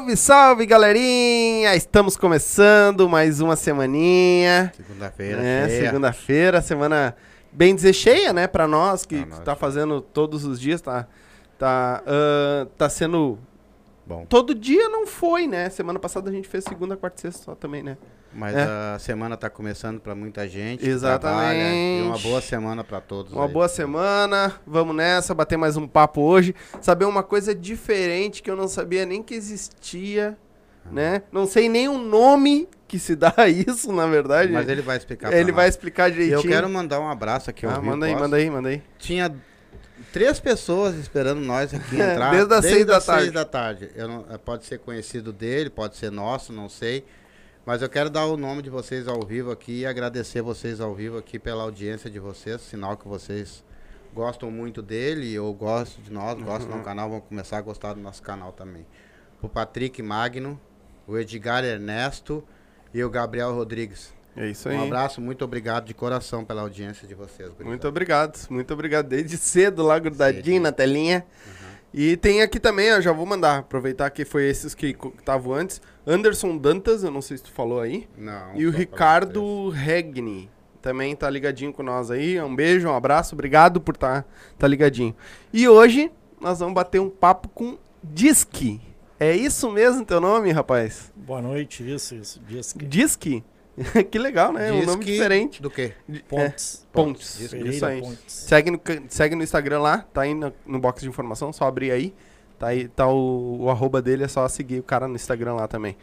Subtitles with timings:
[0.00, 1.76] Salve, salve, galerinha!
[1.76, 4.72] Estamos começando mais uma semaninha.
[4.74, 5.84] Segunda-feira, É, cheia.
[5.84, 7.14] segunda-feira, semana
[7.52, 9.56] bem dizer cheia, né, pra nós que Pra nós, tá cheia.
[9.56, 11.06] fazendo todos os dias, tá
[11.58, 13.38] tá ah, tá sendo
[14.10, 15.70] Bom, todo dia não foi, né?
[15.70, 17.96] Semana passada a gente fez segunda, quarta e sexta só também, né?
[18.32, 18.62] mas É.
[18.62, 20.84] a semana tá começando pra muita gente.
[20.84, 21.20] Exatamente.
[21.20, 23.32] trabalha, e uma boa semana pra todos.
[23.32, 23.52] Uma aí.
[23.52, 28.56] boa semana, vamos nessa, bater mais um papo hoje, saber uma coisa diferente que eu
[28.56, 30.36] não sabia nem que existia,
[30.84, 30.88] Ah.
[30.92, 31.22] né?
[31.30, 34.52] Não sei nem o nome que se dá a isso, na verdade.
[34.52, 36.38] Mas ele vai explicar Ele vai explicar direitinho.
[36.38, 38.24] Eu quero mandar um abraço aqui ah, manda aí, posso?
[38.24, 38.82] manda aí, manda aí.
[38.98, 39.32] Tinha
[40.12, 42.30] três pessoas esperando nós aqui É, entrar.
[42.32, 43.30] desde as seis da tarde.
[43.30, 43.90] da tarde.
[43.94, 47.04] Eu não- pode ser conhecido dele, pode ser nosso, não sei.
[47.66, 50.94] Mas eu quero dar o nome de vocês ao vivo aqui e agradecer vocês ao
[50.94, 52.60] vivo aqui pela audiência de vocês.
[52.62, 53.62] Sinal que vocês
[54.14, 56.78] gostam muito dele ou gostam de nós, gostam Uhum.
[56.78, 58.86] do canal, vão começar a gostar do nosso canal também.
[59.42, 60.60] O Patrick Magno,
[61.06, 62.42] o Edgar Ernesto
[62.92, 64.12] e o Gabriel Rodrigues.
[64.36, 64.76] É isso aí.
[64.76, 67.48] Um abraço, muito obrigado de coração pela audiência de vocês.
[67.48, 67.64] gurizada.
[67.68, 69.08] Muito obrigado, muito obrigado.
[69.08, 71.24] Desde cedo lá, grudadinho na telinha.
[71.92, 75.82] E tem aqui também, ó, já vou mandar, aproveitar que foi esses que estavam antes.
[76.06, 78.08] Anderson Dantas, eu não sei se tu falou aí.
[78.16, 80.48] Não, E o Ricardo Regni
[80.80, 82.40] também tá ligadinho com nós aí.
[82.40, 84.24] Um beijo, um abraço, obrigado por tá,
[84.56, 85.14] tá ligadinho.
[85.52, 86.10] E hoje
[86.40, 88.80] nós vamos bater um papo com Disque.
[89.18, 91.12] É isso mesmo teu nome, rapaz?
[91.14, 92.40] Boa noite, isso, isso.
[92.46, 93.44] Diz que Disque?
[94.10, 94.70] que legal, né?
[94.72, 95.62] um Diz nome que- diferente.
[95.62, 95.92] Do quê?
[96.28, 96.86] Pontes.
[96.88, 97.38] É, Pontes.
[97.38, 97.68] Disque.
[97.68, 98.00] Isso aí.
[98.00, 98.22] Pontes.
[98.34, 101.90] Segue no, segue no Instagram lá, tá aí no, no box de informação, só abrir
[101.90, 102.14] aí.
[102.58, 105.66] Tá aí, tá o, o arroba dele, é só seguir o cara no Instagram lá
[105.66, 105.96] também.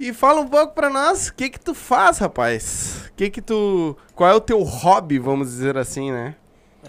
[0.00, 3.12] E fala um pouco pra nós, o que que tu faz, rapaz?
[3.14, 3.96] Que que tu...
[4.12, 6.34] Qual é o teu hobby, vamos dizer assim, né?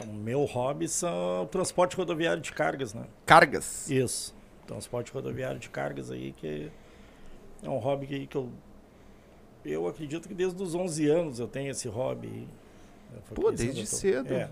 [0.04, 3.04] O meu hobby são o transporte rodoviário de cargas, né?
[3.28, 3.88] Cargas.
[3.92, 4.36] Isso.
[4.66, 6.72] Transporte rodoviário de cargas aí, que
[7.62, 8.50] é um hobby que, que eu.
[9.66, 12.48] Eu acredito que desde os 11 anos eu tenho esse hobby.
[13.34, 14.34] Pô, desde tô- cedo.
[14.34, 14.50] É.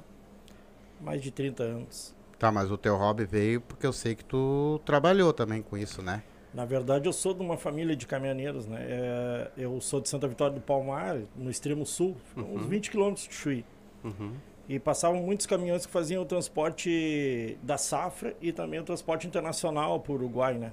[1.01, 2.15] Mais de 30 anos.
[2.39, 6.01] Tá, mas o teu hobby veio porque eu sei que tu trabalhou também com isso,
[6.01, 6.23] né?
[6.53, 8.79] Na verdade, eu sou de uma família de caminhoneiros, né?
[8.81, 12.67] É, eu sou de Santa Vitória do Palmar, no extremo sul, uns Uhum.
[12.67, 13.65] 20 quilômetros de Chuí.
[14.03, 14.33] Uhum.
[14.69, 19.99] E passavam muitos caminhões que faziam o transporte da safra e também o transporte internacional
[19.99, 20.71] para o Uruguai, né?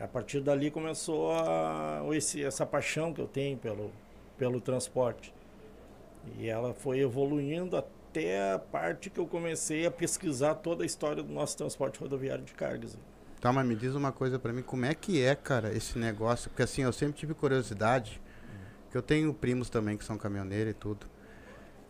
[0.00, 3.90] A partir dali começou a, esse, essa paixão que eu tenho pelo,
[4.36, 5.32] pelo transporte.
[6.38, 11.22] E ela foi evoluindo até a parte que eu comecei a pesquisar toda a história
[11.22, 12.98] do nosso transporte rodoviário de cargas.
[13.40, 16.50] Tá, mas me diz uma coisa pra mim, como é que é, cara, esse negócio?
[16.50, 18.20] Porque assim, eu sempre tive curiosidade,
[18.90, 21.06] que eu tenho primos também que são caminhoneiros e tudo.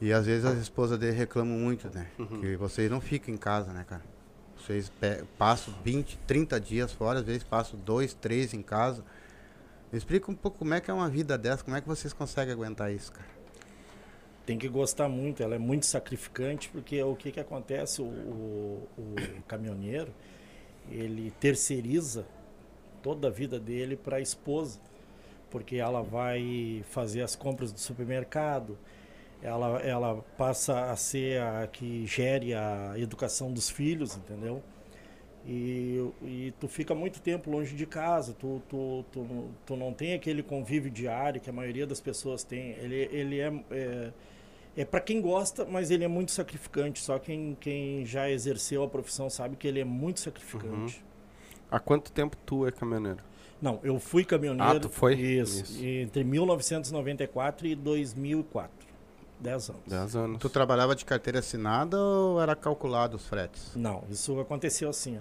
[0.00, 2.08] E às vezes as esposas dele reclamam muito, né?
[2.18, 2.40] Uhum.
[2.40, 4.02] Que vocês não ficam em casa, né, cara?
[4.58, 4.90] Vocês
[5.38, 9.04] passam 20, 30 dias fora, às vezes passam dois, três em casa.
[9.92, 12.12] Me explica um pouco como é que é uma vida dessa, como é que vocês
[12.12, 13.36] conseguem aguentar isso, cara?
[14.44, 18.00] Tem que gostar muito, ela é muito sacrificante, porque o que, que acontece?
[18.00, 20.12] O, o, o caminhoneiro,
[20.90, 22.24] ele terceiriza
[23.02, 24.78] toda a vida dele para a esposa,
[25.50, 28.78] porque ela vai fazer as compras do supermercado,
[29.42, 34.62] ela, ela passa a ser a que gere a educação dos filhos, entendeu?
[35.47, 40.15] E, e tu fica muito tempo longe de casa, tu, tu, tu, tu não tem
[40.15, 42.71] aquele convívio diário que a maioria das pessoas tem.
[42.72, 44.12] Ele, ele é, é,
[44.78, 47.00] é para quem gosta, mas ele é muito sacrificante.
[47.00, 51.04] Só quem, quem já exerceu a profissão sabe que ele é muito sacrificante.
[51.71, 53.22] Há quanto tempo tu é caminhoneiro?
[53.62, 54.77] Não, eu fui caminhoneiro.
[54.77, 55.15] Ah, tu foi?
[55.15, 55.84] Isso, Isso.
[55.84, 58.75] entre 1994 e 2004.
[59.41, 59.83] 10 anos.
[59.86, 60.38] 10 anos.
[60.38, 63.74] Tu trabalhava de carteira assinada ou era calculado os fretes?
[63.77, 65.18] Não, isso aconteceu assim.
[65.18, 65.21] ó.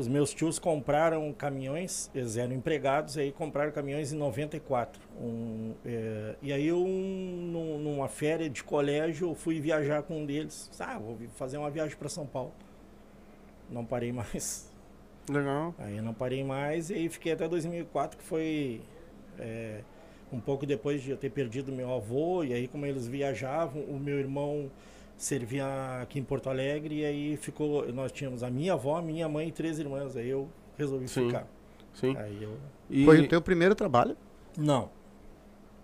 [0.00, 5.00] Os meus tios compraram caminhões, eles eram empregados, aí compraram caminhões em 94.
[5.20, 10.24] Um, é, e aí eu, num- numa férias de colégio, eu fui viajar com um
[10.26, 10.70] deles.
[10.78, 12.52] Ah, vou fazer uma viagem para São Paulo.
[13.68, 14.68] Não parei mais.
[15.28, 15.74] Legal.
[15.78, 18.80] Aí não parei mais e aí fiquei até 2004, que foi
[19.38, 19.80] é,
[20.32, 22.44] um pouco depois de eu ter perdido meu avô.
[22.44, 24.70] E aí, como eles viajavam, o meu irmão
[25.16, 25.66] servia
[26.02, 27.00] aqui em Porto Alegre.
[27.00, 27.90] E aí ficou.
[27.92, 30.16] Nós tínhamos a minha avó, a minha mãe e três irmãs.
[30.16, 31.26] Aí eu resolvi Sim.
[31.26, 31.46] ficar.
[31.94, 32.16] Sim.
[32.16, 32.56] Aí eu.
[32.88, 33.04] E...
[33.04, 34.16] Foi o teu primeiro trabalho?
[34.56, 34.90] Não.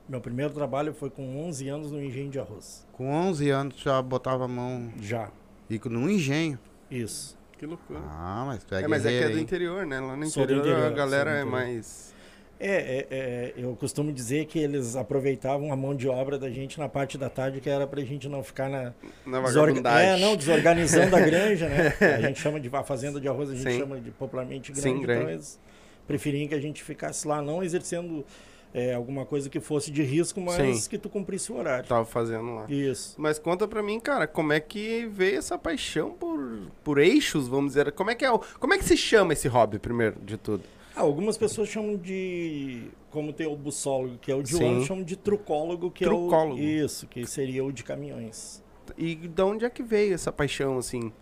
[0.09, 2.87] Meu primeiro trabalho foi com 11 anos no engenho de arroz.
[2.93, 5.31] Com 11 anos tu já botava a mão Já.
[5.69, 6.59] e num engenho.
[6.91, 7.39] Isso.
[7.57, 8.01] Que loucura.
[8.03, 9.99] Ah, mas tu é, É, mas é que é do interior, né?
[10.01, 12.14] Lá no interior, interior, a galera é mais.
[12.59, 16.79] É, é, é, eu costumo dizer que eles aproveitavam a mão de obra da gente
[16.79, 18.93] na parte da tarde, que era pra gente não ficar na,
[19.27, 20.01] Na Desorga-.
[20.01, 21.93] É, não, desorganizando a granja, né?
[22.01, 23.79] A gente chama de a fazenda de arroz, a gente Sim.
[23.79, 24.89] chama de popularmente granja.
[24.89, 25.21] Sim, granja.
[25.21, 25.61] Então eles
[26.07, 28.25] preferiam que a gente ficasse lá, não exercendo
[28.73, 30.91] é, alguma coisa que fosse de risco, mas Sim.
[30.91, 31.89] que tu cumprisse o horário.
[31.89, 32.67] Tava fazendo lá.
[32.69, 33.15] Isso.
[33.19, 37.73] Mas conta pra mim, cara, como é que veio essa paixão por, por eixos, vamos
[37.73, 37.93] dizer?
[37.93, 40.65] Como é que é o, como é que se chama esse hobby, primeiro de tudo?
[40.97, 42.89] Ah, algumas pessoas chamam de.
[43.11, 44.65] Como tem o buçólogo, que é o de Sim.
[44.65, 46.59] ônibus, chamam de trucólogo, que Trucólogo.
[46.59, 46.85] é o.
[46.85, 48.63] Isso, que seria o de caminhões.
[48.97, 51.13] E da onde é que veio essa paixão, assim,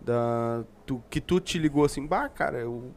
[0.00, 2.90] da, tu- que tu te ligou assim, bah, cara, eu,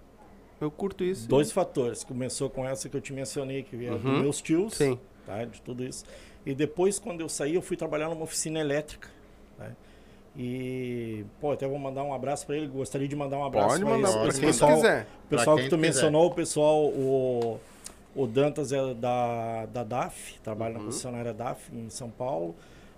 [0.59, 1.27] eu curto isso.
[1.27, 2.03] Dois fatores.
[2.03, 3.97] Começou com essa que eu te mencionei, que é Uhum.
[3.99, 4.73] dos meus tios.
[4.75, 4.99] Sim.
[5.25, 5.45] tá?
[5.45, 6.03] De tudo isso.
[6.45, 9.09] E depois, quando eu saí, eu fui trabalhar numa oficina elétrica.
[9.57, 9.75] né?
[10.41, 12.67] E, pô, até vou mandar um abraço para ele.
[12.67, 15.07] Gostaria de mandar um abraço Pode pra mandar esse quem pessoal, quiser.
[15.25, 15.77] O pessoal que tu quiser.
[15.81, 17.59] mencionou, o pessoal, o,
[18.15, 20.79] o Dantas é da, da DAF, trabalha Uhum.
[20.79, 22.55] na concessionária DAF em São Paulo.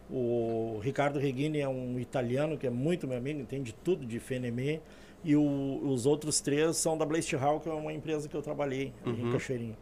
[0.08, 4.80] O Ricardo Reghini é um italiano que é muito meu amigo, entende tudo de FNME.
[5.24, 8.42] E o- os outros três são da Blast Hall, que é uma empresa que eu
[8.44, 9.30] trabalhei Uhum.
[9.30, 9.78] em Cachoeirinha.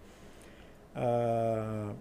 [0.95, 1.91] Ah,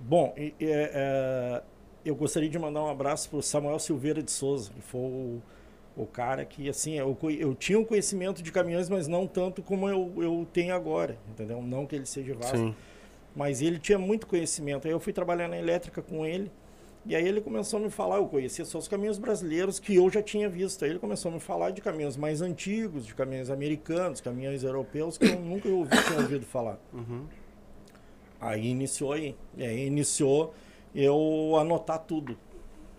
[0.00, 1.62] bom, e- e, é,
[2.04, 5.42] eu gostaria de mandar um abraço para o Samuel Silveira de Souza, que foi o,
[5.96, 9.88] o cara que, assim, eu, eu tinha um conhecimento de caminhões, mas não tanto como
[9.88, 11.62] eu, eu tenho agora, entendeu?
[11.62, 12.74] Não que ele seja vasto, Sim.
[13.34, 14.86] mas ele tinha muito conhecimento.
[14.86, 16.50] Aí eu fui trabalhar na elétrica com ele,
[17.04, 20.08] e aí ele começou a me falar, eu conhecia só os caminhões brasileiros que eu
[20.08, 20.84] já tinha visto.
[20.84, 25.18] Aí ele começou a me falar de caminhões mais antigos, de caminhões americanos, caminhões europeus,
[25.18, 26.78] que eu nunca ouvi, tinha ouvido falar.
[26.92, 27.26] Uhum.
[28.40, 29.34] Aí iniciou aí.
[29.56, 30.54] E aí iniciou
[30.94, 32.36] eu anotar tudo.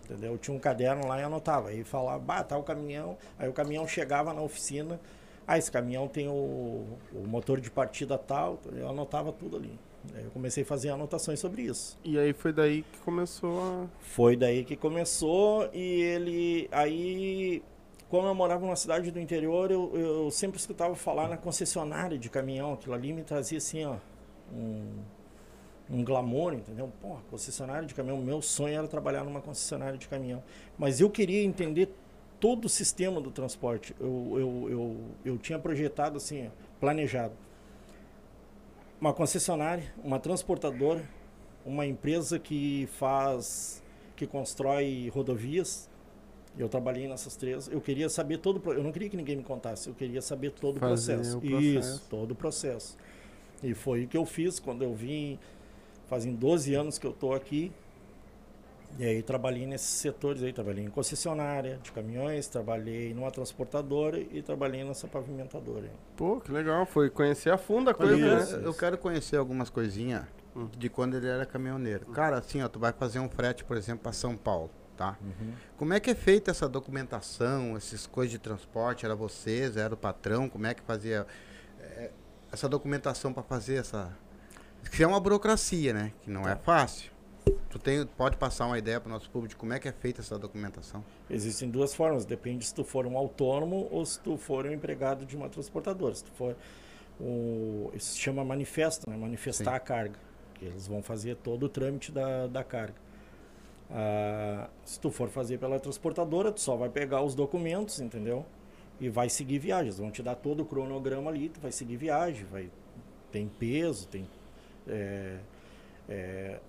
[0.03, 0.33] Entendeu?
[0.33, 1.69] Eu tinha um caderno lá e anotava.
[1.69, 3.17] Aí falava, bah, tá o caminhão.
[3.39, 4.99] Aí o caminhão chegava na oficina.
[5.47, 8.59] Ah, esse caminhão tem o, o motor de partida tal.
[8.73, 9.79] Eu anotava tudo ali.
[10.13, 11.97] Aí eu comecei a fazer anotações sobre isso.
[12.03, 13.87] E aí foi daí que começou a...
[13.99, 16.67] Foi daí que começou e ele.
[16.71, 17.63] Aí,
[18.09, 22.29] como eu morava numa cidade do interior, eu, eu sempre escutava falar na concessionária de
[22.29, 22.73] caminhão.
[22.73, 23.95] Aquilo ali me trazia assim, ó,
[24.53, 24.99] um,
[25.89, 26.91] um glamour, entendeu?
[27.01, 28.17] Porra, concessionária de caminhão.
[28.17, 30.43] Meu sonho era trabalhar numa concessionária de caminhão.
[30.77, 31.89] Mas eu queria entender
[32.39, 33.95] todo o sistema do transporte.
[33.99, 36.49] Eu, eu, eu, eu tinha projetado assim,
[36.79, 37.33] planejado.
[38.99, 41.03] Uma concessionária, uma transportadora,
[41.65, 43.83] uma empresa que faz,
[44.15, 45.89] que constrói rodovias.
[46.57, 47.67] Eu trabalhei nessas três.
[47.67, 49.89] Eu queria saber todo, o eu não queria que ninguém me contasse.
[49.89, 51.37] Eu queria saber todo o processo.
[51.37, 51.61] o processo.
[51.61, 52.97] Isso, todo o processo.
[53.63, 55.39] E foi o que eu fiz quando eu vim.
[56.07, 57.71] Fazem 12 anos que eu estou aqui.
[58.99, 64.41] E aí trabalhei nesses setores aí, trabalhei em concessionária de caminhões, trabalhei numa transportadora e
[64.43, 65.85] trabalhei nessa pavimentadora.
[65.85, 65.91] aí.
[66.15, 68.57] Pô, que legal, foi conhecer a fundo a coisa, Isso.
[68.57, 68.67] né?
[68.67, 70.69] eu quero conhecer algumas coisinhas Hum.
[70.77, 72.05] de quando ele era caminhoneiro.
[72.07, 75.17] Cara, assim, ó, tu vai fazer um frete, por exemplo, para São Paulo, tá?
[75.75, 79.03] Como é que é feita essa documentação, essas coisas de transporte?
[79.05, 80.47] Era vocês, era o patrão?
[80.47, 81.25] Como é que fazia
[81.79, 82.11] é,
[82.51, 84.15] essa documentação para fazer essa...
[84.91, 86.13] Que é uma burocracia, né?
[86.21, 87.11] Que não é fácil.
[87.69, 89.91] Tu tem, pode passar uma ideia para o nosso público de como é que é
[89.91, 91.03] feita essa documentação?
[91.29, 95.25] Existem duas formas, depende se tu for um autônomo ou se tu for um empregado
[95.25, 96.15] de uma transportadora.
[96.15, 96.55] Se tu for
[97.19, 99.17] o isso se chama manifesto, né?
[99.17, 99.77] manifestar Sim.
[99.77, 100.19] a carga,
[100.61, 102.95] eles vão fazer todo o trâmite da, da carga.
[103.89, 108.45] Ah, se tu for fazer pela transportadora, tu só vai pegar os documentos, entendeu?
[108.99, 109.97] E vai seguir viagens.
[109.97, 112.69] Vão te dar todo o cronograma ali, tu vai seguir viagem, vai
[113.31, 114.27] tem peso, tem
[114.87, 115.37] é,
[116.09, 116.59] é,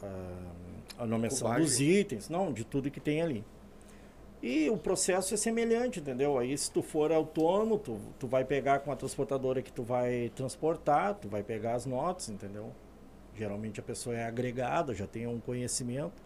[0.99, 1.65] a, a nomeação Cubagem.
[1.67, 3.45] dos itens, não, de tudo que tem ali.
[4.43, 6.37] E o processo é semelhante, entendeu?
[6.39, 10.31] Aí se tu for autônomo, tu, tu vai pegar com a transportadora que tu vai
[10.37, 12.71] transportar, tu vai pegar as notas, entendeu?
[13.35, 16.23] Geralmente a pessoa é agregada, já tem um conhecimento.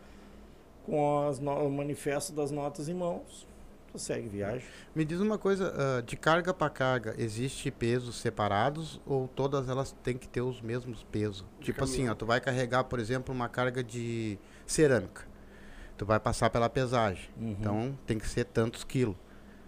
[0.85, 3.47] Com as no- o manifesto das notas em mãos,
[3.92, 4.62] tu segue viagem.
[4.95, 9.92] Me diz uma coisa, ah, de carga para carga, existe pesos separados ou todas elas
[10.02, 11.45] têm que ter os mesmos pesos?
[11.61, 15.26] Tipo assim, ó, tu vai carregar, por exemplo, uma carga de cerâmica.
[15.97, 17.28] Tu vai passar pela pesagem.
[17.37, 17.50] Uhum.
[17.50, 19.16] Então tem que ser tantos quilos.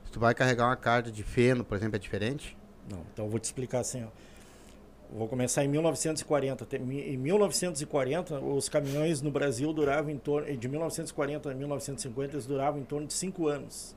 [0.04, 2.56] Se tu vai carregar uma carga de feno, por exemplo, é diferente?
[2.90, 4.08] Não, então eu vou te explicar assim, ó.
[5.12, 6.64] Vou começar em 1940.
[6.66, 12.46] Tem- Em 1940, os caminhões no Brasil duravam em torno de 1940 a 1950 eles
[12.46, 13.96] duravam em torno de 5 anos.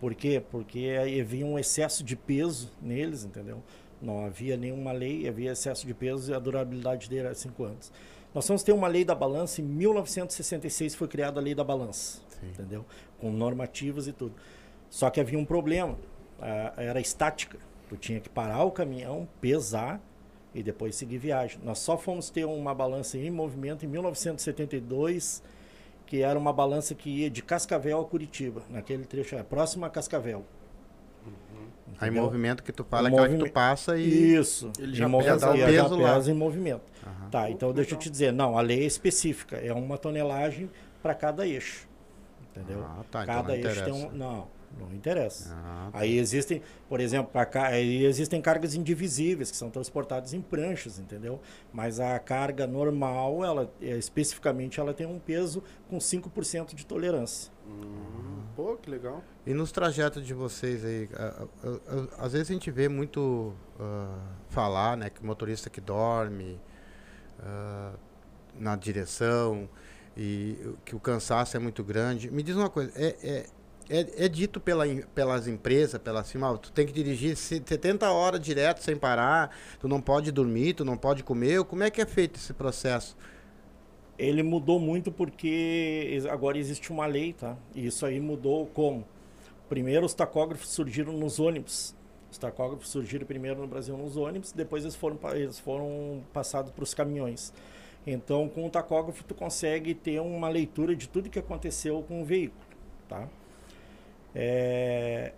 [0.00, 0.42] Por quê?
[0.50, 3.62] Porque havia um excesso de peso neles, entendeu?
[4.00, 7.92] Não havia nenhuma lei, havia excesso de peso e a durabilidade dele era 5 anos.
[8.34, 12.20] Nós vamos ter uma lei da balança em 1966 foi criada a lei da balança,
[12.28, 12.48] Sim.
[12.48, 12.86] entendeu?
[13.18, 14.34] Com normativas e tudo.
[14.88, 15.98] Só que havia um problema,
[16.40, 17.58] ah, era estática.
[17.88, 20.00] Tu tinha que parar o caminhão, pesar
[20.54, 21.60] e depois seguir viagem.
[21.62, 25.42] Nós só fomos ter uma balança em movimento em 1972,
[26.10, 29.90] que era uma balança que ia de Cascavel a Curitiba, naquele trecho, é, próximo a
[29.90, 30.44] Cascavel.
[32.00, 32.24] Aí entendeu?
[32.24, 34.34] movimento que tu fala O é aquela que tu passa e.
[34.34, 34.72] Isso.
[34.76, 36.14] Ele já movimento, pesa o já peso lá.
[36.14, 36.82] pesa em movimento.
[37.06, 37.30] Aham.
[37.30, 40.68] Tá, então deixa eu te dizer, não, a lei é específica, é uma tonelagem
[41.00, 41.86] para cada eixo.
[42.50, 42.82] Entendeu?
[42.84, 44.08] Ah, tá, então cada não eixo tem interessa.
[44.08, 44.10] um.
[44.10, 45.54] Não, não interessa.
[45.54, 45.98] Ah, tá.
[45.98, 51.40] Aí existem, por exemplo, cá, aí existem cargas indivisíveis que são transportadas em pranchas, entendeu?
[51.72, 57.52] Mas a carga normal, ela é, especificamente, ela tem um peso com 5% de tolerância.
[57.66, 59.22] Hum, pô, que legal.
[59.46, 61.08] E nos trajetos de vocês aí,
[62.18, 66.60] às vezes a gente vê muito ah, falar, né, que motorista que dorme
[67.40, 67.92] ah,
[68.58, 69.68] na direção
[70.16, 72.30] e que o cansaço é muito grande.
[72.30, 73.46] Me diz uma coisa, é, é,
[73.90, 78.40] é, é dito pela, pelas empresas, pela cima, tu tem que dirigir se- 70 horas
[78.40, 82.06] direto sem parar, tu não pode dormir, tu não pode comer, como é que é
[82.06, 83.16] feito esse processo?
[84.18, 87.56] Ele mudou muito porque agora existe uma lei, tá?
[87.74, 89.06] E isso aí mudou como?
[89.68, 91.94] Primeiro os tacógrafos surgiram nos ônibus.
[92.30, 96.84] Os tacógrafos surgiram primeiro no Brasil nos ônibus, depois eles foram, eles foram passados para
[96.84, 97.52] os caminhões.
[98.06, 102.24] Então, com o tacógrafo, tu consegue ter uma leitura de tudo que aconteceu com o
[102.24, 102.60] veículo,
[103.08, 103.28] tá?
[104.34, 105.32] É,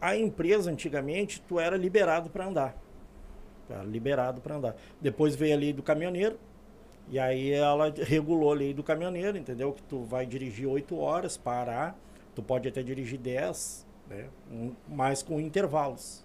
[0.00, 2.76] A empresa, antigamente, tu era liberado para andar.
[3.70, 4.76] Era liberado para andar.
[5.00, 6.38] Depois veio a lei do caminhoneiro,
[7.08, 9.72] e aí ela regulou a lei do caminhoneiro, entendeu?
[9.72, 11.96] Que tu vai dirigir 8 horas, parar,
[12.34, 14.26] tu pode até dirigir 10, né?
[14.50, 16.24] Um- mas com intervalos.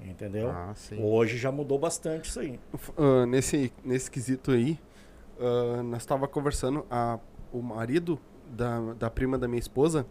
[0.00, 0.50] Entendeu?
[0.50, 0.74] Ah.
[0.98, 2.60] Hoje já mudou bastante isso aí.
[2.96, 4.78] Ah, nesse, nesse quesito aí,
[5.40, 7.18] ah, nós estava conversando, a,
[7.52, 8.18] o marido
[8.50, 10.06] da, da prima da minha esposa,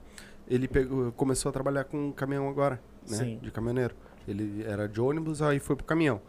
[0.47, 3.17] ele pegou, começou a trabalhar com caminhão agora, né?
[3.17, 3.39] Sim.
[3.41, 3.95] De caminhoneiro.
[4.27, 6.21] Ele era de ônibus, aí foi pro caminhão.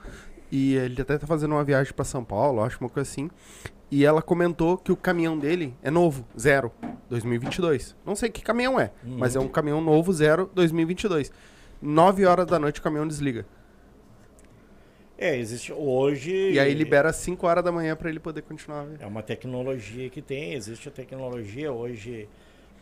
[0.52, 3.30] E ele até tá fazendo uma viagem para São Paulo, acho uma coisa assim.
[3.90, 6.72] E ela comentou que o caminhão dele é novo, zero,
[7.08, 7.96] 2022.
[8.04, 9.16] Não sei que caminhão é, Uhum.
[9.18, 11.30] mas é um caminhão novo, zero, 2022.
[11.80, 13.46] 9 horas da noite o caminhão desliga.
[15.18, 16.52] É, existe hoje.
[16.52, 18.86] E aí libera 5 horas da manhã para ele poder continuar.
[18.98, 21.72] É uma tecnologia que tem, existe a tecnologia.
[21.72, 22.28] Hoje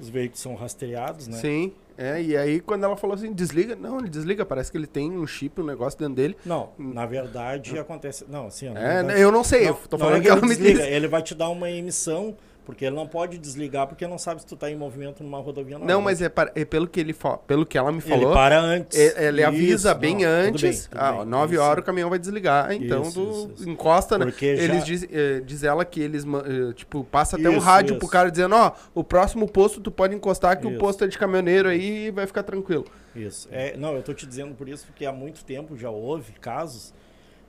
[0.00, 1.38] os veículos são rastreados, né?
[1.38, 4.86] Sim, é, e aí quando ela falou assim, desliga, não, ele desliga, parece que ele
[4.86, 6.36] tem um chip, um negócio dentro dele.
[6.44, 8.24] Não, na verdade acontece.
[8.28, 10.38] Não, assim, ó, É, verdade- eu não sei, eu tô não falando é que ela
[10.40, 10.90] ele me desliga, disse.
[10.92, 14.46] Ele vai te dar uma emissão, porque ele não pode desligar, porque não sabe se
[14.46, 17.14] tu tá em movimento numa rodovia ou Não, mas é, para- é pelo que ele
[17.46, 18.98] pelo que ela me Ele falou, para antes.
[18.98, 21.62] é- ele avisa Isso, bem não, tudo antes, bem, tudo ah, bem, 9 isso.
[21.62, 24.24] horas o caminhão vai desligar, então Isso, tu isso, encosta, né?
[24.26, 27.98] Porque Eles já- diz, eh, diz ela que eles, eh, tipo, passa até um rádio
[27.98, 31.18] pro cara dizendo, ó, o próximo posto tu pode encostar que o posto é de
[31.18, 32.84] caminhoneiro aí e vai ficar tranquilo.
[33.14, 33.48] Isso.
[33.52, 36.92] É, não, eu tô te dizendo por isso, porque há muito tempo já houve casos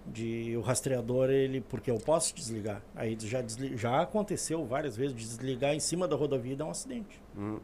[0.06, 1.62] de o rastreador, ele.
[1.62, 2.82] Porque eu posso desligar.
[2.96, 6.66] Aí já, desli- já aconteceu várias vezes de desligar em cima da rodovia e dar
[6.66, 7.22] um acidente.
[7.38, 7.60] Hum.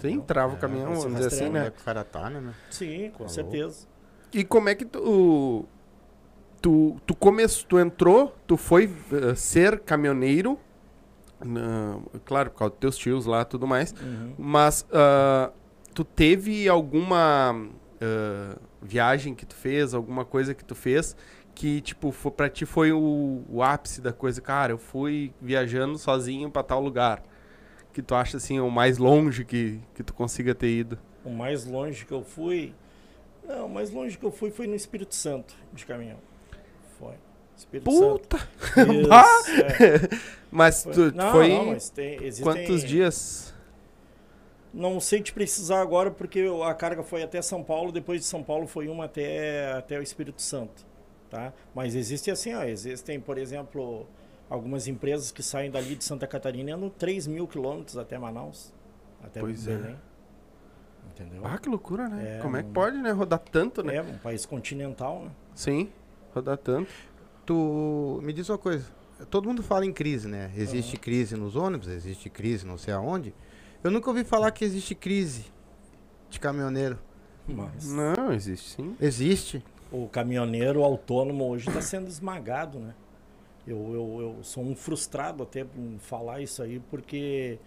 [0.00, 1.66] Sim, trava o É, caminhão, esse vamos dizer assim, né?
[1.68, 2.54] É que o cara tá, né?
[2.70, 3.28] Sim, com Alô?
[3.32, 3.86] certeza.
[4.32, 5.64] E como é que tu.
[6.60, 10.58] Tu, tu começou, tu entrou, tu foi eh, ser caminhoneiro,
[11.44, 14.32] na- claro, por causa dos teus tios lá e tudo mais, Uhum.
[14.38, 15.52] mas ah,
[15.94, 17.68] tu teve alguma
[18.00, 21.14] ah, viagem que tu fez, alguma coisa que tu fez
[21.56, 24.42] que, tipo, foi, pra ti foi o, o ápice da coisa?
[24.42, 27.22] Cara, eu fui viajando sozinho pra tal lugar.
[27.94, 30.98] Que tu acha, assim, o mais longe que, que tu consiga ter ido.
[31.24, 32.74] O mais longe que eu fui.
[33.48, 36.18] Não, o mais longe que eu fui foi no Espírito Santo, de caminhão.
[36.98, 37.14] Foi.
[37.56, 38.36] Espírito Puta!
[38.74, 38.92] Santo.
[39.00, 40.18] Isso, é.
[40.50, 41.48] Mas Foi- tu Não, foi...
[41.48, 43.54] não, mas tem, existem- Quantos dias?
[44.74, 48.42] Não sei te precisar agora, porque a carga foi até São Paulo, depois de São
[48.42, 50.85] Paulo foi uma até, até o Espírito Santo.
[51.30, 51.52] Tá?
[51.74, 54.06] Mas existe assim, ó, existem, por exemplo,
[54.48, 58.72] algumas empresas que saem dali de Santa Catarina indo 3 mil quilômetros até Manaus,
[59.22, 59.76] até Pois é.
[59.76, 59.96] Belém.
[61.10, 61.42] Entendeu?
[61.44, 62.38] Ah, que loucura, né?
[62.38, 63.10] É, Como é que um- pode, né?
[63.10, 63.96] Rodar tanto, né?
[63.96, 65.30] É um país continental, né?
[65.54, 65.88] Sim,
[66.34, 66.90] rodar tanto.
[67.44, 68.84] Tu me diz uma coisa.
[69.30, 70.52] Todo mundo fala em crise, né?
[70.54, 73.34] Existe crise nos ônibus, existe crise não sei aonde.
[73.82, 75.46] Eu nunca ouvi falar que existe crise
[76.28, 76.98] de caminhoneiro.
[77.48, 78.96] Mas Não, existe sim.
[79.00, 79.64] Existe.
[79.92, 82.94] O caminhoneiro autônomo hoje está sendo esmagado, né?
[83.66, 87.58] Eu, eu, eu sou um frustrado até em falar isso aí, porque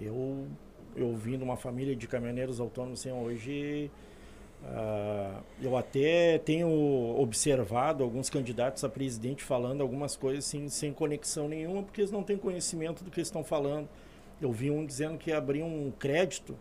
[0.00, 0.46] eu,
[0.96, 3.90] eu vim de uma família de caminhoneiros autônomos, assim, hoje
[4.64, 6.68] ah, eu até tenho
[7.18, 12.22] observado alguns candidatos a presidente falando algumas coisas assim, sem conexão nenhuma, porque eles não
[12.22, 13.88] têm conhecimento do que estão falando.
[14.40, 16.56] Eu vi um dizendo que ia abrir um crédito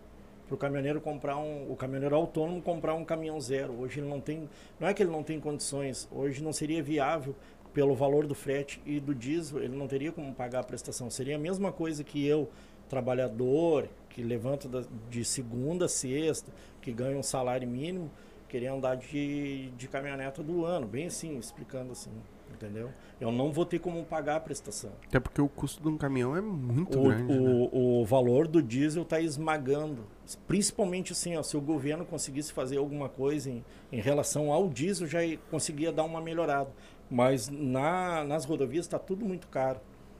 [0.47, 3.73] para o caminhoneiro comprar um, o caminhoneiro autônomo comprar um caminhão zero.
[3.81, 4.49] Hoje ele não tem,
[4.79, 7.35] não é que ele não tem condições, hoje não seria viável
[7.73, 11.09] pelo valor do frete e do diesel, ele não teria como pagar a prestação.
[11.11, 12.49] Seria a mesma coisa que eu,
[12.89, 14.67] trabalhador, que levanta
[15.09, 16.51] de segunda a sexta,
[16.81, 18.09] que ganha um salário mínimo,
[18.49, 22.09] querer andar de, de caminhoneta do ano, bem assim, explicando assim,
[22.51, 22.89] entendeu?
[23.19, 24.91] Eu não vou ter como pagar a prestação.
[25.05, 27.31] Até porque o custo de um caminhão é muito O, grande.
[27.33, 27.69] né?
[27.71, 30.03] o, o valor do diesel está esmagando.
[30.35, 35.07] Principalmente assim, ó, se o governo conseguisse fazer alguma coisa em, em relação ao diesel,
[35.07, 36.69] já ia- conseguia dar uma melhorada.
[37.09, 39.79] Mas na, nas rodovias está tudo muito caro.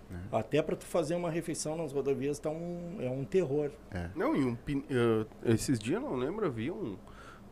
[0.10, 0.38] É.
[0.38, 3.72] Até para tu fazer uma refeição nas rodovias tá um, é um terror.
[4.16, 4.58] Não, e um
[4.90, 6.96] eu- esses dias, eu não lembro, eu vi um,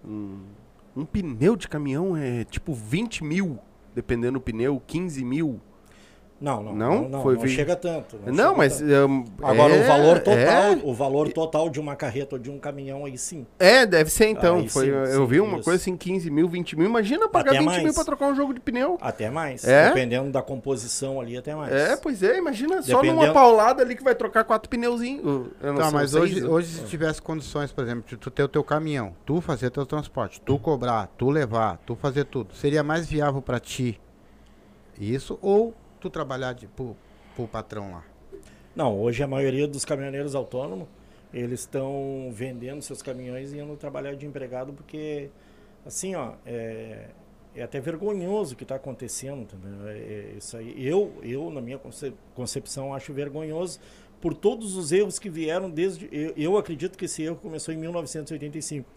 [0.05, 0.39] um,
[0.95, 3.59] um pneu de caminhão é tipo 20 mil,
[3.93, 5.59] dependendo do pneu, 15 mil.
[6.39, 7.01] Não, não, Não?
[7.03, 8.17] não, não, Foi não vi- chega tanto.
[8.25, 8.77] Não, chega mas...
[8.79, 8.91] tanto.
[9.11, 12.51] um, Agora, é- o valor total, É, o valor total de uma carreta ou de
[12.51, 13.47] um caminhão aí sim.
[13.57, 14.57] é, deve ser então.
[14.57, 15.63] Aí Foi, sim, eu sim, vi uma isso.
[15.63, 16.87] coisa assim, 15 mil, 20 mil.
[16.87, 17.95] Imagina pagar Até 20 mil mais.
[17.95, 18.97] pra trocar um jogo de pneu.
[18.99, 19.63] Até mais.
[19.63, 19.87] É?
[19.87, 21.71] Dependendo da composição ali, até mais.
[21.73, 25.23] É, pois é, imagina só Dependendo- numa paulada ali que vai trocar quatro pneuzinhos.
[25.61, 26.47] Eu não Tá, mas seis, hoje, né?
[26.49, 29.85] hoje se tivesse condições, por exemplo, de tu ter o teu caminhão, tu fazer teu
[29.85, 33.99] transporte, tu cobrar, tu levar, tu fazer tudo, seria mais viável pra ti
[34.99, 35.73] isso ou
[36.05, 36.95] tu trabalhar de, pro,
[37.35, 38.03] pro patrão lá?
[38.75, 40.87] Não, hoje a maioria dos caminhoneiros autônomos,
[41.33, 45.29] eles estão vendendo seus caminhões e indo trabalhar de empregado porque,
[45.85, 47.07] assim, ó, é,
[47.55, 49.47] é até vergonhoso o que está acontecendo?
[49.87, 50.73] É, é isso aí.
[50.85, 53.79] Eu, eu, na minha conce- concepção, acho vergonhoso
[54.21, 56.07] por todos os erros que vieram desde...
[56.11, 58.87] Eu, eu acredito que esse erro começou em 1985.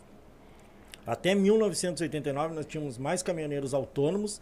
[1.07, 4.41] Até 1989 nós tínhamos mais caminhoneiros autônomos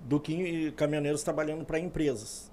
[0.00, 2.50] do que caminhoneiros trabalhando para empresas.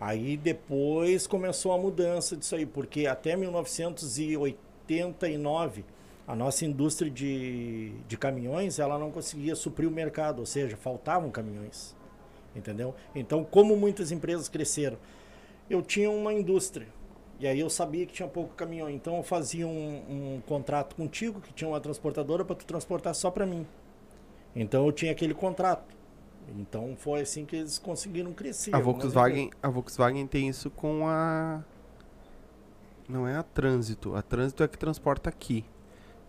[0.00, 5.84] Aí depois começou a mudança disso aí, porque até 1989
[6.26, 11.30] a nossa indústria de, de caminhões ela não conseguia suprir o mercado, ou seja, faltavam
[11.30, 11.94] caminhões,
[12.54, 12.94] entendeu?
[13.14, 14.98] Então, como muitas empresas cresceram,
[15.70, 16.88] eu tinha uma indústria
[17.38, 21.40] e aí eu sabia que tinha pouco caminhão, então eu fazia um, um contrato contigo
[21.40, 23.66] que tinha uma transportadora para tu transportar só para mim.
[24.54, 25.94] Então eu tinha aquele contrato.
[26.54, 28.74] Então foi assim que eles conseguiram crescer.
[28.74, 31.62] A Volkswagen, a Volkswagen tem isso com a.
[33.08, 34.14] Não é a Trânsito.
[34.14, 35.64] A Trânsito é que transporta aqui.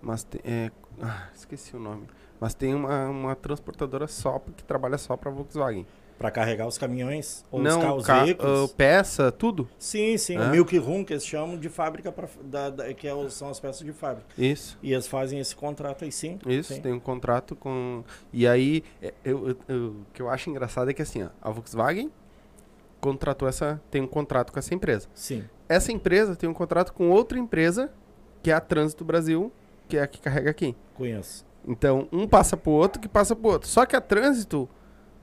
[0.02, 0.42] Mas tem.
[0.44, 0.72] É...
[1.02, 2.08] Ah, esqueci o nome.
[2.40, 5.86] Mas tem uma, uma transportadora só que trabalha só pra Volkswagen.
[6.18, 8.72] Para carregar os caminhões ou Não, os carros ca- veículos.
[8.72, 9.70] ah, peça, tudo.
[9.78, 10.48] Sim, sim, Hã?
[10.48, 13.60] o Milk Room que eles chamam de fábrica pra, da, da- que é são as
[13.60, 14.26] peças de fábrica.
[14.36, 14.80] Isso.
[14.82, 16.40] E eles fazem esse contrato aí sim.
[16.48, 16.82] Isso, sim.
[16.82, 18.04] tem um contrato com.
[18.34, 21.30] E aí, é, eu, eu- eu- o que eu acho engraçado é que assim, ó,
[21.40, 22.12] a Volkswagen
[23.00, 23.80] contratou essa.
[23.92, 25.08] tem um contrato com essa empresa.
[25.14, 25.44] Sim.
[25.70, 27.92] Essa empresa tem um contrato com outra empresa,
[28.42, 29.52] que é a Trânsito Brasil,
[29.88, 30.76] que é a que carrega aqui.
[30.96, 31.46] Conheço.
[31.68, 33.68] Então, um passa pro outro que passa pro outro.
[33.68, 34.68] Só que a Trânsito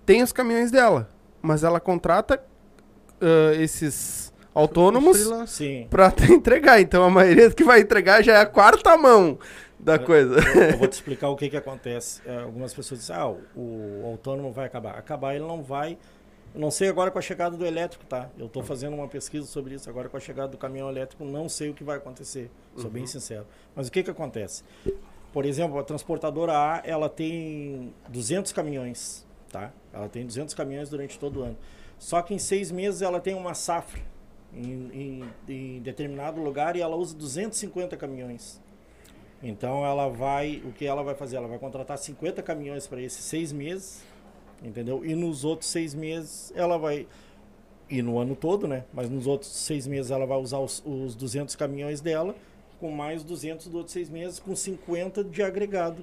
[0.04, 1.08] tem os caminhões dela,
[1.42, 2.42] mas ela contrata
[3.20, 5.18] ah, esses autônomos
[5.90, 6.80] pra entregar.
[6.80, 9.38] Então, a maioria que vai entregar já é a quarta mão
[9.78, 10.36] da coisa.
[10.38, 12.22] Eu, eu vou te explicar o que que acontece.
[12.24, 14.96] É, algumas pessoas dizem, ah, o, o autônomo vai acabar.
[14.96, 15.98] Acabar ele não vai.
[16.54, 18.30] Eu não sei agora com a chegada do elétrico, tá?
[18.38, 19.90] Eu estou fazendo uma pesquisa sobre isso.
[19.90, 22.48] Agora com a chegada do caminhão elétrico, não sei o que vai acontecer.
[22.76, 23.44] Sou bem sincero.
[23.74, 24.62] Mas o que que acontece?
[25.32, 29.72] Por exemplo, a transportadora A, ela tem 200 caminhões, tá?
[29.92, 31.56] Ela tem 200 caminhões durante todo o ano.
[31.98, 34.00] Só que em seis meses ela tem uma safra
[34.52, 38.60] em, em- em determinado lugar e ela usa 250 caminhões.
[39.42, 41.36] Então ela vai, o que ela vai fazer?
[41.36, 44.02] Ela vai contratar 50 caminhões para esses seis meses,
[44.62, 45.04] entendeu?
[45.04, 47.06] E nos outros seis meses ela vai,
[47.88, 48.84] e no ano todo, né?
[48.92, 52.34] Mas nos outros seis meses ela vai usar os, os 200 caminhões dela,
[52.80, 56.02] com mais 200 dos outros seis meses, com 50 de agregado,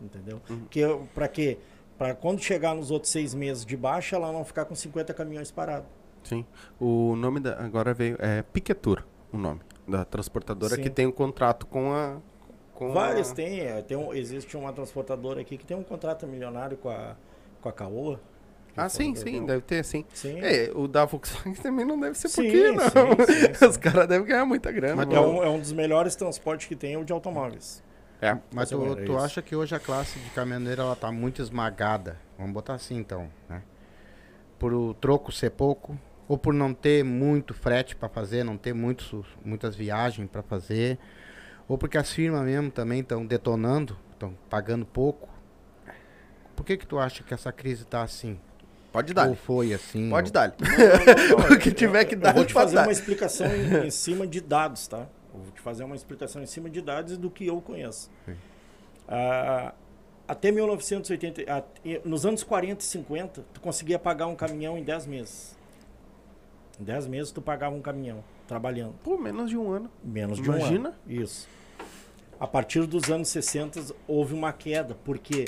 [0.00, 0.40] entendeu?
[0.70, 0.80] Que
[1.14, 1.58] para quê?
[1.98, 5.50] Para quando chegar nos outros seis meses de baixa, ela não ficar com 50 caminhões
[5.50, 5.88] parados.
[6.22, 6.46] Sim.
[6.80, 7.58] O nome da.
[7.58, 8.16] Agora veio.
[8.20, 10.82] É Piquetur, o nome da transportadora Sim.
[10.82, 12.16] que tem um contrato com a.
[12.74, 13.34] Com Várias a...
[13.34, 17.16] tem, é, tem um, existe uma transportadora aqui que tem um contrato milionário com a,
[17.60, 18.20] com a Caoa.
[18.76, 20.04] Ah, foi- sim, sim, deu- deve ter, sim.
[20.14, 20.38] Sim.
[20.40, 22.84] É, o da Volkswagen também não deve ser Sim, pouquinho, não.
[22.86, 23.66] sim.
[23.66, 25.02] Os caras devem ganhar muita grana.
[25.02, 27.82] É um, é um dos melhores transportes que tem, o de automóveis.
[28.20, 28.36] É.
[28.52, 29.18] Mas tu, é tu isso.
[29.18, 32.16] acha que hoje a classe de caminhoneiro ela tá muito esmagada?
[32.36, 33.62] Vamos botar assim então, né?
[34.58, 38.72] Por o troco ser pouco, ou por não ter muito frete para fazer, não ter
[38.74, 40.98] muitos, muitas viagens para fazer,
[41.68, 45.28] ou porque as firmas mesmo também estão detonando, estão pagando pouco.
[46.56, 48.38] Por que que tu acha que essa crise tá assim?
[48.92, 49.28] Pode dar.
[49.28, 50.10] Ou foi assim?
[50.10, 50.54] Pode ou- dar.
[51.54, 52.82] O que tiver que dar, Eu vou te fazer dar.
[52.86, 55.06] uma explicação em, em cima de dados, tá?
[55.38, 58.10] Eu vou te fazer uma explicação em cima de dados do que eu conheço.
[59.06, 59.72] Ah,
[60.26, 64.82] até 1980, ah, e- nos anos 40 e 50, tu conseguia pagar um caminhão em
[64.82, 65.56] 10 meses.
[66.80, 68.94] Em 10 meses tu pagava um caminhão, trabalhando.
[69.02, 69.90] Pô, menos de um ano.
[70.02, 70.90] Menos de Imagina.
[70.90, 71.22] um ano.
[71.22, 71.48] Isso.
[72.38, 75.44] A partir dos anos 60 houve uma queda, por quê?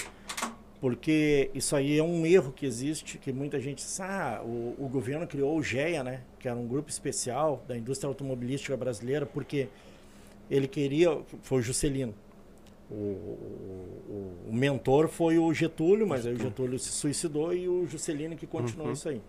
[0.80, 4.88] Porque isso aí é um erro que existe, que muita gente diz, ah, o, o
[4.88, 6.22] governo criou o GEA, né?
[6.38, 9.68] Que era um grupo especial da indústria automobilística brasileira, porque
[10.50, 12.14] ele queria, foi o Juscelino.
[12.90, 17.86] O, o, o, mentor foi o Getúlio, mas aí o Getúlio se suicidou e o
[17.86, 18.94] Juscelino que continuou uhum.
[18.94, 19.20] isso aí.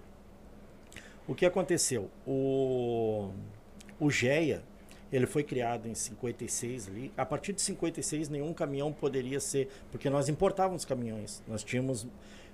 [1.28, 2.10] O que aconteceu?
[2.26, 3.30] O,
[4.00, 4.64] o GEA,
[5.12, 7.12] ele foi criado em 56 ali.
[7.18, 11.44] A partir de 56 nenhum caminhão poderia ser, porque nós importávamos caminhões.
[11.48, 12.08] Nós tínhamos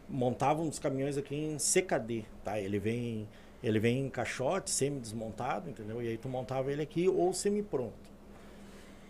[0.09, 2.59] montávamos caminhões aqui em CKD, tá?
[2.59, 3.27] Ele vem
[3.61, 6.01] ele vem em caixote, semi desmontado, entendeu?
[6.01, 7.93] E aí tu montava ele aqui ou semi pronto.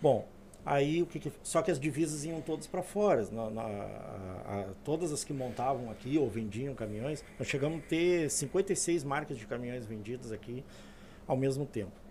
[0.01, 0.25] Bom,
[0.65, 3.65] aí o que, que só que as divisas iam todas para fora, na, na a,
[3.65, 9.38] a, todas as que montavam aqui ou vendiam caminhões, nós chegamos a ter 56 marcas
[9.38, 10.63] de caminhões vendidas aqui
[11.27, 12.07] ao mesmo tempo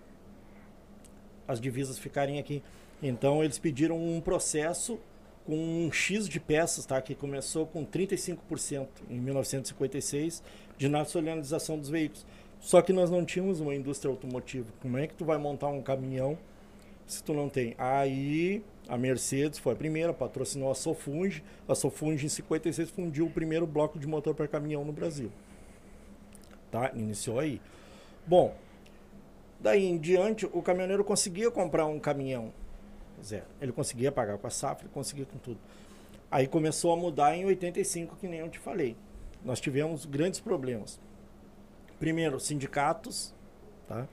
[1.47, 2.63] as divisas ficarem aqui.
[3.03, 4.99] Então eles pediram um processo
[5.45, 7.01] com um X de peças, tá?
[7.01, 10.43] Que começou com 35% em 1956
[10.77, 12.27] de nacionalização dos veículos.
[12.61, 14.67] Só que nós não tínhamos uma indústria automotiva.
[14.81, 16.37] Como é que tu vai montar um caminhão
[17.07, 17.75] se tu não tem?
[17.79, 21.45] Aí a Mercedes foi a primeira, patrocinou a Sofunge.
[21.69, 25.31] A Sofunge em 56 fundiu o primeiro bloco de motor para caminhão no Brasil.
[26.71, 26.91] Tá?
[26.95, 27.61] Iniciou aí.
[28.27, 28.57] Bom,
[29.61, 32.53] Daí em diante, o caminhoneiro conseguia comprar um caminhão
[33.25, 33.47] zero.
[33.61, 35.59] Ele conseguia pagar com a safra, conseguia com tudo.
[36.31, 38.97] Aí começou a mudar em 85, que nem eu te falei.
[39.45, 41.01] Nós tivemos grandes problemas.
[41.99, 43.33] Primeiro, sindicatos,
[43.89, 44.07] tá?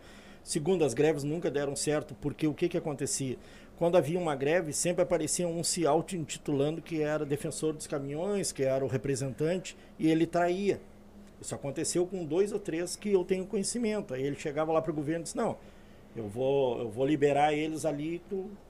[0.43, 3.38] Segundo, as greves nunca deram certo, porque o que que acontecia?
[3.77, 8.63] Quando havia uma greve, sempre aparecia um se auto-intitulando que era defensor dos caminhões, que
[8.63, 10.79] era o representante, e ele traía.
[11.43, 14.13] Isso aconteceu com dois ou três que eu tenho conhecimento.
[14.13, 15.58] Aí ele chegava lá para o governo e disse, não,
[16.15, 18.21] eu vou, eu vou liberar eles ali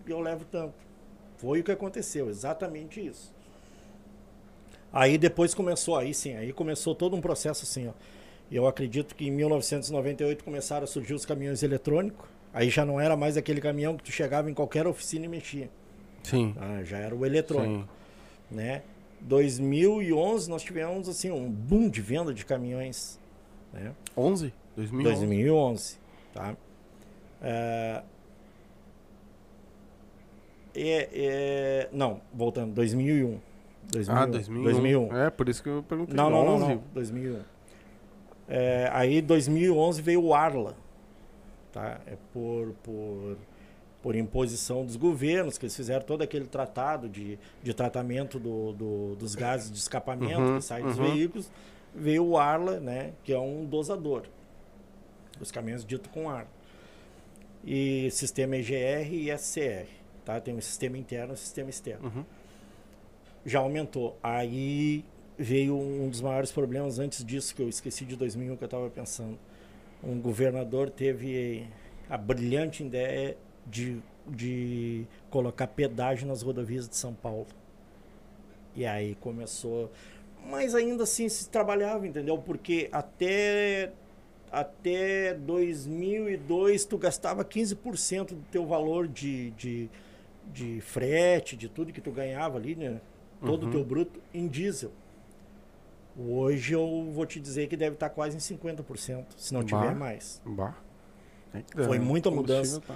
[0.08, 0.74] e eu levo tanto.
[1.38, 3.32] Foi o que aconteceu, exatamente isso.
[4.92, 7.92] Aí depois começou, aí sim, aí começou todo um processo assim, ó.
[8.52, 12.28] Eu acredito que em 1998 começaram a surgir os caminhões eletrônicos.
[12.54, 15.70] Aí já não era mais aquele caminhão que tu chegava em qualquer oficina e mexia.
[16.24, 16.56] Sim.
[16.60, 17.88] Ah, já era o eletrônico,
[18.50, 18.56] sim.
[18.56, 18.84] né?
[19.24, 23.20] 2011 nós tivemos assim um boom de venda de caminhões.
[23.72, 23.94] Né?
[24.16, 24.54] 11?
[24.76, 25.16] 2011.
[25.20, 25.98] 2011,
[26.34, 26.56] tá?
[27.42, 28.04] É,
[30.76, 33.40] é, é, não, voltando, 2001.
[33.92, 34.18] 2001.
[34.18, 34.64] Ah, 2001.
[34.64, 35.18] 2001.
[35.18, 36.16] É, por isso que eu perguntei.
[36.16, 37.42] Não, não, não, não, 2001.
[38.48, 40.76] É, aí 2011 veio o Arla,
[41.72, 42.02] tá?
[42.06, 43.38] É por, por
[44.04, 49.16] por imposição dos governos, que eles fizeram todo aquele tratado de, de tratamento do, do
[49.16, 51.06] dos gases de escapamento uhum, que saem dos uhum.
[51.06, 51.50] veículos,
[51.96, 54.24] veio o Arla, né, que é um dosador.
[55.40, 56.46] Os caminhões dito com ar.
[57.64, 59.88] E sistema EGR e SCR.
[60.26, 60.40] Tá?
[60.42, 62.12] Tem um sistema interno e um sistema externo.
[62.14, 62.26] Uhum.
[63.46, 64.18] Já aumentou.
[64.22, 65.06] Aí
[65.38, 68.90] veio um dos maiores problemas antes disso, que eu esqueci de 2001 que eu estava
[68.90, 69.40] pensando.
[70.04, 71.66] Um governador teve
[72.10, 77.48] a brilhante ideia de, de colocar pedágio nas rodovias de São Paulo.
[78.76, 79.92] E aí começou.
[80.50, 82.38] Mas ainda assim se trabalhava, entendeu?
[82.38, 83.94] Porque até,
[84.52, 89.90] até 2002 tu gastava 15% do teu valor de, de,
[90.52, 93.00] de frete, de tudo que tu ganhava ali, né?
[93.46, 93.72] Todo o uhum.
[93.72, 94.92] teu bruto em diesel.
[96.18, 99.96] Hoje eu vou te dizer que deve estar quase em 50%, se não bah, tiver
[99.96, 100.42] mais.
[100.46, 100.78] Bah.
[101.86, 102.82] Foi muita mudança.
[102.82, 102.96] Tá.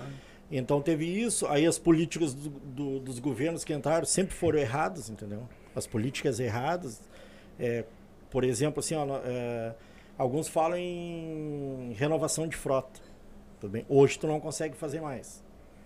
[0.51, 5.09] Então teve isso, aí as políticas do, do, dos governos que entraram sempre foram erradas,
[5.09, 5.47] entendeu?
[5.75, 7.01] As políticas erradas,
[7.59, 7.83] é,
[8.29, 9.75] por exemplo, assim, ó, é,
[10.17, 13.01] alguns falam em renovação de frota,
[13.59, 13.85] tudo bem?
[13.89, 15.43] Hoje tu não consegue fazer mais,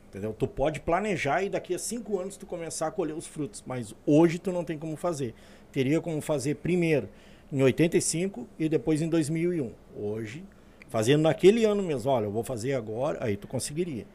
[0.09, 0.31] entendeu?
[0.37, 3.95] Tu pode planejar e daqui a cinco anos tu começar a colher os frutos, mas
[4.05, 5.33] hoje tu não tem como fazer.
[5.71, 7.09] Teria como fazer primeiro
[7.51, 9.71] em 85 e depois em 2001.
[9.97, 10.43] Hoje,
[10.87, 14.05] fazendo naquele ano mesmo, olha, eu vou fazer agora, aí tu conseguiria.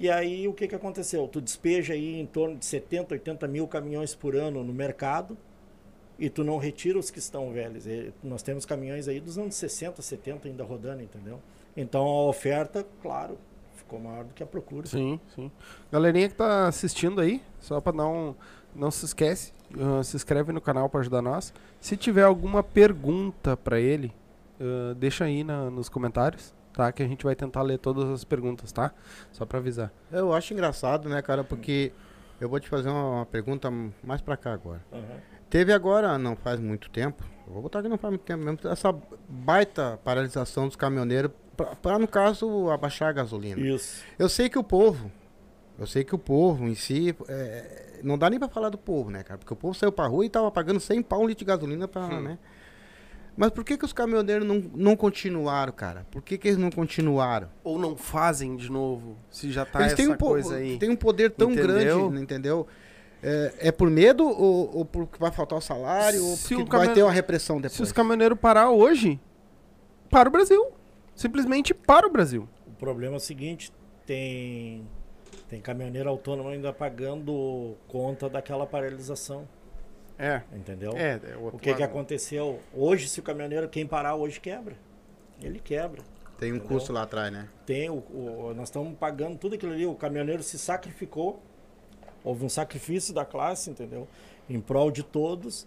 [0.00, 1.28] E aí o que, que aconteceu?
[1.28, 5.36] Tu despeja aí em torno de 70, 80 mil caminhões por ano no mercado
[6.18, 7.86] e tu não retira os que estão velhos.
[7.86, 11.38] E nós temos caminhões aí dos anos 60, 70 ainda rodando, entendeu?
[11.76, 13.36] Então a oferta, claro,
[13.74, 14.86] ficou maior do que a procura.
[14.86, 15.52] Sim, sim.
[15.92, 18.34] Galerinha que tá assistindo aí, só para não
[18.74, 21.52] não se esquece, uh, se inscreve no canal para ajudar nós.
[21.78, 24.14] Se tiver alguma pergunta para ele,
[24.58, 26.90] uh, deixa aí na, nos comentários tá?
[26.90, 28.90] Que a gente vai tentar ler todas as perguntas, tá?
[29.30, 29.92] Só para avisar.
[30.10, 31.44] Eu acho engraçado, né, cara?
[31.44, 31.92] Porque
[32.40, 33.70] eu vou te fazer uma, uma pergunta
[34.02, 34.80] mais para cá agora.
[34.90, 35.20] Uhum.
[35.50, 38.94] Teve agora, não faz muito tempo, vou botar que não faz muito tempo mesmo, essa
[39.28, 41.32] baita paralisação dos caminhoneiros
[41.82, 43.60] para, no caso, abaixar a gasolina.
[43.60, 44.02] Isso.
[44.18, 45.10] Eu sei que o povo,
[45.78, 47.14] Eu sei que o povo em si.
[47.28, 49.36] é, não dá nem pra falar do povo, né, cara?
[49.36, 51.86] Porque o povo saiu pra rua e tava pagando 100 pau um litro de gasolina
[51.86, 52.06] pra.
[52.06, 52.20] Hum.
[52.22, 52.38] né?
[53.36, 56.06] Mas por que, que os caminhoneiros não, não continuaram, cara?
[56.10, 57.48] Por que, que eles não continuaram?
[57.64, 60.78] Ou não fazem de novo, se já tá eles essa um, coisa aí.
[60.78, 62.08] têm um poder tão Entendeu?
[62.10, 62.66] grande, entendeu?
[63.22, 66.78] É, é por medo ou, ou porque vai faltar o salário ou Se porque o
[66.78, 67.80] vai ter uma repressão Se depois?
[67.80, 69.20] os caminhoneiros parar hoje,
[70.08, 70.68] para o Brasil.
[71.14, 72.48] Simplesmente para o Brasil.
[72.66, 73.70] O problema é o seguinte,
[74.06, 74.86] tem,
[75.48, 79.46] tem caminhoneiro autônomo ainda pagando conta daquela paralisação,
[80.20, 80.42] É.
[80.54, 80.92] entendeu?
[80.96, 82.60] É, é O que, que aconteceu?
[82.74, 84.76] Hoje, se o caminhoneiro, quem parar hoje quebra.
[85.42, 86.02] Ele quebra.
[86.38, 86.76] Tem um Entendeu?
[86.76, 87.48] custo lá atrás, né?
[87.64, 89.86] Tem o, o- nós estamos pagando tudo aquilo ali.
[89.86, 91.40] O caminhoneiro se sacrificou.
[92.22, 94.06] Houve um sacrifício da classe, entendeu?
[94.48, 95.66] Em prol de todos.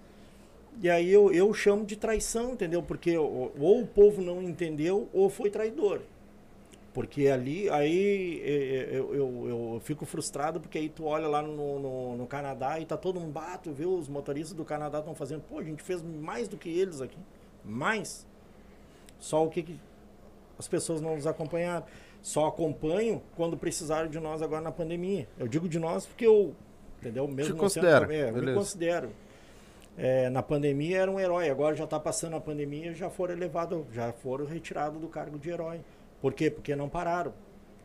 [0.82, 2.82] E aí eu, eu chamo de traição, entendeu?
[2.84, 6.02] Porque ou, ou o povo não entendeu ou foi traidor.
[6.94, 8.40] Porque ali, aí
[8.92, 12.86] eu, eu, eu fico frustrado porque aí tu olha lá no, no, no Canadá e
[12.86, 13.98] tá todo mundo bato, viu?
[13.98, 17.18] Os motoristas do Canadá estão fazendo, pô, a gente fez mais do que eles aqui.
[17.66, 18.28] Mais.
[19.20, 19.80] Só o que, que
[20.60, 21.86] as pessoas não nos acompanharam.
[22.22, 25.28] Só acompanham quando precisaram de nós agora na pandemia.
[25.40, 26.54] Eu digo de nós porque eu,
[27.02, 27.28] entendeu?
[27.28, 29.10] Mesmo não sendo- considera, é, eu me considero.
[29.98, 33.84] É, na pandemia era um herói, agora já está passando a pandemia, já foram elevados,
[33.92, 35.82] já foram retirados do cargo de herói.
[36.24, 36.50] Por quê?
[36.50, 37.34] Porque não pararam.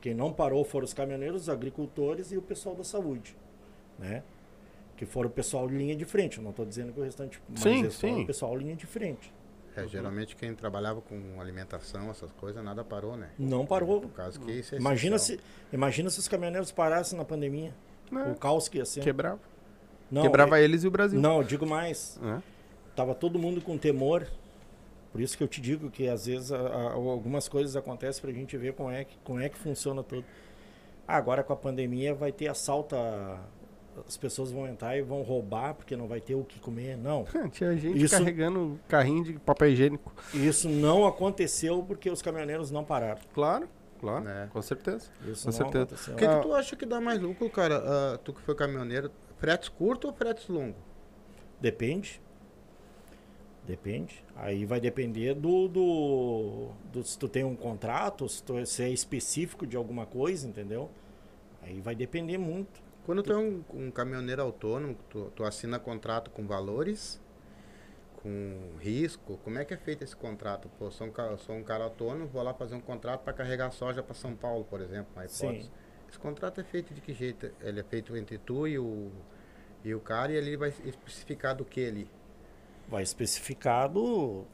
[0.00, 3.36] Quem não parou foram os caminhoneiros, os agricultores e o pessoal da saúde,
[3.98, 4.22] né?
[4.96, 6.38] Que foram o pessoal de linha de frente.
[6.38, 8.22] Eu não estou dizendo que o restante, mas Sim, eles foram sim.
[8.22, 9.34] o pessoal linha de frente.
[9.74, 13.30] É, geralmente quem trabalhava com alimentação, essas coisas, nada parou, né?
[13.36, 14.02] Não parou.
[14.02, 15.40] No caso que isso é Imagina essencial.
[15.40, 17.74] se, imagina se os caminhoneiros parassem na pandemia.
[18.12, 18.30] É.
[18.30, 19.00] O caos que ia ser.
[19.02, 19.40] Quebrava.
[20.08, 21.18] Não, Quebrava é- eles e o Brasil.
[21.20, 22.20] Não, eu digo mais.
[22.22, 22.40] É.
[22.94, 24.28] Tava todo mundo com temor.
[25.12, 28.30] Por isso que eu te digo que às vezes a- a- algumas coisas acontecem pra
[28.32, 30.24] gente ver como é que, como é que funciona tudo.
[31.06, 32.94] Ah, agora com a pandemia vai ter assalto.
[32.94, 33.40] a-
[34.06, 36.96] As pessoas vão entrar e vão roubar porque não vai ter o que comer.
[36.96, 37.24] Não.
[37.50, 40.14] Tinha gente Isso- carregando carrinho de papel higiênico.
[40.32, 43.20] Isso não aconteceu porque os caminhoneiros não pararam.
[43.34, 43.68] Claro,
[43.98, 44.28] claro.
[44.28, 44.46] É.
[44.52, 45.10] Com certeza.
[45.26, 45.82] Isso Com não certeza.
[45.84, 46.14] aconteceu.
[46.14, 46.36] O que, Ah.
[46.36, 47.82] que tu acha que dá mais lucro, cara?
[47.84, 50.76] Ah, tu que foi caminhoneiro, fretes curtos ou fretes longos?
[51.60, 52.20] Depende.
[53.68, 54.24] Depende.
[54.34, 58.88] Aí vai depender do, do, do- se tu tem um contrato, se, tu, se é
[58.88, 60.90] específico de alguma coisa, entendeu?
[61.62, 62.80] Aí vai depender muito.
[63.04, 67.20] Quando tu é um, um caminhoneiro autônomo, tu, tu assina contrato com valores,
[68.22, 70.70] com risco, como é que é feito esse contrato?
[70.78, 74.02] Pô, sou um, sou um cara autônomo, vou lá fazer um contrato para carregar soja
[74.02, 75.64] para São Paulo, por exemplo, uma hipótese.
[75.64, 75.70] Sim.
[76.08, 77.50] Esse contrato é feito de que jeito?
[77.60, 79.10] Ele é feito entre tu e o,
[79.84, 82.10] e o cara e ele vai especificar do que ali?
[82.88, 84.46] Vai especificado,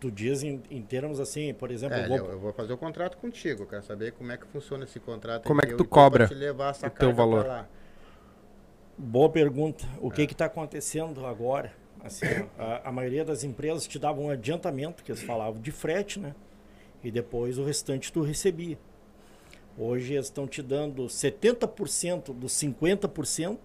[0.00, 2.78] tu diz em, em termos assim, por exemplo, É, eu vou, eu vou fazer o
[2.78, 5.44] contrato contigo, eu quero saber como é que funciona esse contrato.
[5.44, 7.46] Como é que tu e cobra te levar essa o teu valor?
[7.46, 7.68] lá.
[8.96, 9.84] boa pergunta.
[10.00, 11.72] O que que está acontecendo agora?
[12.02, 12.24] Assim,
[12.58, 16.34] a, a maioria das empresas te davam um adiantamento, que eles falavam de frete, né?
[17.04, 18.78] E depois o restante tu recebia.
[19.76, 23.58] Hoje eles estão te dando 70% dos 50%.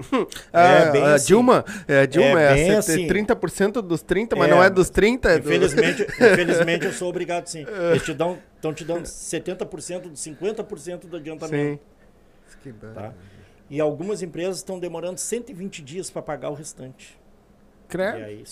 [0.52, 1.26] Ah, bem a assim.
[1.28, 3.06] Dilma, é, a Dilma É é, assim.
[3.06, 5.48] 30% dos 30, mas É, não é dos 30, é do...
[5.48, 7.64] Infelizmente, infelizmente eu sou obrigado sim.
[7.90, 11.80] Eles te dão, estão te dando 70% dos 50% do adiantamento.
[11.82, 11.90] Sim.
[12.62, 12.72] Que.
[12.72, 13.14] Tá?
[13.70, 17.18] E algumas empresas estão demorando 120 dias para pagar o restante.
[17.84, 18.24] E Credo.
[18.24, 18.44] aí,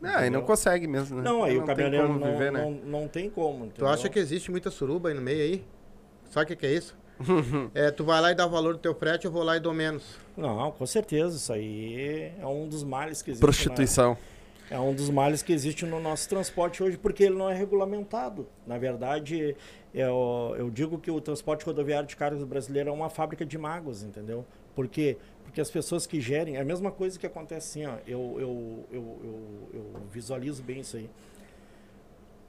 [0.00, 0.42] Não, aí não entendeu?
[0.42, 1.22] consegue mesmo, né?
[1.22, 2.60] Não, aí o tem caminhoneiro não, viver, né?
[2.60, 3.68] não, não tem como.
[3.68, 5.64] Tu acha que existe muita suruba aí no meio aí?
[6.30, 6.96] Sabe o que, que é isso?
[7.74, 9.72] É, tu vai lá e dá valor do teu frete, eu vou lá e dou
[9.72, 10.16] menos.
[10.36, 11.36] Não, com certeza.
[11.36, 13.40] Isso aí é um dos males que existe.
[13.40, 14.10] Prostituição.
[14.70, 17.54] na- é um dos males que existe no nosso transporte hoje, porque ele não é
[17.54, 18.48] regulamentado.
[18.66, 19.56] Na verdade,
[19.94, 24.02] eu, eu digo que o transporte rodoviário de cargas brasileiro é uma fábrica de magos,
[24.02, 24.44] entendeu?
[24.74, 25.16] Por quê?
[25.44, 26.56] Porque as pessoas que gerem.
[26.56, 27.94] É a mesma coisa que acontece assim, ó.
[28.06, 31.08] Eu, eu, eu, eu, eu visualizo bem isso aí.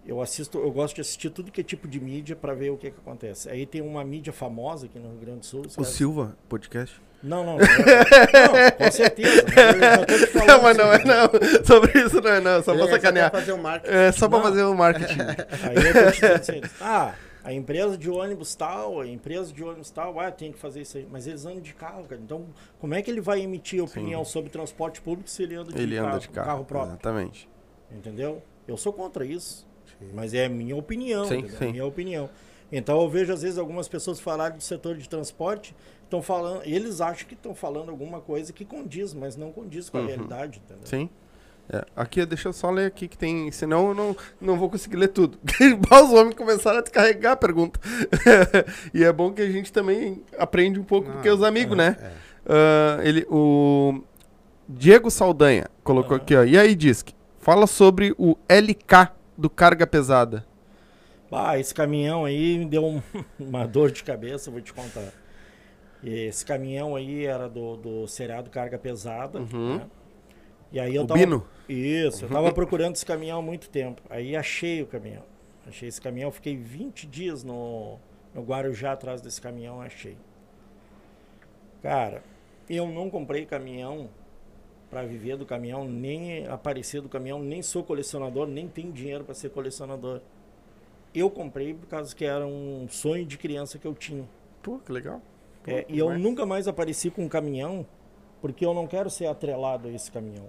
[0.07, 2.77] Eu assisto, eu gosto de assistir tudo que é tipo de mídia para ver o
[2.77, 3.49] que, que acontece.
[3.49, 5.61] Aí tem uma mídia famosa aqui no Rio Grande do Sul.
[5.65, 5.87] O sabe?
[5.87, 6.99] Silva, podcast.
[7.21, 7.57] Não, não.
[7.57, 9.41] Não, não, com certeza.
[9.41, 11.65] Eu já tô te falando Não, mas não é assim, não.
[11.65, 13.31] Sobre isso não é não, só pra é só sacanear.
[13.31, 13.93] pra fazer o marketing.
[13.95, 14.45] É só pra Não.
[14.45, 15.19] fazer o marketing.
[15.67, 19.61] Aí eu tô te dizendo assim, ah, a empresa de ônibus tal, a empresa de
[19.63, 21.07] ônibus tal, ah, tem que fazer isso aí.
[21.11, 22.21] Mas eles andam de carro, cara.
[22.23, 22.45] Então,
[22.79, 25.95] como é que ele vai emitir opinião sobre transporte público se ele anda de, Ele
[25.97, 26.63] carro, anda de carro.
[26.65, 26.91] próprio?
[26.91, 27.49] Exatamente.
[27.91, 28.41] Entendeu?
[28.67, 29.66] Eu sou contra isso.
[30.13, 31.57] Mas é a minha opinião, Sim, entendeu?
[31.57, 31.71] sim.
[31.71, 32.29] minha opinião.
[32.71, 36.99] Então eu vejo às vezes algumas pessoas falarem do setor de transporte, estão falando, eles
[37.01, 40.07] acham que estão falando alguma coisa que condiz, mas não condiz com a Uhum.
[40.07, 40.85] realidade, entendeu?
[40.85, 41.09] Sim.
[41.69, 43.51] É, aqui, deixa eu só ler aqui que tem.
[43.51, 45.37] Senão eu não, não vou conseguir ler tudo.
[45.91, 47.77] Os homens começaram a descarregar a pergunta.
[48.93, 51.97] e é bom que a gente também aprende um pouco com os amigos, né?
[52.01, 52.11] É.
[52.47, 54.01] Ah, ele, o
[54.67, 56.23] Diego Saldanha colocou Aham.
[56.23, 56.43] aqui, ó.
[56.45, 57.13] E aí, Disque?
[57.39, 60.45] Fala sobre o LK do Carga Pesada.
[61.31, 63.01] Ah, esse caminhão aí me deu um-
[63.39, 65.11] uma dor de cabeça, vou te contar.
[66.03, 69.39] Esse caminhão aí era do, do seriado Carga Pesada.
[69.39, 69.77] Uhum.
[69.77, 69.87] né?
[70.71, 71.19] E aí eu o tava.
[71.19, 71.45] Bino?
[71.67, 74.01] Isso, eu tava procurando esse caminhão há muito tempo.
[74.09, 75.23] Aí achei o caminhão.
[75.67, 77.97] Achei esse caminhão, fiquei 20 dias no,
[78.33, 80.17] no Guarujá atrás desse caminhão, achei.
[81.81, 82.23] Cara,
[82.69, 84.09] eu não comprei caminhão
[84.89, 89.33] para viver do caminhão, nem aparecer do caminhão, nem sou colecionador, nem tenho dinheiro para
[89.33, 90.21] ser colecionador.
[91.13, 94.27] Eu comprei por causa que era um sonho de criança que eu tinha.
[94.61, 95.21] Pô, que legal.
[95.63, 97.85] Pô, É, e eu nunca mais apareci com um caminhão,
[98.41, 100.45] porque eu não quero ser atrelado a esse caminhão.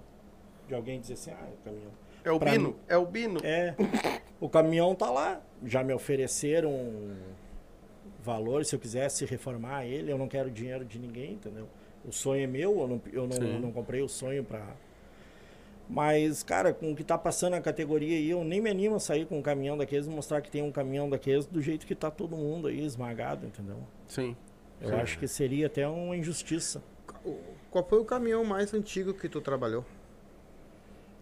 [0.67, 1.91] De alguém dizer assim, ah, o caminhão.
[2.23, 2.69] É o pra Bino?
[2.69, 3.39] mim- É o Bino?
[3.43, 3.75] É,
[4.39, 5.41] o caminhão tá lá.
[5.65, 6.71] Já me ofereceram
[8.21, 11.67] valor, se eu quisesse reformar ele, eu não quero dinheiro de ninguém, entendeu?
[12.05, 14.65] O sonho é meu, eu não, eu não, não comprei o sonho pra.
[15.89, 18.99] Mas, cara, com o que tá passando a categoria aí, eu nem me animo a
[18.99, 21.95] sair com um caminhão daqueles e mostrar que tem um caminhão daqueles do jeito que
[21.95, 23.77] tá todo mundo aí esmagado, entendeu?
[24.07, 24.35] Sim.
[24.79, 24.95] Eu Sim.
[24.95, 26.81] acho que seria até uma injustiça.
[27.71, 29.83] Qual foi o caminhão mais antigo que tu trabalhou?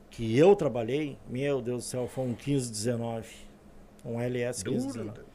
[0.09, 3.27] Que eu trabalhei, meu Deus do céu, foi um 1519.
[4.05, 5.26] Um LS 1519.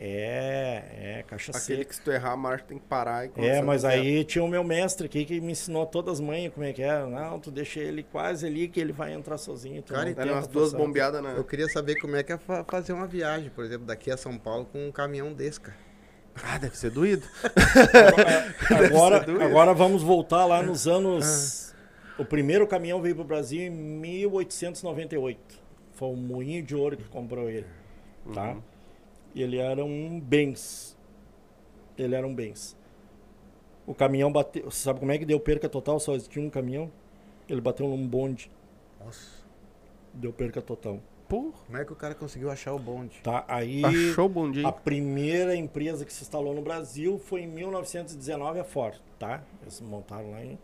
[0.00, 1.84] É, é, caixa Aquele seca.
[1.86, 4.48] que se tu errar a marcha tem que parar e É, mas aí tinha o
[4.48, 7.04] meu mestre aqui que me ensinou todas as manhas como é que é.
[7.04, 9.82] Não, tu deixa ele quase ali que ele vai entrar sozinho.
[9.82, 11.30] Tu Cara, então tenta umas duas bombeadas na.
[11.30, 14.16] Eu queria saber como é que é fa- fazer uma viagem, por exemplo, daqui a
[14.16, 15.76] São Paulo com um caminhão desse, cara.
[16.44, 17.26] Ah, deve ser doído.
[18.86, 19.42] Agora, doido.
[19.42, 21.72] agora vamos voltar lá nos anos.
[22.16, 22.22] Ah.
[22.22, 25.40] O primeiro caminhão veio para o Brasil em 1898.
[25.94, 27.66] Foi o Moinho de Ouro que comprou ele.
[28.32, 28.50] Tá?
[28.52, 28.62] Uhum.
[29.42, 30.96] Ele era um Benz.
[31.96, 32.76] Ele era um Benz.
[33.86, 34.64] O caminhão bateu.
[34.70, 35.98] Você sabe como é que deu perca total?
[35.98, 36.90] Só existia um caminhão.
[37.48, 38.50] Ele bateu num bonde.
[39.02, 39.44] Nossa.
[40.12, 41.00] Deu perca total.
[41.28, 43.20] Pô, Como é que o cara conseguiu achar o bonde?
[43.22, 43.44] Tá?
[43.48, 43.84] Aí.
[43.84, 44.66] achou o bom dia.
[44.66, 49.42] A primeira empresa que se instalou no Brasil foi em 1919 a Ford, tá?
[49.60, 50.58] Eles montaram lá em...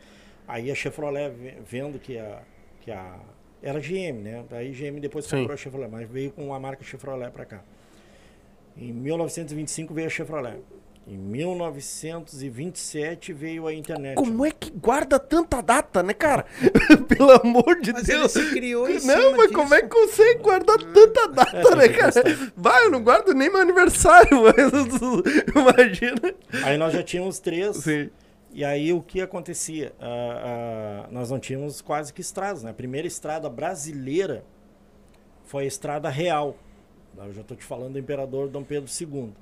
[0.49, 2.43] Aí a Chevrolet ve- vendo que a,
[2.81, 3.19] que a
[3.63, 4.45] era GM, né?
[4.53, 5.39] Aí GM depois Sim.
[5.41, 7.63] comprou a Chevrolet, mas veio com a marca Chevrolet para cá.
[8.77, 10.61] Em 1925 veio a Chevrolet.
[11.07, 14.15] Em 1927 veio a internet.
[14.17, 16.47] Como é que guarda tanta data, né, cara?
[17.07, 18.33] Pelo amor de Mas ele Deus.
[18.33, 20.01] se criou em Não, cima mas como é que disso.
[20.01, 22.13] consegue guardar tanta data, É, né, que cara?
[22.57, 24.55] Vai, eu não guardo nem meu aniversário, mas
[25.55, 26.35] imagina.
[26.65, 27.77] Aí nós já tínhamos três.
[27.77, 28.09] Sim.
[28.51, 29.93] E aí o que acontecia?
[30.01, 32.63] Ah, ah, nós não tínhamos quase que estradas.
[32.63, 32.71] Né?
[32.71, 34.43] A primeira estrada brasileira
[35.45, 36.57] foi a estrada real.
[37.17, 39.33] Eu já estou te falando do imperador Dom Pedro II.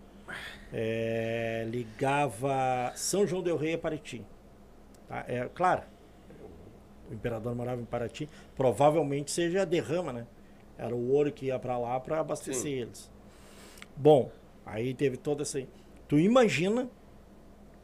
[0.73, 4.25] É, ligava São João del Rei a Paraty.
[5.09, 5.25] Tá?
[5.29, 5.83] É, claro,
[7.11, 8.29] o imperador morava em Paraty.
[8.57, 10.27] Provavelmente seja a derrama, né?
[10.79, 12.71] Era o ouro que ia para lá para abastecer Sim.
[12.71, 13.11] eles.
[13.97, 14.31] Bom,
[14.65, 15.63] aí teve toda essa.
[16.09, 16.89] Tu imagina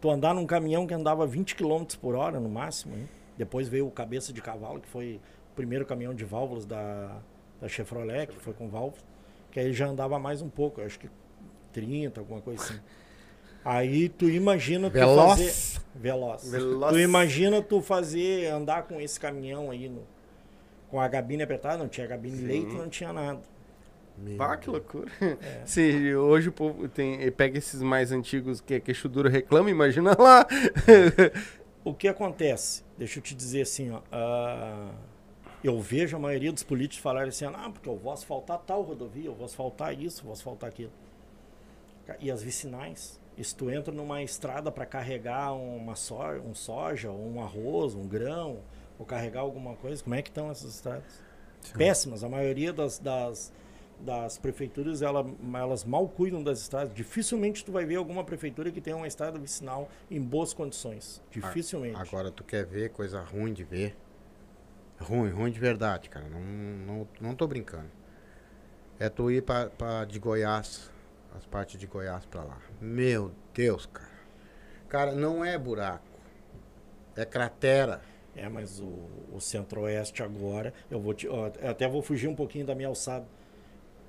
[0.01, 2.97] tu andar num caminhão que andava 20 km por hora no máximo.
[2.97, 3.09] hein?
[3.37, 5.21] Depois veio o cabeça de cavalo, que foi
[5.53, 7.21] o primeiro caminhão de válvulas da,
[7.61, 9.05] da Chevrolet, que foi com válvulas.
[9.59, 11.11] Que aí já andava mais um pouco, acho que
[11.73, 12.79] 30, alguma coisa assim.
[13.65, 15.31] Aí tu imagina tu Veloz.
[15.31, 15.83] fazer.
[15.97, 16.49] Veloz.
[16.49, 16.93] Veloz.
[16.93, 20.07] Tu imagina tu fazer, andar com esse caminhão aí no,
[20.89, 22.47] com a gabine apertada, não tinha gabine Sim.
[22.47, 23.41] leito, não tinha nada.
[24.17, 25.11] Meu Pá, que loucura.
[25.67, 30.17] Se hoje o povo tem, pega esses mais antigos que é queixo duro reclama, imagina
[30.17, 30.47] lá.
[31.83, 32.85] O que acontece?
[32.99, 34.03] Deixa eu te dizer assim, ó.
[34.13, 34.91] ah,
[35.63, 39.27] eu vejo a maioria dos políticos falarem assim, ah, porque eu vou asfaltar tal rodovia,
[39.27, 40.93] eu vou asfaltar isso, vou asfaltar aquilo.
[42.21, 43.21] E as vicinais?
[43.41, 48.59] Se tu entra numa estrada para carregar uma soja, um soja, um arroz, um grão,
[48.99, 51.23] ou carregar alguma coisa, como é que estão essas estradas?
[51.77, 52.25] Péssimas.
[52.25, 53.53] A maioria das, das,
[54.01, 56.93] das prefeituras, ela, elas mal cuidam das estradas.
[56.95, 61.23] Dificilmente tu vai ver alguma prefeitura que tenha uma estrada vicinal em boas condições.
[61.31, 61.97] Dificilmente.
[61.97, 63.97] Agora tu quer ver coisa ruim de ver?
[65.01, 66.29] Ruim, ruim de verdade, cara.
[66.29, 67.91] Não, não, não tô brincando.
[68.99, 70.91] É tu ir pra, pra de Goiás,
[71.37, 72.59] as partes de Goiás pra lá.
[72.81, 74.19] Meu Deus, cara.
[74.89, 76.05] Cara, não é buraco.
[77.15, 78.01] É cratera.
[78.35, 78.87] É, mas o,
[79.33, 82.89] o Centro-Oeste agora, eu vou te, ó, eu até vou fugir um pouquinho da minha
[82.89, 83.27] alçada.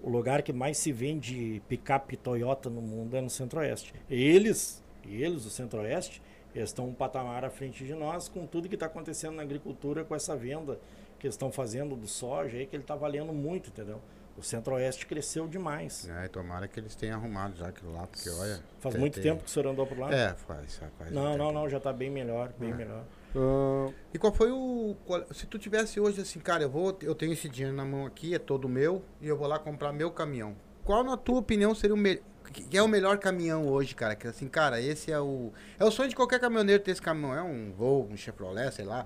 [0.03, 3.93] O lugar que mais se vende picape Toyota no mundo é no Centro-Oeste.
[4.09, 6.21] Eles, eles, o Centro-Oeste,
[6.55, 10.03] eles estão um patamar à frente de nós com tudo que está acontecendo na agricultura
[10.03, 10.79] com essa venda
[11.19, 13.99] que eles estão fazendo do soja aí, que ele está valendo muito, entendeu?
[14.37, 16.07] O Centro-Oeste cresceu demais.
[16.09, 18.61] É, e tomara que eles tenham arrumado já aquilo lá, porque olha.
[18.79, 20.13] Faz tem- muito tem- tempo que o senhor andou por lá?
[20.13, 20.81] É, faz,
[21.11, 22.73] Não, não, não, já está bem melhor, bem É.
[22.73, 23.03] melhor.
[23.35, 24.95] Ah, E qual foi o.
[25.05, 26.97] qual- se tu tivesse hoje assim, cara, eu vou.
[27.01, 29.91] Eu tenho esse dinheiro na mão aqui, é todo meu, e eu vou lá comprar
[29.91, 30.55] meu caminhão.
[30.85, 32.23] Qual, na tua opinião, seria o melhor.
[32.51, 34.15] Que é o melhor caminhão hoje, cara?
[34.15, 35.51] Que assim, cara, esse é o.
[35.79, 37.33] É o sonho de qualquer caminhoneiro ter esse caminhão.
[37.35, 39.05] É um Volvo, um Chevrolet, sei lá.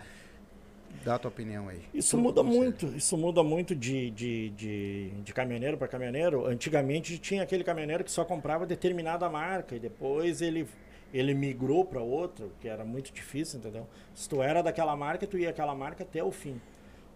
[1.03, 1.81] Dá a tua opinião aí.
[1.93, 6.45] Isso Tu- muda muito, isso muda muito de, de, de, de caminhoneiro para caminhoneiro.
[6.45, 10.67] Antigamente tinha aquele caminhoneiro que só comprava determinada marca e depois ele,
[11.13, 13.87] ele migrou para outra, que era muito difícil, entendeu?
[14.13, 16.61] Se tu era daquela marca, tu ia aquela marca até o fim.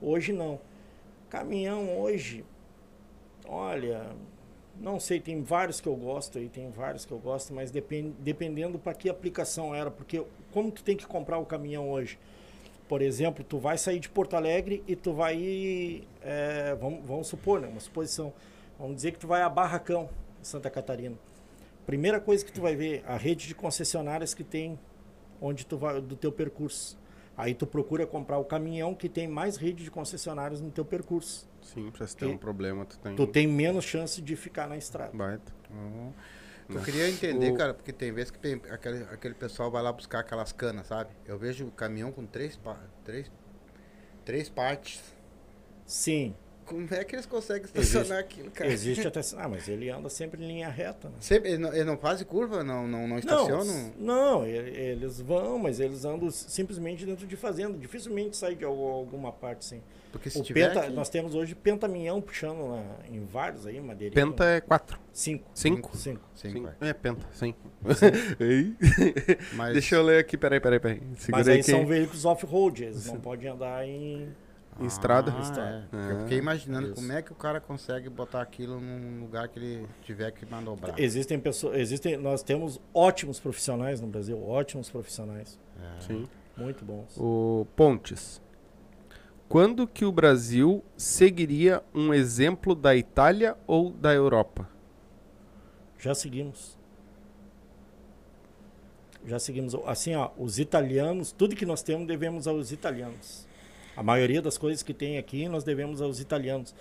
[0.02, 0.60] Hoje não.
[1.30, 2.44] Caminhão hoje,
[3.48, 4.08] olha,
[4.80, 8.14] não sei, tem vários que eu gosto aí, tem vários que eu gosto, mas depend,
[8.20, 12.20] dependendo para que aplicação era, porque como tu tem que comprar o caminhão hoje?
[12.88, 17.60] Por exemplo, tu vai sair de Porto Alegre e tu vai é, vamos, vamos supor,
[17.60, 18.34] né, uma suposição,
[18.80, 20.10] vamos dizer que tu vai a Barracão,
[20.42, 21.16] Santa Catarina.
[21.86, 24.80] Primeira coisa que tu vai ver, a rede de concessionárias que tem
[25.42, 26.98] onde tu vai do teu percurso.
[27.36, 31.48] Aí tu procura comprar o caminhão que tem mais rede de concessionárias no teu percurso.
[31.68, 33.16] Sim, pra se ter um problema, tu tem.
[33.16, 35.12] Tu tem menos chance de ficar na estrada.
[35.16, 35.52] Baita.
[35.70, 36.12] Uhum.
[36.70, 39.92] Eu queria entender, O- cara, porque tem vezes que tem aquele, aquele pessoal vai lá
[39.94, 41.12] buscar aquelas canas, sabe?
[41.26, 42.60] Eu vejo o caminhão com três,
[43.06, 43.32] três,
[44.26, 45.02] três partes.
[45.86, 46.36] Sim,
[46.68, 48.70] Como é que eles conseguem estacionar aquilo, cara?
[48.72, 49.22] existe até.
[49.38, 51.08] Ah, mas ele anda sempre em linha reta.
[51.10, 51.16] Né?
[51.20, 52.64] Sempre, ele, não, ele não faz curva?
[52.64, 53.94] Não, não, não Não, estacionam?
[53.98, 57.78] não, e- eles vão, mas eles andam simplesmente dentro de fazenda.
[57.78, 59.82] Dificilmente sai de al- alguma parte, sim.
[60.12, 63.80] Porque se O tiver penta, aqui- nós temos hoje pentaminhão puxando na- em vários aí,
[63.82, 64.26] madeirinha.
[64.26, 65.00] Penta é 4.
[65.12, 65.50] Cinco.
[65.54, 65.98] 5?
[65.98, 66.22] Cinco.
[66.36, 66.74] Sim, vai.
[66.90, 67.54] É, penta, sim.
[68.40, 68.74] Ei.
[69.54, 71.02] Mas, Deixa eu ler aqui, peraí, peraí, peraí.
[71.18, 71.72] Segura Mas aí aí que...
[71.72, 74.30] são veículos off-road, eles não podem andar em.
[74.80, 75.34] Em estrada?
[75.36, 75.88] Ah, Estrada.
[75.92, 76.12] é.
[76.12, 76.96] Eu fiquei imaginando Isso.
[76.96, 81.00] como é que o cara consegue botar aquilo num lugar que ele tiver que manobrar.
[81.00, 81.78] Existem pessoas.
[81.78, 85.60] Existem, nós temos ótimos profissionais no Brasil, ótimos profissionais.
[85.98, 86.02] É.
[86.02, 86.28] Sim.
[86.56, 87.16] Muito bons.
[87.18, 88.42] O Pontes.
[89.50, 94.68] Quando que o Brasil seguiria um exemplo da Itália ou da Europa?
[95.98, 96.78] Já seguimos.
[99.26, 99.74] Já seguimos.
[99.86, 103.47] Assim, ó, os italianos, tudo que nós temos devemos aos italianos.
[103.98, 106.74] A maioria das coisas que tem aqui nós devemos aos italianos.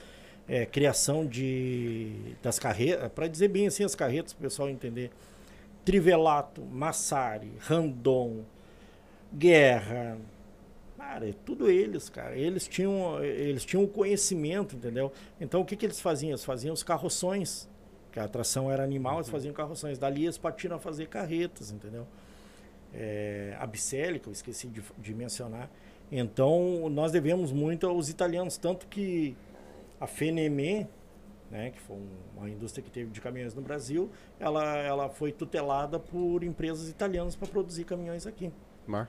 [0.48, 5.10] É, criação de das carretas, para dizer bem assim as carretas, para o pessoal entender.
[5.84, 8.44] Trivelato, Massari, Randon,
[9.32, 10.18] Guerra,
[11.16, 12.36] Cara, é tudo eles, cara.
[12.36, 15.10] Eles tinham, eles tinham o conhecimento, entendeu?
[15.40, 16.30] Então o que, que eles faziam?
[16.30, 17.68] Eles faziam os carroções,
[18.12, 19.98] que a atração era animal, eles faziam carroções.
[19.98, 22.06] Dali eles partiram a fazer carretas, entendeu?
[22.92, 25.70] É, a Bicelli, que eu esqueci de, de mencionar.
[26.10, 29.36] Então nós devemos muito aos italianos, tanto que
[30.00, 30.86] a Fenemé,
[31.50, 35.32] né, que foi um- uma indústria que teve de caminhões no Brasil, ela, ela foi
[35.32, 38.52] tutelada por empresas italianas para produzir caminhões aqui.
[38.86, 39.08] Mar.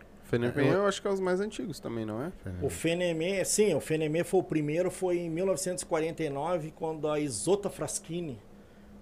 [0.51, 2.31] Fenemé eu acho que é os mais antigos também, não é?
[2.61, 8.37] O Fenemé, sim, o Fenemé foi o primeiro, foi em 1949, quando a Isota Fraschini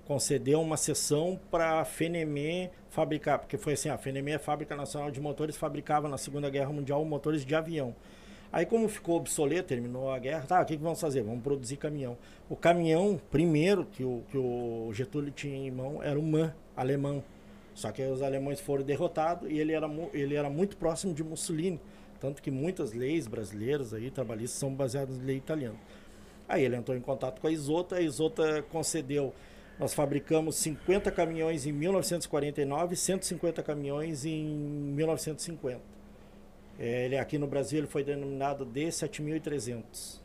[0.05, 5.11] concedeu uma sessão para a Fenemé fabricar, porque foi assim, a Fenemé a fábrica nacional
[5.11, 7.95] de motores, fabricava na Segunda Guerra Mundial motores de avião.
[8.53, 11.23] Aí como ficou obsoleto, terminou a guerra, tá, o que, que vamos fazer?
[11.23, 12.17] Vamos produzir caminhão.
[12.49, 17.21] O caminhão, primeiro que o, que o Getúlio tinha em mão, era o MAN, alemão.
[17.73, 21.81] Só que os alemães foram derrotados e ele era, ele era muito próximo de Mussolini.
[22.21, 25.75] Tanto que muitas leis brasileiras aí, trabalhistas, são baseadas em lei italiana.
[26.47, 29.33] Aí ele entrou em contato com a Isota, a Isota concedeu.
[29.77, 35.81] Nós fabricamos 50 caminhões em 1949 e 150 caminhões em 1950.
[36.79, 40.21] É, Ele aqui no Brasil ele foi denominado D7300.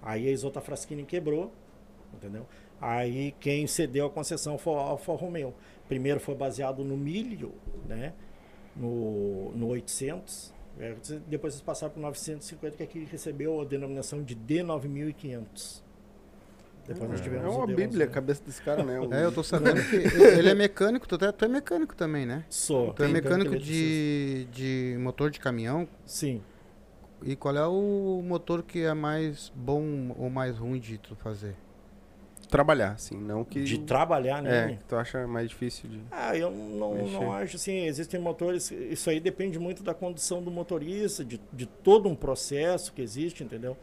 [0.00, 1.52] Aí a Isota Fraschini quebrou,
[2.14, 2.46] entendeu?
[2.80, 5.54] Aí quem cedeu a concessão foi a Alfa Romeo.
[5.86, 7.52] Primeiro foi baseado no milho,
[7.86, 8.14] né?
[8.74, 10.52] No, no 800.
[10.80, 10.96] É,
[11.26, 15.81] depois eles passaram para o 950, que aqui recebeu a denominação de D9500.
[16.86, 17.74] Depois nós tivemos É uma D11.
[17.76, 18.98] bíblia a cabeça desse cara, né?
[19.00, 22.26] O- É, eu tô sabendo que ele é mecânico, tu, é- tu é mecânico também,
[22.26, 22.44] né?
[22.50, 22.92] Sou.
[22.92, 25.86] Tu é Tem mecânico tanto de, de motor de caminhão.
[26.04, 26.42] Sim.
[27.24, 31.54] E qual é o motor que é mais bom ou mais ruim de tu fazer?
[32.50, 33.62] Trabalhar, assim, não que...
[33.62, 34.72] De trabalhar, né?
[34.72, 36.00] É, que tu acha mais difícil de...
[36.10, 37.12] Ah, eu não, Mexer.
[37.12, 37.86] não acho assim.
[37.86, 38.70] Existem motores.
[38.70, 43.42] Isso aí depende muito da condição do motorista, de, de todo um processo que existe,
[43.42, 43.74] entendeu?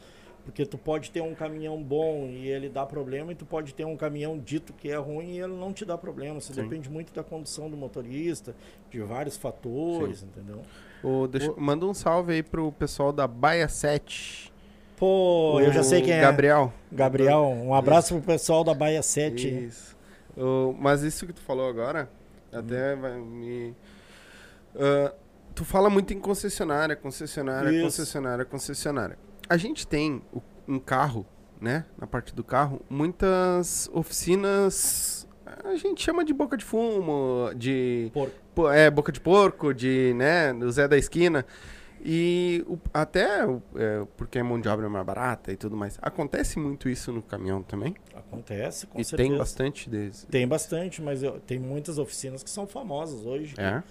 [0.49, 3.85] Porque tu pode ter um caminhão bom e ele dá problema, e tu pode ter
[3.85, 6.39] um caminhão dito que é ruim e ele não te dá problema.
[6.39, 6.63] Isso Sim.
[6.63, 8.55] depende muito da condição do motorista,
[8.89, 10.63] de vários fatores, entendeu?
[11.03, 14.51] Ô, deixa- Manda um salve aí pro pessoal da Baia 7.
[14.97, 16.21] Pô, eu já sei quem é.
[16.21, 16.73] Gabriel.
[16.91, 19.47] Gabriel, um abraço pro pessoal da Baia 7.
[19.65, 19.95] Isso.
[20.35, 22.09] O- mas isso que tu falou agora,
[22.51, 22.99] até Hum.
[23.01, 23.75] vai me.
[24.75, 25.13] Ah,
[25.53, 27.83] tu fala muito em concessionária, concessionária, Isso.
[27.83, 29.17] concessionária, concessionária.
[29.49, 30.21] A gente tem
[30.67, 31.25] um carro,
[31.59, 31.85] né?
[31.97, 35.27] Na parte do carro, muitas oficinas.
[35.63, 38.11] A gente chama de boca de fumo, de.
[38.13, 38.35] Porco.
[38.53, 40.53] po- É, boca de porco, de, né?
[40.53, 41.45] Do Zé da esquina.
[42.01, 43.43] E o- até
[43.75, 45.97] é, porque a mão de obra é mais barata e tudo mais.
[46.01, 47.93] Acontece muito isso no caminhão também?
[48.15, 49.29] Acontece, com e certeza.
[49.29, 50.23] tem bastante desses.
[50.25, 53.53] Tem bastante, mas eu- tem muitas oficinas que são famosas hoje.
[53.57, 53.83] É,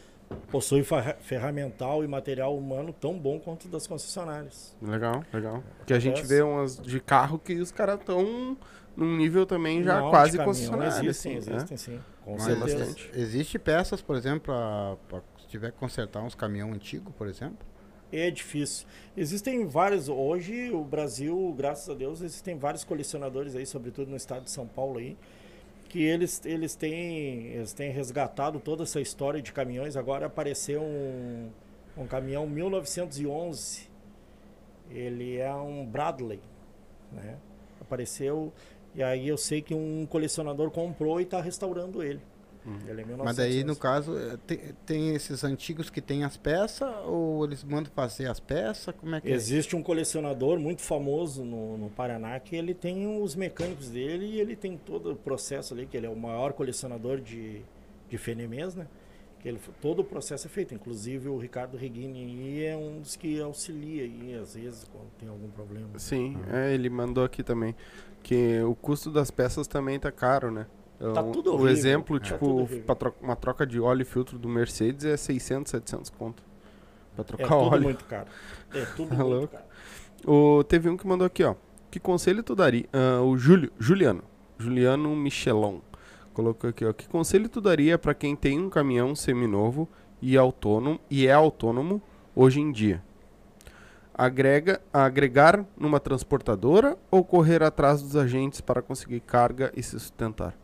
[0.50, 4.74] Possui ferra- ferramental e material humano tão bom quanto das concessionárias.
[4.80, 5.62] legal, legal.
[5.86, 8.56] Que a gente vê umas de carro que os caras estão
[8.96, 10.88] num nível também já Não, quase concessionário.
[11.08, 11.56] Existem, assim, né?
[11.56, 12.00] existem sim.
[12.24, 12.78] Com Mas certeza.
[12.78, 13.10] bastante.
[13.14, 14.52] Existe peças, por exemplo,
[15.08, 17.66] pra se tiver que consertar uns caminhão antigo, por exemplo?
[18.10, 18.86] É difícil.
[19.16, 20.08] Existem vários.
[20.08, 24.66] Hoje, o Brasil, graças a Deus, existem vários colecionadores aí, sobretudo no estado de São
[24.66, 25.16] Paulo aí,
[25.88, 29.96] que eles, eles, têm, eles têm resgatado toda essa história de caminhões.
[29.96, 31.50] Agora apareceu um,
[31.96, 33.88] um caminhão 1911.
[34.90, 36.40] Ele é um Bradley,
[37.12, 37.36] né?
[37.80, 38.52] Apareceu
[38.94, 42.20] e aí eu sei que um colecionador comprou e está restaurando ele.
[42.86, 43.80] Ele é Mas daí, no 1911.
[43.80, 48.40] caso, eh, tem, tem esses antigos que tem as peças ou eles mandam fazer as
[48.40, 48.94] peças?
[48.96, 53.34] Como é que Existe um colecionador muito famoso no, no Paraná que ele tem os
[53.34, 57.20] mecânicos dele e ele tem todo o processo ali, que ele é o maior colecionador
[57.20, 57.62] de,
[58.08, 58.86] de Fenemês, né?
[59.40, 60.74] Que ele, todo o processo é feito.
[60.74, 65.28] Inclusive o Ricardo Reguini aí é um dos que auxilia aí, às vezes, quando tem
[65.28, 65.98] algum problema.
[65.98, 67.74] Sim, é, ele mandou aqui também.
[68.20, 70.66] Que o custo das peças também tá caro, né?
[70.98, 71.72] Tá O- tudo O horrível.
[71.72, 72.82] exemplo, Tá tipo, tudo horrível.
[72.84, 76.42] pra tro- uma troca de óleo e filtro do Mercedes é 600, 700 conto.
[77.14, 77.82] Pra É trocar tudo óleo.
[77.82, 78.26] muito caro.
[78.74, 79.64] É tudo Tá muito caro.
[80.26, 81.54] O, teve um que mandou aqui, ó.
[81.90, 82.86] Que conselho tu daria?
[82.92, 84.22] Ah, o Júlio, Juliano.
[84.58, 85.78] Juliano Michelon.
[86.34, 86.92] Colocou aqui, ó.
[86.92, 89.88] Que conselho tu daria pra quem tem um caminhão seminovo
[90.20, 92.02] e autônomo e é autônomo
[92.34, 93.02] hoje em dia?
[94.12, 100.54] Agrega, agregar numa transportadora ou correr atrás dos agentes para conseguir carga e se sustentar?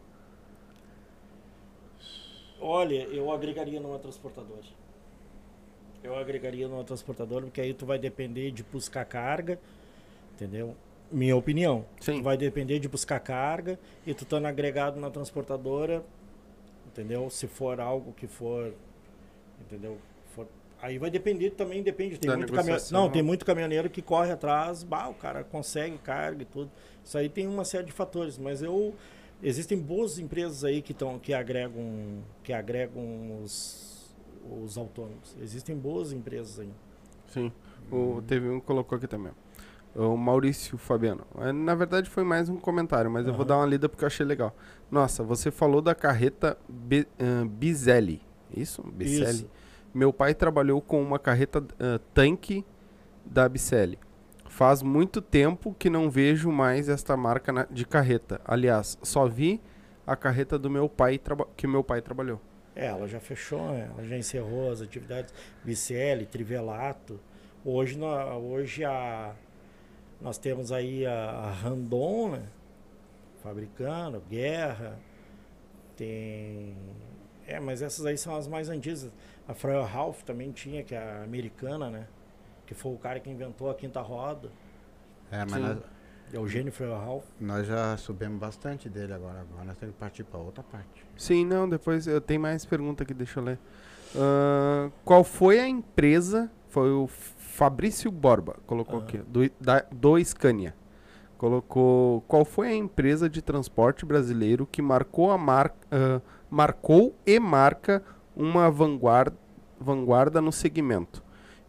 [2.67, 4.63] Olha, eu agregaria numa transportadora.
[6.03, 9.59] Eu agregaria numa transportadora, porque aí tu vai depender de buscar carga,
[10.33, 10.75] entendeu?
[11.13, 11.85] Minha opinião.
[12.01, 12.17] Sim.
[12.19, 16.03] Tu vai depender de buscar carga e tu estando agregado na transportadora,
[16.87, 17.29] entendeu?
[17.29, 18.73] Se for algo que for,
[19.61, 19.99] entendeu?
[20.35, 20.47] For-
[20.81, 22.19] aí vai depender também, depende.
[22.19, 22.99] Tem Da muito caminhão, negociação.
[23.03, 26.71] não, tem muito caminhoneiro que corre atrás, bah, o cara consegue carga e tudo.
[27.05, 28.95] Isso aí tem uma série de fatores, mas eu
[29.45, 34.15] existem boas empresas aí que estão que agregam que agregam os,
[34.63, 35.37] os autônomos.
[35.41, 36.71] Existem boas empresas aí.
[37.29, 37.53] Sim.
[37.93, 39.33] O, teve um que colocou aqui também.
[39.95, 41.25] O Maurício Fabiano.
[41.39, 44.09] É, Na verdade foi mais um comentário, mas eu vou dar uma lida porque eu
[44.09, 44.57] achei legal.
[44.91, 48.21] Nossa, você falou da carreta Be, ahn, Bizelli.
[48.57, 48.83] Isso?
[48.83, 49.31] Bizelli.
[49.31, 49.51] Isso.
[49.93, 52.65] Meu pai trabalhou com uma carreta ah, tanque
[53.25, 53.99] da Bicelli.
[54.55, 58.41] Faz muito tempo que não vejo mais esta marca na- de carreta.
[58.45, 59.61] Aliás, só vi
[60.07, 61.21] a carreta do meu pai
[61.57, 62.41] que meu pai trabalhou.
[62.77, 63.91] É, ela já fechou, né?
[63.93, 65.35] ela já encerrou as atividades
[65.65, 67.19] BCL, Trivelato.
[67.65, 69.35] Hoje, nó- hoje a,
[70.21, 72.43] nós temos aí a, a Randon, né?
[73.43, 74.97] fabricando, Guerra,
[75.97, 76.77] tem...
[77.45, 79.11] É, mas essas aí são as mais antigas.
[79.49, 82.07] A Freuer Ralph também tinha, que é a americana, né?
[82.67, 84.51] Que foi o cara que inventou a quinta roda.
[85.31, 85.79] É, mas nós,
[86.33, 87.25] Eugênio Freuer Ralph.
[87.41, 89.41] nós já subimos bastante dele agora.
[89.41, 91.05] Agora nós temos que partir para outra parte.
[91.17, 93.59] Sim, não, depois eu tenho mais pergunta aqui, deixa eu ler.
[94.17, 96.51] Ahn, qual foi a empresa?
[96.69, 99.03] Foi o Fabrício Borba, colocou Ah.
[99.03, 100.75] aqui, do, da, do Scania.
[101.39, 107.39] Colocou qual foi a empresa de transporte brasileiro que marcou a mar, ah, marcou e
[107.39, 108.03] marca
[108.37, 109.37] uma vanguarda,
[109.79, 111.23] vanguarda no segmento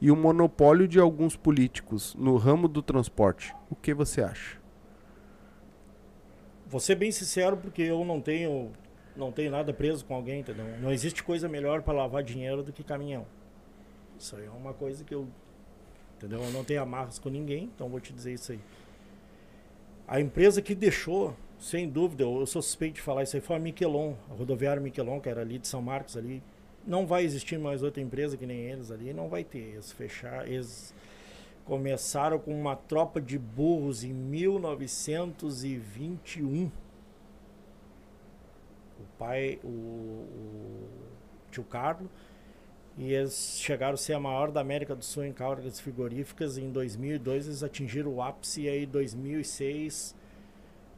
[0.06, 3.56] e o monopólio de alguns políticos no ramo do transporte.
[3.72, 4.60] O que você acha?
[6.68, 8.72] Vou ser bem sincero porque eu não tenho
[9.16, 10.64] não tenho nada preso com alguém, entendeu?
[10.80, 13.26] Não existe coisa melhor para lavar dinheiro do que caminhão.
[14.16, 15.28] Isso aí é uma coisa que eu
[16.18, 16.40] entendeu?
[16.40, 18.60] Eu não tenho amarras com ninguém, então vou te dizer isso aí.
[20.08, 23.60] A empresa que deixou, sem dúvida, eu sou suspeito de falar isso aí, foi a
[23.60, 26.44] Miquelon, a rodoviária Miquelon, que era ali de São Marcos ali.
[26.86, 29.74] Não vai existir mais outra empresa que nem eles ali, não vai ter.
[29.74, 30.94] Eles fechar, eles
[31.66, 36.72] começaram com uma tropa de burros em 1921.
[39.00, 40.88] O pai, o, o
[41.52, 42.08] tio Carlos,
[42.98, 46.58] E eles chegaram a ser a maior da América do Sul em cargas frigoríficas.
[46.58, 48.62] Em 2002 eles atingiram o ápice.
[48.62, 50.16] E aí, em 2006,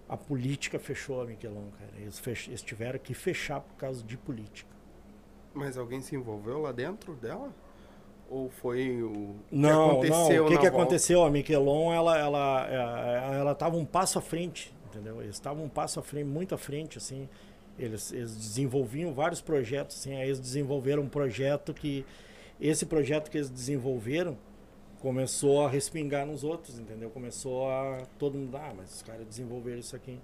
[0.10, 1.92] a política fechou a Miquelon, cara.
[1.98, 4.77] Eles, eles tiveram que fechar por causa de política.
[5.58, 7.52] Mas alguém se envolveu lá dentro dela?
[8.30, 10.36] Ou foi o não, que aconteceu?
[10.42, 10.68] Não, o que, que volta?
[10.68, 11.24] aconteceu?
[11.24, 15.22] A Miquelon, ela, ela, ela, ela tava um passo à frente, entendeu?
[15.22, 17.28] Eles estavam um passo à frente, muito à frente, assim.
[17.80, 20.16] Eles, eles desenvolviam vários projetos, assim.
[20.16, 22.06] Aí eles desenvolveram um projeto que...
[22.60, 24.38] Esse projeto que eles desenvolveram
[25.00, 27.10] começou a respingar nos outros, entendeu?
[27.10, 30.20] Começou a todo mundo, ah, mas os caras desenvolveram isso aqui.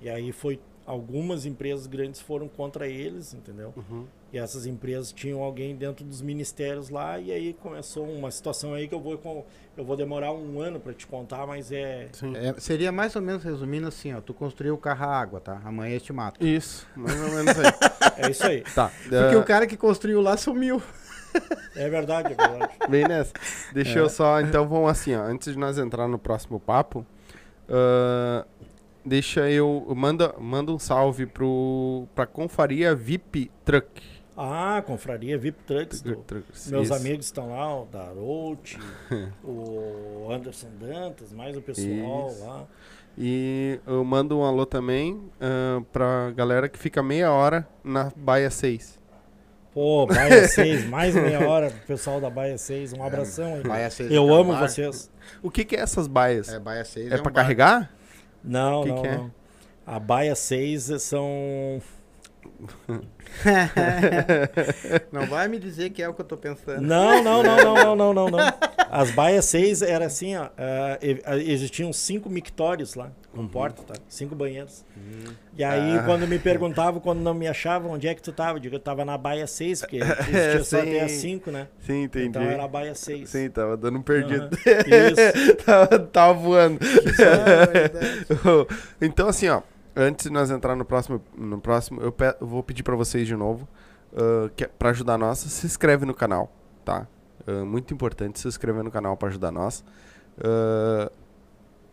[0.00, 3.72] E aí foi algumas empresas grandes foram contra eles, entendeu?
[3.76, 4.06] Uhum.
[4.32, 8.88] E essas empresas tinham alguém dentro dos ministérios lá e aí começou uma situação aí
[8.88, 9.46] que eu vou
[9.76, 12.08] eu vou demorar um ano para te contar, mas é...
[12.34, 12.54] é...
[12.58, 15.60] seria mais ou menos resumindo assim, ó, tu construiu o carro a água, tá?
[15.64, 16.44] Amanhã eu te mato.
[16.44, 17.72] Isso, mais ou menos aí.
[18.24, 18.62] é isso aí.
[18.74, 18.90] Tá.
[19.02, 19.40] Porque uh...
[19.40, 20.82] o cara que construiu lá sumiu.
[21.74, 22.72] É verdade, é verdade.
[22.88, 23.34] Bem nessa.
[23.72, 24.02] Deixa é.
[24.02, 27.06] eu só, então vamos assim, ó, antes de nós entrar no próximo papo,
[27.68, 28.46] uh,
[29.04, 34.15] deixa eu manda manda um salve pro para Confaria VIP Truck.
[34.36, 36.02] Ah, confraria VIP Trucks.
[36.02, 36.94] Do, Trucks meus isso.
[36.94, 38.78] amigos estão lá, o Darout,
[39.42, 42.44] o Anderson Dantas, mais o pessoal isso.
[42.44, 42.66] lá.
[43.16, 48.50] E eu mando um alô também uh, pra galera que fica meia hora na Baia
[48.50, 48.98] 6.
[49.72, 52.92] Pô, Baia 6, mais meia hora pro pessoal da Baia 6.
[52.92, 53.62] Um abração aí.
[53.62, 54.68] Baia 6 eu amo bar.
[54.68, 55.10] vocês.
[55.42, 56.50] O que, que é essas baias?
[56.50, 57.40] É, Baia 6 é, é um pra bar.
[57.40, 57.90] carregar?
[58.44, 59.16] Não, que não, que é?
[59.16, 59.32] não.
[59.86, 61.80] A Baia 6 são
[65.12, 66.80] não vai me dizer que é o que eu tô pensando.
[66.80, 68.38] Não, não, não, não, não, não, não, não.
[68.90, 70.46] As baias 6 era assim, ó.
[70.46, 70.48] Uh,
[71.46, 73.48] existiam cinco mictórios lá, com uhum.
[73.48, 73.94] porta, tá?
[74.08, 74.84] Cinco banheiros.
[74.96, 75.34] Uhum.
[75.56, 76.02] E aí, ah.
[76.04, 78.56] quando me perguntavam, quando não me achavam, onde é que tu tava?
[78.56, 81.68] Eu digo, eu tava na baia 6, porque existia só até as 5, né?
[81.80, 82.28] Sim, entendi.
[82.28, 83.28] Então era a baia 6.
[83.28, 84.44] Sim, tava dando um perdido.
[84.44, 84.50] Uhum.
[85.12, 85.56] Isso.
[85.56, 86.78] tava, tava voando.
[89.00, 89.60] então, assim, ó
[89.96, 93.26] antes de nós entrar no próximo, no próximo eu, pe eu vou pedir para vocês
[93.26, 93.66] de novo,
[94.12, 96.52] uh, que, para ajudar nós, se inscreve no canal,
[96.84, 97.06] tá?
[97.46, 99.84] Uh, muito importante se inscrever no canal para ajudar nós.
[100.38, 101.10] Uh,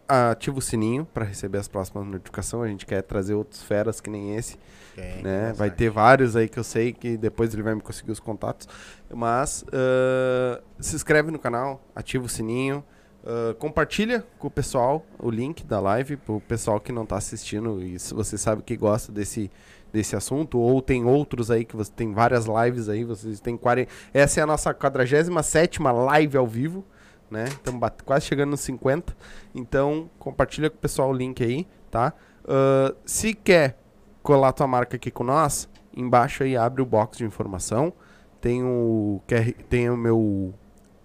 [0.07, 2.67] ativa o sininho para receber as próximas notificações.
[2.67, 4.57] A gente quer trazer outros feras que nem esse.
[5.23, 5.53] né?
[5.53, 8.67] Vai ter vários aí que eu sei que depois ele vai me conseguir os contatos.
[9.13, 12.83] Mas uh, se inscreve no canal, ativa o sininho.
[13.23, 17.15] Uh, compartilha com o pessoal o link da live para o pessoal que não está
[17.15, 19.49] assistindo e se você sabe que gosta desse,
[19.93, 23.89] desse assunto ou tem outros aí que você tem várias lives aí vocês têm 40,
[24.13, 26.83] essa é a nossa 47 live ao vivo
[27.31, 27.45] né?
[27.45, 29.15] Estamos quase chegando nos 50
[29.55, 32.11] então compartilha com o pessoal o link aí tá?
[32.43, 33.79] Uh, se quer
[34.21, 37.93] colar tua marca aqui com nós embaixo aí abre o box de informação.
[38.41, 39.21] Tem o
[39.69, 40.53] tem o meu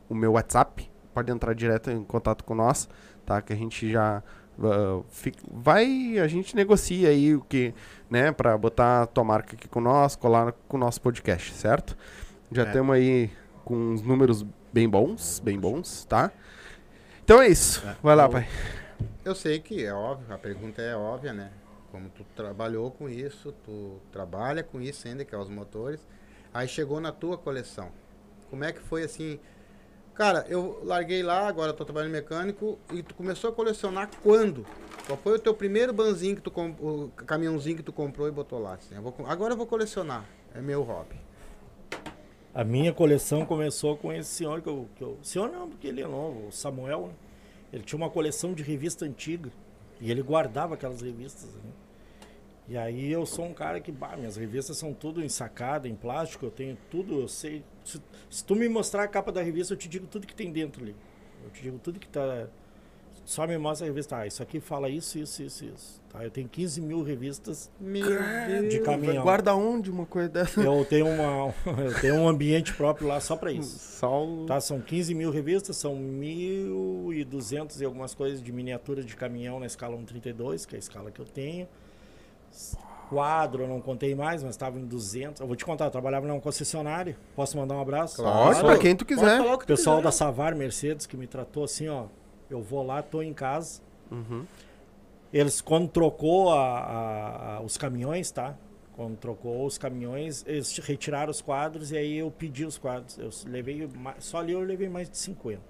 [0.09, 2.88] o meu WhatsApp pode entrar direto em contato com nós,
[3.24, 3.40] tá?
[3.42, 4.22] Que a gente já
[4.59, 7.74] uh, fica, vai, a gente negocia aí o que,
[8.11, 11.96] né, para botar a tua marca aqui com nós, colar com o nosso podcast, certo?
[12.50, 12.98] Já estamos é.
[12.98, 13.30] aí
[13.64, 16.32] com uns números bem bons, bem bons, tá?
[17.22, 17.86] Então é isso.
[17.86, 17.96] É.
[18.02, 18.48] Vai lá, eu, pai.
[19.24, 21.50] Eu sei que é óbvio, a pergunta é óbvia, né?
[21.90, 26.06] Como tu trabalhou com isso, tu trabalha com isso ainda, que é os motores.
[26.52, 27.90] Aí chegou na tua coleção.
[28.50, 29.38] Como é que foi assim?
[30.19, 34.66] Cara, eu larguei lá, agora tô trabalhando mecânico, e tu começou a colecionar quando?
[35.07, 38.59] Qual foi o teu primeiro banzinho que tu o caminhãozinho que tu comprou e botou
[38.59, 38.75] lá?
[38.75, 38.97] Assim?
[38.97, 40.25] Eu vou, agora eu vou colecionar.
[40.53, 41.14] É meu hobby.
[42.53, 45.16] A minha coleção começou com esse senhor que eu, que eu.
[45.23, 47.07] Senhor não, porque ele é novo, o Samuel.
[47.07, 47.14] Né?
[47.75, 49.53] Ele tinha uma coleção de revista antiga.
[50.01, 51.55] E ele guardava aquelas revistas.
[51.55, 51.71] Né?
[52.69, 56.45] E aí eu sou um cara que, bah, minhas revistas são tudo ensacado, em plástico,
[56.45, 57.64] eu tenho tudo, eu sei.
[57.83, 60.53] Se, se, tu me mostrar a capa da revista, eu te digo tudo que tem
[60.53, 60.95] dentro ali.
[61.43, 62.47] Eu te digo tudo que tá.
[63.25, 64.19] Só me mostra a revista.
[64.19, 66.03] Ah, isso aqui fala isso, isso, isso, isso.
[66.11, 69.23] Tá, eu tenho 15 mil revistas Meu de caminhão.
[69.23, 70.61] Guarda onde uma coisa dessa?
[70.61, 71.55] Eu tenho, uma,
[71.85, 73.79] eu tenho um ambiente próprio lá só para isso.
[73.79, 79.59] Só tá, são 15 mil revistas, são 1.200 e algumas coisas de miniatura de caminhão
[79.59, 81.66] na escala 132, que é a escala que eu tenho
[83.09, 85.40] quadro, eu não contei mais, mas estava em 200.
[85.40, 87.16] Eu vou te contar, eu trabalhava numa concessionária.
[87.34, 88.16] Posso mandar um abraço?
[88.16, 89.40] Claro, para quem tu quiser.
[89.40, 90.02] O pessoal quiser.
[90.04, 92.06] da Savar Mercedes que me tratou assim, ó.
[92.50, 93.80] Eu vou lá, tô em casa.
[94.11, 94.44] Uhum.
[95.32, 98.54] Eles, quando trocou a, a, a, os caminhões, tá?
[98.96, 103.18] Quando trocou os caminhões, eles retiraram os quadros e aí eu pedi os quadros.
[103.18, 103.88] Eu levei,
[104.18, 105.61] só ali eu levei mais de 50,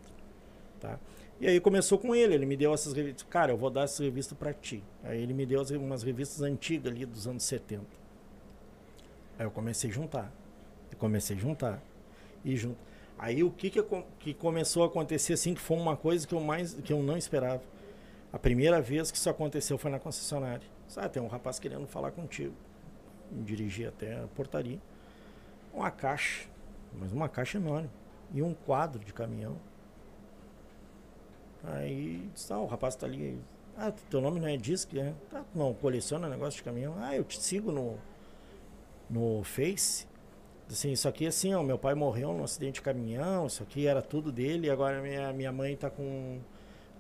[0.80, 0.98] tá?
[1.40, 3.24] E aí começou com ele, ele me deu essas revistas.
[3.30, 4.82] Cara, eu vou dar essa revista para ti.
[5.04, 7.84] Aí ele me deu umas revistas antigas ali dos anos 70.
[9.38, 10.32] Aí eu comecei a juntar.
[10.90, 11.80] Eu comecei a juntar.
[12.44, 12.78] ir junto.
[13.16, 13.82] Aí o que que,
[14.18, 17.16] que começou a acontecer assim, que foi uma coisa que eu mais que eu não
[17.16, 17.62] esperava.
[18.32, 20.66] A primeira vez que isso aconteceu foi na concessionária.
[20.88, 22.54] Sabe, tem um rapaz querendo falar contigo.
[23.30, 24.80] Me dirigi até a portaria.
[25.72, 26.48] Uma caixa,
[26.92, 27.90] mas uma caixa enorme.
[28.34, 29.56] E um quadro de caminhão.
[31.64, 33.38] Aí, disse, ah, o rapaz tá ali.
[33.76, 35.14] Ah, teu nome não é disco, né?
[35.30, 36.94] Tá, não, coleciona negócio de caminhão.
[36.98, 37.96] Ah, eu te sigo no,
[39.08, 40.06] no Face.
[40.70, 44.02] Assim, isso aqui assim, ó, meu pai morreu num acidente de caminhão, isso aqui era
[44.02, 46.38] tudo dele, e agora minha, minha mãe tá com.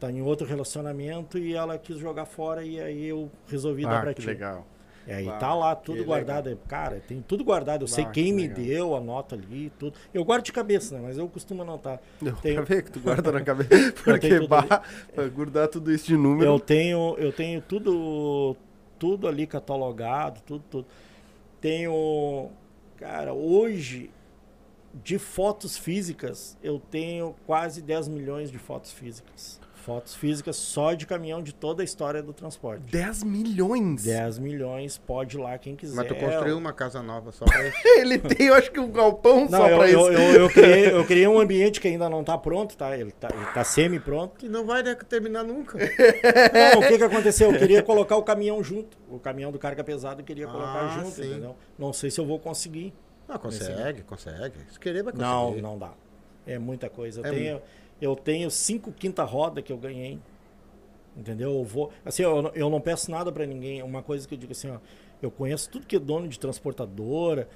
[0.00, 4.00] tá em outro relacionamento e ela quis jogar fora e aí eu resolvi dar Ah,
[4.00, 4.26] pra que ti.
[4.26, 4.64] legal.
[5.08, 6.54] E aí Bah, tá lá tudo que guardado.
[6.68, 7.84] Cara, tem tudo guardado.
[7.84, 8.56] Eu sei Bah, quem que me legal.
[8.64, 9.94] deu, anoto ali, tudo.
[10.12, 11.00] Eu guardo de cabeça, né?
[11.02, 11.98] Mas eu costumo anotar.
[12.20, 13.92] Deu Tenho- pra ver que tu guarda na cabeça.
[14.04, 14.82] Porque, bah,
[15.14, 16.50] pra guardar tudo isso de número.
[16.50, 18.54] Eu tenho, eu tenho tudo,
[18.98, 20.86] tudo ali catalogado, tudo, tudo.
[21.60, 22.50] Tenho,
[22.98, 24.10] cara, hoje
[25.02, 29.60] de fotos físicas, eu tenho quase 10 milhões de fotos físicas.
[29.88, 32.82] Fotos físicas só de caminhão de toda a história do transporte.
[32.92, 34.04] 10 milhões.
[34.04, 35.96] 10 milhões, pode ir lá quem quiser.
[35.96, 37.78] Mas tu construiu uma casa nova só pra isso.
[37.98, 40.20] Ele tem, eu acho que um galpão Não, só eu, pra eu, isso.
[40.20, 42.94] eu, eu criei, eu criei um ambiente que ainda não está pronto, tá?
[42.94, 44.36] Ele tá, ele tá semi-pronto.
[44.36, 45.78] Que não vai terminar nunca.
[46.74, 47.50] Não, o que que aconteceu?
[47.50, 48.98] Eu queria colocar o caminhão junto.
[49.10, 51.30] O caminhão do carga pesada eu queria colocar Ah, junto, sim.
[51.30, 51.56] entendeu?
[51.78, 52.92] Não sei se eu vou conseguir.
[53.26, 54.56] Não, consegue, consegue.
[54.70, 55.30] Se querer, vai conseguir.
[55.30, 55.92] Não, não dá.
[56.46, 57.20] É muita coisa.
[57.20, 57.62] Eu É tenho,
[58.00, 60.18] eu tenho cinco quinta roda que eu ganhei.
[61.16, 61.52] Entendeu?
[61.58, 61.90] Eu vou.
[62.04, 63.82] Assim, eu, não- eu não peço nada pra ninguém.
[63.82, 64.78] Uma coisa que eu digo assim, ó.
[65.20, 67.48] Eu conheço tudo que é dono de transportadora.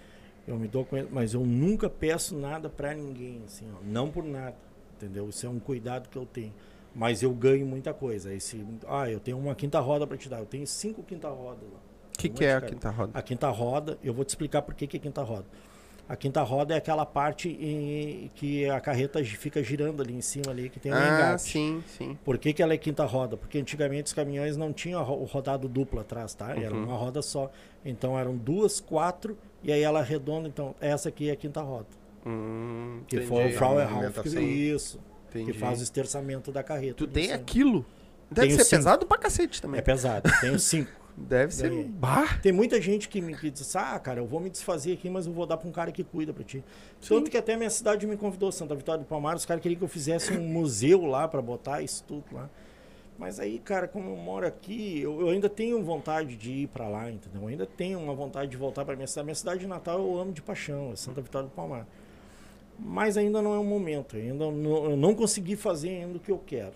[0.48, 3.76] Eu me dou com mas eu nunca peço nada pra ninguém, assim, ó.
[3.84, 4.56] Não por nada.
[4.96, 5.28] Entendeu?
[5.28, 6.52] Isso é um cuidado que eu tenho.
[6.94, 8.34] Mas eu ganho muita coisa.
[8.34, 10.40] Esse, ah, eu tenho uma quinta roda pra te dar.
[10.40, 11.78] Eu tenho cinco quinta rodas lá.
[12.14, 13.18] O que, que é de a quinta roda?
[13.18, 15.46] A quinta roda, eu vou te explicar por que, que é quinta roda.
[16.08, 20.50] A quinta roda é aquela parte em- que a carreta fica girando ali em cima
[20.50, 21.42] ali, que tem um ah, engate.
[21.42, 22.18] sim, sim.
[22.24, 23.36] Por que, que ela é quinta roda?
[23.36, 26.54] Porque antigamente os caminhões não tinham o rodado duplo atrás, tá?
[26.54, 26.84] Era Uhum.
[26.84, 27.50] uma roda só.
[27.84, 30.48] Então eram duas, quatro, e aí ela arredonda.
[30.48, 31.86] Então essa aqui é a quinta roda.
[32.26, 33.28] Hum, Que entendi.
[33.28, 34.42] foi o Frauenhof que movimentação.
[34.42, 35.00] isso.
[35.30, 35.52] Entendi.
[35.52, 36.94] Que faz o esterçamento da carreta.
[36.94, 37.36] Tu tem em cima.
[37.40, 37.86] aquilo?
[38.30, 38.76] Deve Tenho ser cinco.
[38.76, 39.78] pesado pra cacete também.
[39.78, 40.90] É pesado, tenho cinco.
[41.16, 41.68] Deve ser.
[41.68, 41.84] Ganhei.
[41.84, 42.38] Bah!
[42.42, 45.26] Tem muita gente que me que diz, ah, cara, eu vou me desfazer aqui, mas
[45.26, 46.64] eu vou dar pra um cara que cuida pra ti.
[47.06, 49.84] Tanto que até minha cidade me convidou, Santa Vitória do Palmar, os caras queriam que
[49.84, 52.48] eu fizesse um museu lá pra botar isso tudo lá.
[53.18, 56.88] Mas aí, cara, como eu moro aqui, eu, eu ainda tenho vontade de ir pra
[56.88, 57.42] lá, entendeu?
[57.42, 59.26] Eu ainda tenho uma vontade de voltar pra minha cidade.
[59.26, 61.86] Minha cidade de Natal eu amo de paixão, é Santa Vitória do Palmar.
[62.78, 66.32] Mas ainda não é o momento, ainda não, eu não consegui fazer ainda o que
[66.32, 66.72] eu quero,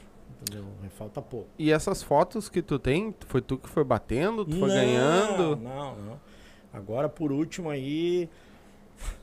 [0.96, 1.48] Falta pouco.
[1.58, 5.56] E essas fotos que tu tem, foi tu que foi batendo, tu foi Não, ganhando?
[5.56, 6.20] Não, não.
[6.72, 8.30] Agora, por último aí,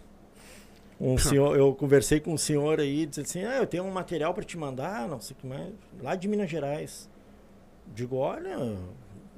[1.01, 4.33] um senhor, eu conversei com um senhor aí, disse assim, ah, eu tenho um material
[4.33, 7.09] para te mandar, não sei o que mais, lá de Minas Gerais.
[7.93, 8.57] Digo, olha,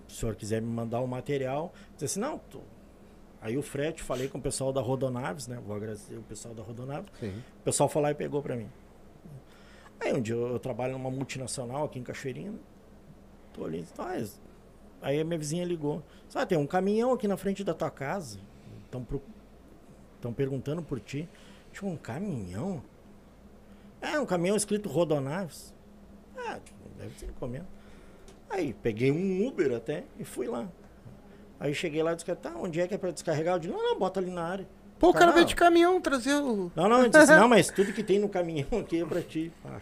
[0.07, 2.61] se o senhor quiser me mandar o material, disse assim, não, tu...
[3.41, 5.61] Aí o frete, falei com o pessoal da Rodonaves, né?
[5.63, 7.11] Vou agradecer o pessoal da Rodonaves.
[7.19, 7.43] Sim.
[7.59, 8.67] O pessoal foi lá e pegou pra mim.
[9.99, 12.53] Aí um dia eu, eu trabalho numa multinacional aqui em Cachoeirinha.
[13.53, 14.11] Tô ali, tá,
[15.01, 16.03] aí a minha vizinha ligou.
[16.27, 18.39] Sabe, tem um caminhão aqui na frente da tua casa.
[18.85, 21.29] Estão perguntando por ti.
[21.71, 22.83] Tinha um caminhão?
[24.01, 25.73] É, um caminhão escrito Rodonaves.
[26.37, 26.59] Ah,
[26.97, 27.67] deve ser encomenda.
[28.49, 30.67] Aí peguei um Uber até e fui lá.
[31.59, 33.55] Aí cheguei lá e disse, tá, onde é que é pra descarregar?
[33.55, 34.67] Eu digo, não, não, bota ali na área.
[34.99, 35.33] Pô, o cara Não.
[35.33, 36.71] veio de caminhão trazer o.
[36.75, 39.21] Não, não, eu disse assim, não, mas tudo que tem no caminhão aqui é pra
[39.21, 39.51] ti.
[39.65, 39.79] Ah,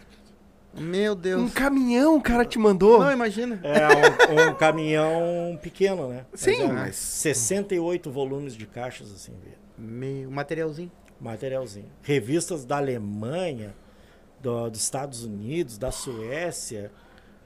[0.76, 1.52] Meu Um Deus.
[1.52, 2.98] caminhão o cara te mandou?
[2.98, 3.60] Não, imagina.
[3.62, 6.26] É um, um caminhão pequeno, né?
[6.34, 9.52] Sim, é mas- 68 volumes de caixas, assim, vê.
[9.78, 10.90] Meio materialzinho.
[11.20, 11.86] materialzinho.
[12.02, 13.72] Revistas da Alemanha,
[14.42, 16.90] do- dos Estados Unidos, da Suécia.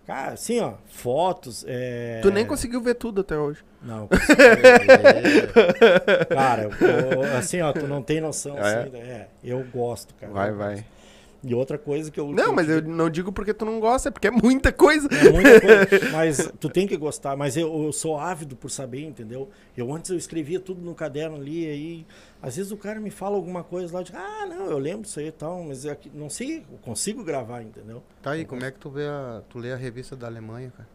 [0.09, 1.67] Cara, assim, ó, fotos.
[1.69, 3.63] é- Tu nem conseguiu ver tudo até hoje.
[3.83, 4.09] Não.
[6.31, 8.57] Cara, eu- assim, ó, tu não tem noção.
[8.59, 8.79] Ah, é?
[8.85, 10.33] assim, é, eu gosto, cara.
[10.33, 10.75] Vai, vai.
[10.77, 10.98] gosto.
[11.43, 12.29] E outra coisa que eu.
[12.29, 15.09] que Não, mas eu não digo porque tu não gosta, é porque é muita coisa.
[15.13, 16.11] É muita coisa.
[16.11, 17.37] Mas tu tem que gostar.
[17.37, 19.49] Mas eu, eu sou ávido por saber, entendeu?
[19.77, 22.07] Eu antes eu escrevia tudo no caderno ali, aí.
[22.43, 25.07] Às vezes o cara me fala alguma coisa lá, eu digo, ah, não, eu lembro
[25.07, 28.03] isso aí e tal, mas é que- não sei, eu consigo gravar, entendeu?
[28.21, 29.41] Tá aí, como é que tu vê a.
[29.49, 30.89] Tu lê a revista da Alemanha, cara?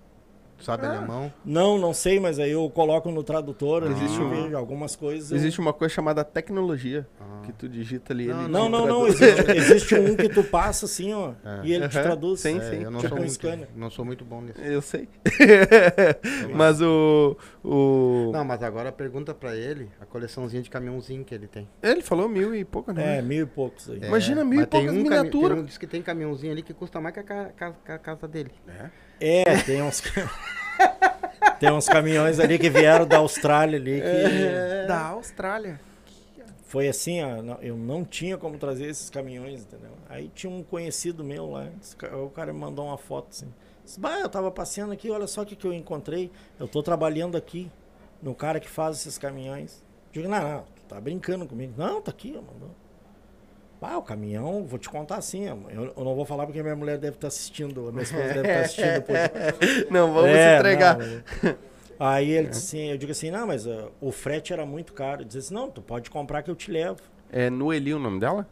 [0.64, 0.98] Sabe Ah.
[0.98, 1.32] alemão?
[1.46, 5.32] Não, não sei, mas aí eu coloco no tradutor, Existe existe um- algumas coisas.
[5.32, 7.42] eu- Existe uma coisa chamada tecnologia, Ah.
[7.46, 9.08] que tu digita ali Não, ele Não, te não, não.
[9.08, 11.62] Existe, existe um que tu passa assim, ó, É.
[11.64, 12.40] e ele te Aham, traduz.
[12.40, 12.60] sim.
[12.60, 13.68] É, eu não Tipo sou, um muito, scanner.
[13.76, 14.60] não sou muito bom nisso.
[14.62, 15.08] Eu sei.
[16.54, 17.38] Mas o.
[17.64, 18.32] o...
[18.34, 21.68] Não, mas agora pergunta pra ele a coleçãozinha de caminhãozinho que ele tem.
[21.82, 23.18] Ele falou mil e pouco, né?
[23.18, 24.00] É, mil e poucos aí.
[24.02, 25.60] É, Imagina mil e mas tem poucas um miniaturas.
[25.60, 28.28] um- Diz que tem caminhãozinho ali que custa mais que a, ca- ca- ca- casa
[28.28, 28.52] dele.
[29.20, 30.02] É, tem uns.
[31.64, 34.08] Tem uns caminhões ali que vieram da Austrália ali que.
[34.08, 34.86] É.
[34.86, 35.80] Da Austrália.
[36.66, 39.92] Foi assim, ó, eu não tinha como trazer esses caminhões, entendeu?
[40.10, 41.70] Aí tinha um conhecido meu lá,
[42.22, 43.54] o cara me mandou uma foto assim.
[43.86, 46.32] Disse, bah, eu tava passeando aqui, olha só o que, que eu encontrei.
[46.60, 47.72] Eu tô trabalhando aqui
[48.22, 49.84] no cara que faz esses caminhões.
[50.12, 51.74] Digo, não, não, tu tá brincando comigo.
[51.78, 52.72] Não, tá aqui, mandou.
[53.86, 56.98] Ah, o caminhão, vou te contar assim, eu, eu não vou falar porque minha mulher
[56.98, 59.90] deve estar assistindo, a minha esposa deve estar assistindo depois.
[59.90, 60.98] Não, vamos É, entregar.
[60.98, 61.56] não,
[62.00, 65.22] Aí ele disse assim, eu digo assim, não, mas ah, o frete era muito caro.
[65.22, 67.00] Ele disse assim, não, tu pode comprar que eu te levo.
[67.32, 68.48] É Noeli o nome dela?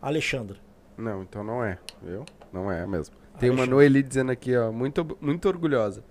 [0.00, 0.56] Alexandra.
[0.96, 2.24] Não, então não é, viu?
[2.52, 3.14] Não é mesmo.
[3.38, 3.70] Tem uma Alexandre.
[3.70, 6.04] Noeli dizendo aqui, ó, muito, muito orgulhosa.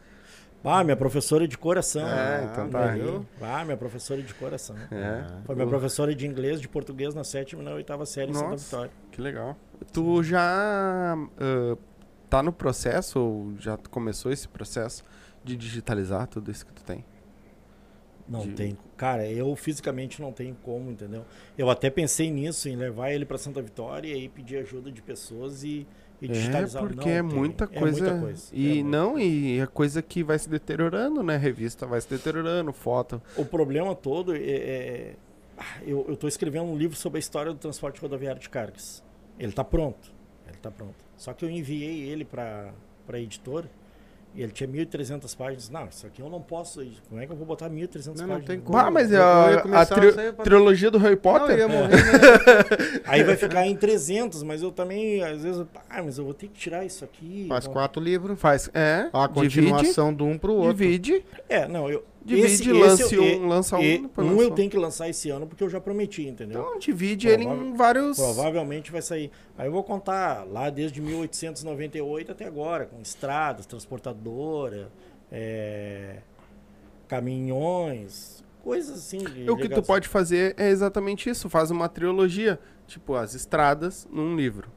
[0.64, 2.06] Ah, minha professora de coração.
[2.06, 2.96] É, então tá.
[2.96, 3.26] Noeli.
[3.42, 4.76] Ah, minha professora de coração.
[4.92, 5.26] É.
[5.46, 8.50] Foi minha professora de inglês, de português na sétima e na oitava série em Santa
[8.50, 8.66] Nossa.
[8.66, 8.92] Vitória.
[9.12, 9.56] Que legal.
[9.94, 11.78] Tu já ah,
[12.30, 15.04] tá no processo, ou já começou esse processo
[15.44, 17.04] de digitalizar tudo isso que tu tem?
[18.28, 18.78] Não De- tem.
[18.96, 21.26] Cara, eu fisicamente não tenho como, entendeu?
[21.58, 25.02] Eu até pensei nisso, em levar ele para Santa Vitória e aí pedir ajuda de
[25.02, 25.88] pessoas e,
[26.22, 26.82] e É, digitalizar.
[26.82, 27.38] porque Não é tem.
[27.40, 28.02] muita É coisa.
[28.04, 28.44] muita coisa.
[28.54, 29.26] E É não, coisa.
[29.28, 31.38] e é coisa que vai se deteriorando, né?
[31.38, 33.22] Revista vai se deteriorando, foto.
[33.38, 34.40] O problema todo é.
[34.40, 35.16] é-
[35.58, 39.04] ah, eu, eu tô escrevendo um livro sobre a história do transporte rodoviário de cargas.
[39.38, 40.12] Ele tá pronto.
[40.48, 40.96] Ele tá pronto.
[41.18, 42.74] Só que eu enviei ele para
[43.12, 43.70] a editora
[44.42, 45.70] ele tinha 1.300 páginas.
[45.70, 46.82] Não, isso aqui eu não posso.
[47.10, 48.30] Como é que eu vou botar 1.300 Não, páginas?
[48.30, 48.78] não tem como.
[48.78, 51.52] Ah, mas Eu- a, eu ia a começar tri- a trilogia do Harry Não, Potter.
[51.52, 53.00] eu ia morrer, né?
[53.06, 56.48] Aí vai ficar em 300, mas eu também, às vezes, ah, mas eu vou ter
[56.48, 57.46] que tirar isso aqui.
[57.48, 58.40] Faz Não- quatro livros.
[58.40, 60.74] Faz, é, A divide, continuação do um pro outro.
[60.74, 62.04] divide, É, não, eu.
[62.24, 65.48] Divide, esse- lance esse- um, lança um, e- um eu tenho que lançar esse ano
[65.48, 66.62] porque eu já prometi, entendeu?
[66.62, 68.18] Então divide ele em vários...
[68.18, 69.32] Provavelmente vai sair.
[69.58, 74.92] Aí eu vou contar lá desde 1898 até agora, com estradas, transportadora,
[75.32, 76.18] é,
[77.08, 79.20] caminhões, coisas assim.
[79.50, 84.36] o que tu pode fazer é exatamente isso, faz uma trilogia, tipo as estradas num
[84.36, 84.70] livro,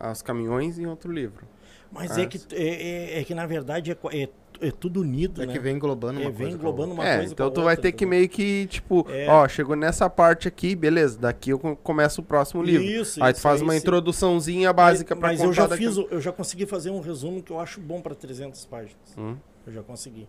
[0.00, 1.46] os caminhões em outro livro.
[1.90, 4.28] Mas é que, é, é- é que na verdade é, é,
[4.60, 5.52] é tudo unido, É né?
[5.52, 6.52] que vem englobando uma É, vem coisa.
[6.52, 9.26] a englobando uma é, coisa então tu vai outra, ter que meio que, tipo, É.
[9.28, 12.84] ó, chegou nessa parte aqui, beleza, daqui eu co- começo o próximo livro.
[12.86, 13.78] Isso, aí tu isso, faz aí uma sim.
[13.78, 16.02] introduçãozinha básica mas, pra mas eu já daquilo.
[16.04, 18.96] fiz, eu já consegui fazer um resumo que eu acho bom para 300 páginas.
[19.16, 19.36] Hum.
[19.66, 20.28] Eu já consegui.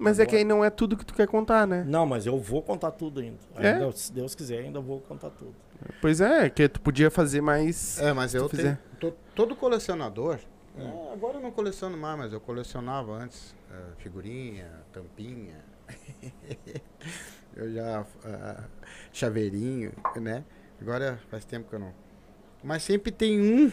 [0.00, 1.84] Mas é que aí não é tudo que tu quer contar, né?
[1.84, 3.38] Não, mas eu vou contar tudo ainda.
[3.56, 3.72] É?
[3.72, 5.52] Ainda, Se Deus quiser, ainda vou contar tudo.
[6.00, 7.98] Pois é, que tu podia fazer mais...
[8.00, 8.62] É, mas eu tenho.
[8.62, 8.78] fizer.
[9.00, 10.38] to- todo colecionador.
[10.78, 13.54] É, agora eu não coleciono mais, mas eu colecionava antes.
[13.70, 15.64] é, figurinha, tampinha.
[17.56, 18.06] eu já.
[18.24, 18.64] ah,
[19.12, 20.44] chaveirinho, né?
[20.80, 21.92] Agora faz tempo que eu não.
[22.62, 23.70] Mas sempre tem um.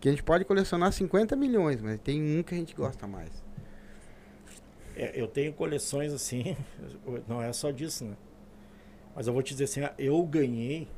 [0.00, 3.44] Que a gente pode colecionar 50 milhões, mas tem um que a gente gosta mais.
[4.96, 6.56] É, eu tenho coleções assim,
[7.26, 8.16] não é só disso, né?
[9.14, 10.88] Mas eu vou te dizer assim, eu ganhei.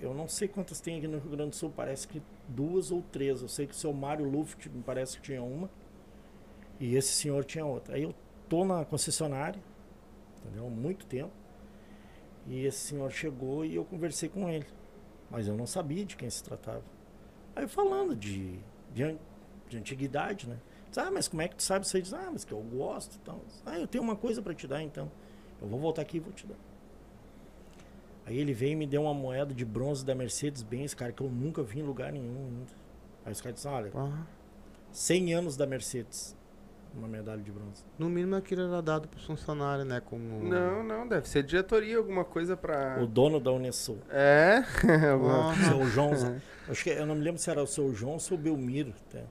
[0.00, 3.02] Eu não sei quantas tem aqui no Rio Grande do Sul, parece que duas ou
[3.02, 3.42] três.
[3.42, 5.68] Eu sei que o seu Mário Luft me parece que tinha uma.
[6.78, 7.96] E esse senhor tinha outra.
[7.96, 8.14] Aí eu
[8.48, 9.60] tô na concessionária,
[10.38, 10.68] entendeu?
[10.68, 11.32] Muito tempo.
[12.46, 14.66] E esse senhor chegou e eu conversei com ele.
[15.30, 16.82] Mas eu não sabia de quem se tratava.
[17.54, 18.58] Aí falando de,
[18.92, 19.16] de,
[19.68, 20.58] de antiguidade, né?
[20.88, 22.02] Diz, ah, mas como é que tu sabe aí?
[22.02, 23.40] Diz, ah, mas que eu gosto e tal.
[23.64, 25.10] Ah, eu tenho uma coisa para te dar então.
[25.60, 26.56] Eu vou voltar aqui e vou te dar.
[28.24, 31.28] Aí ele veio e me deu uma moeda de bronze da Mercedes-Benz, cara, que eu
[31.28, 32.72] nunca vi em lugar nenhum ainda.
[33.24, 34.24] Aí os caras disseram, olha, Ah,
[34.92, 36.36] 100 anos da Mercedes.
[36.94, 37.82] Uma medalha de bronze.
[37.98, 39.98] no mínimo aquilo era dado pro funcionário, né?
[40.00, 40.44] Como.
[40.44, 42.98] Não, não, deve ser diretoria, alguma coisa pra...
[43.02, 43.98] O dono da Unesul.
[44.10, 44.62] É?
[44.86, 46.10] Ah, Seu João.
[46.68, 48.92] Acho que eu não me lembro se era o seu João ou o seu Belmiro.
[49.08, 49.24] Até.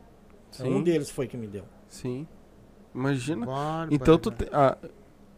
[0.50, 0.74] Sim.
[0.74, 1.64] Um deles foi que me deu.
[1.88, 2.28] Sim.
[2.96, 3.46] Imagina.
[3.46, 4.38] bárbaro, Então tu né?
[4.38, 4.76] te, ah,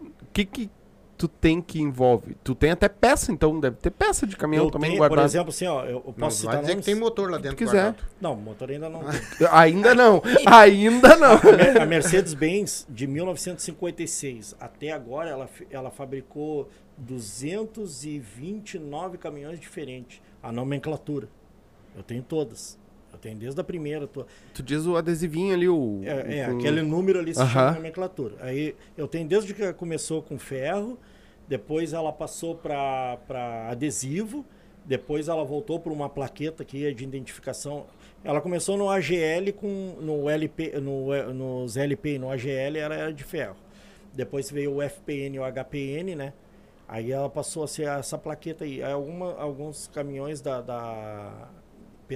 [0.01, 0.71] o que que
[1.17, 2.35] tu tem que envolve?
[2.43, 5.19] Tu tem até peça, então deve ter peça de caminhão Eu também tenho, guardado.
[5.19, 7.57] por exemplo, assim, ó, eu, Não, posso vai citar dizer que tem motor lá dentro
[7.57, 7.83] quiser.
[7.93, 8.03] guardado.
[8.19, 9.21] Não, motor ainda não tem.
[9.51, 10.21] Ainda não.
[10.45, 11.33] Ainda não.
[11.37, 20.21] A Mer- A Mercedes-Benz, de 1956 até agora, ela, ela fabricou 229 caminhões diferentes.
[20.41, 21.29] A nomenclatura.
[21.95, 22.77] Eu tenho todas.
[23.13, 24.07] Eu tenho desde a primeira.
[24.07, 24.25] Tô...
[24.53, 26.01] Tu diz o adesivinho ali, o.
[26.03, 27.49] É, é, o- aquele número ali se Aham.
[27.51, 28.35] chama nomenclatura.
[28.41, 30.97] Aí eu tenho desde que começou com ferro,
[31.47, 33.17] depois ela passou para
[33.69, 34.43] adesivo,
[34.85, 37.85] depois ela voltou para uma plaqueta que é de identificação.
[38.23, 43.13] Ela começou no AGL com no LP, no, nos LP e no AGL era, era
[43.13, 43.55] de ferro.
[44.13, 46.33] Depois veio o FPN e o HPN, né?
[46.87, 48.81] Aí ela passou a ser essa plaqueta aí.
[48.83, 51.49] Aí alguma, alguns caminhões da, da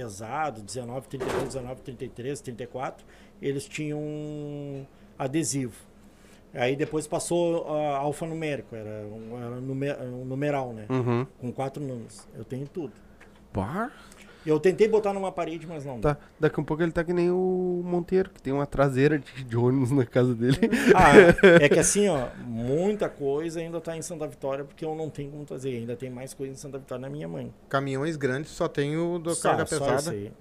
[0.02, 3.04] pesado, 19, 32, 19, 33, 34,
[3.42, 4.86] eles tinham
[5.18, 5.74] adesivo.
[6.54, 10.86] Aí depois passou a alfanumérico, era um, era um nume- um numeral, né?
[10.88, 11.26] Uhum.
[11.40, 12.26] Com quatro números.
[12.36, 12.92] Eu tenho tudo.
[13.52, 13.90] Pá.
[14.48, 16.00] Eu tentei botar numa parede, mas não.
[16.00, 16.16] Tá.
[16.40, 19.56] Daqui a pouco ele tá que nem o Monteiro, que tem uma traseira de, de
[19.56, 20.58] ônibus na casa dele.
[20.94, 21.12] Ah,
[21.62, 25.30] é que assim, ó, muita coisa ainda tá em Santa Vitória, porque eu não tenho
[25.30, 25.70] como trazer.
[25.76, 27.52] Ainda tem mais coisa em Santa Vitória na minha mãe.
[27.68, 30.16] Caminhões grandes só tem o do Só- carga só pesada.
[30.16, 30.32] esse.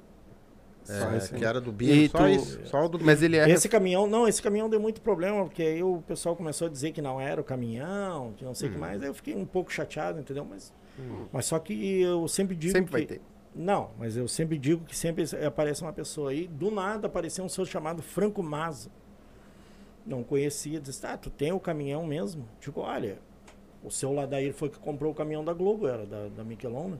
[0.89, 1.39] É, Só esse aí.
[1.41, 2.59] que era do E Bino, só tu- isso.
[2.65, 3.49] Só o do Mas ele é.
[3.49, 6.93] Esse caminhão, não, esse caminhão deu muito problema, porque aí o pessoal começou a dizer
[6.93, 8.73] que não era o caminhão, que não sei o Hum.
[8.75, 9.01] que mais.
[9.01, 10.45] Aí eu fiquei um pouco chateado, entendeu?
[10.49, 10.71] Mas,
[11.29, 12.91] mas só que eu sempre digo Sempre que...
[12.93, 13.21] vai ter.
[13.57, 17.49] Não, mas eu sempre digo que sempre aparece uma pessoa aí, do nada apareceu um
[17.49, 18.91] senhor chamado Franco Maza.
[20.05, 22.47] Não conhecia, disse, ah, tu tem o caminhão mesmo?
[22.61, 23.17] Digo, olha,
[23.83, 26.97] o seu Ladair foi que comprou o caminhão da Globo, era da, da Michelon, né?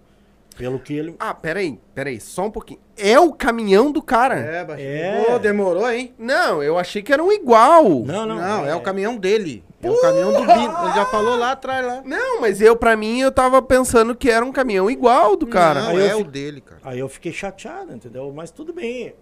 [0.57, 1.15] Pelo que ele...
[1.19, 2.79] Ah, peraí, peraí, só um pouquinho.
[2.97, 4.35] É o caminhão do cara?
[4.39, 4.89] É, baixinho.
[4.89, 5.23] É.
[5.25, 6.15] Pô, demorou, hein?
[6.17, 7.83] Não, eu achei que era um igual.
[8.03, 9.63] Não, não, Não, é, o caminhão dele.
[9.81, 10.53] É o caminhão do Bino.
[10.85, 12.01] Ele já falou lá atrás lá.
[12.03, 15.81] Não, mas eu, pra mim, eu tava pensando que era um caminhão igual do cara.
[15.83, 16.81] Não, Aí eu é o dele, cara.
[16.83, 18.31] Aí eu fiquei chateado, entendeu?
[18.33, 19.13] Mas tudo bem.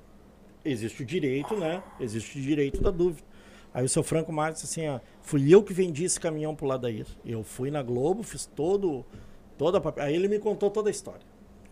[0.63, 1.83] Existe o direito, né?
[1.99, 3.21] Existe o direito da dúvida.
[3.73, 6.65] Aí o seu Franco Marques disse assim, ó, fui eu que vendi esse caminhão pro
[6.65, 7.05] Ladair.
[7.25, 9.05] Eu fui na Globo, fiz todo,
[9.57, 11.21] toda a pape- Aí ele me contou toda a história.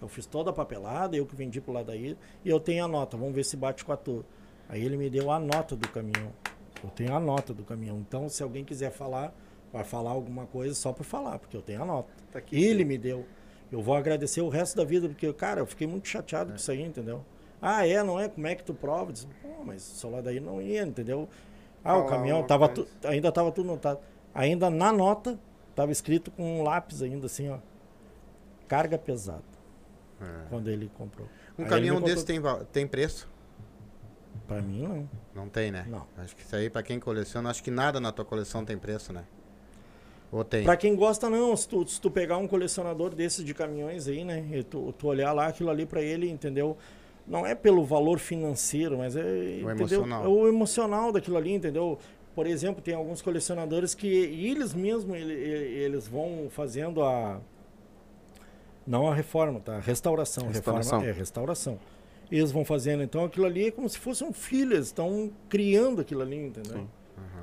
[0.01, 3.15] Eu fiz toda a papelada, eu que vendi pro Ladair, e eu tenho a nota,
[3.15, 4.25] vamos ver se bate com a tua.
[4.67, 6.33] Aí ele me deu a nota do caminhão.
[6.83, 7.97] Eu tenho a nota do caminhão.
[7.99, 9.33] Então, se alguém quiser falar,
[9.71, 12.09] vai falar alguma coisa só por falar, porque eu tenho a nota.
[12.31, 12.61] Tá aqui.
[12.61, 13.25] Ele me deu.
[13.71, 16.69] Eu vou agradecer o resto da vida, porque, cara, eu fiquei muito chateado com isso
[16.71, 17.23] aí, entendeu?
[17.61, 18.27] Ah, é, não é?
[18.27, 19.09] Como é que tu prova?
[19.09, 21.27] Eu Disse, Pô, mas o celular daí não ia, entendeu?
[21.83, 23.99] Ah, o Falar caminhão tava tu- ainda tava tudo notado.
[24.33, 25.39] Ainda na nota,
[25.73, 27.57] tava escrito com um lápis ainda, assim, ó.
[28.67, 29.43] Carga pesada.
[30.49, 31.27] Quando ele comprou.
[31.57, 32.39] Um Aí caminhão desse tem,
[32.71, 33.27] tem preço?
[34.47, 35.09] Pra mim, não.
[35.43, 35.85] Não tem, né?
[35.89, 36.05] Não.
[36.17, 39.11] Acho que isso aí, pra quem coleciona, acho que nada na tua coleção tem preço,
[39.13, 39.23] né?
[40.31, 40.63] Ou tem?
[40.63, 41.55] Pra quem gosta, não.
[41.55, 44.45] Se tu, se tu pegar um colecionador desses de caminhões aí, né?
[44.51, 46.75] E tu, tu olhar lá aquilo ali pra ele, entendeu?
[47.27, 49.69] Não é pelo valor financeiro, mas é, entendeu?
[49.69, 50.25] emocional.
[50.25, 51.97] É o emocional daquilo ali, entendeu?
[52.35, 57.39] Por exemplo, tem alguns colecionadores que eles mesmos ele- ele- eles vão fazendo a
[58.85, 59.77] não a reforma, tá?
[59.77, 60.97] A restauração, Restauração.
[60.99, 61.79] reforma é restauração.
[62.31, 66.01] Eles vão fazendo, então aquilo ali é como se fosse um filho, eles estão criando
[66.01, 66.73] aquilo ali, entendeu?
[66.79, 66.87] Sim.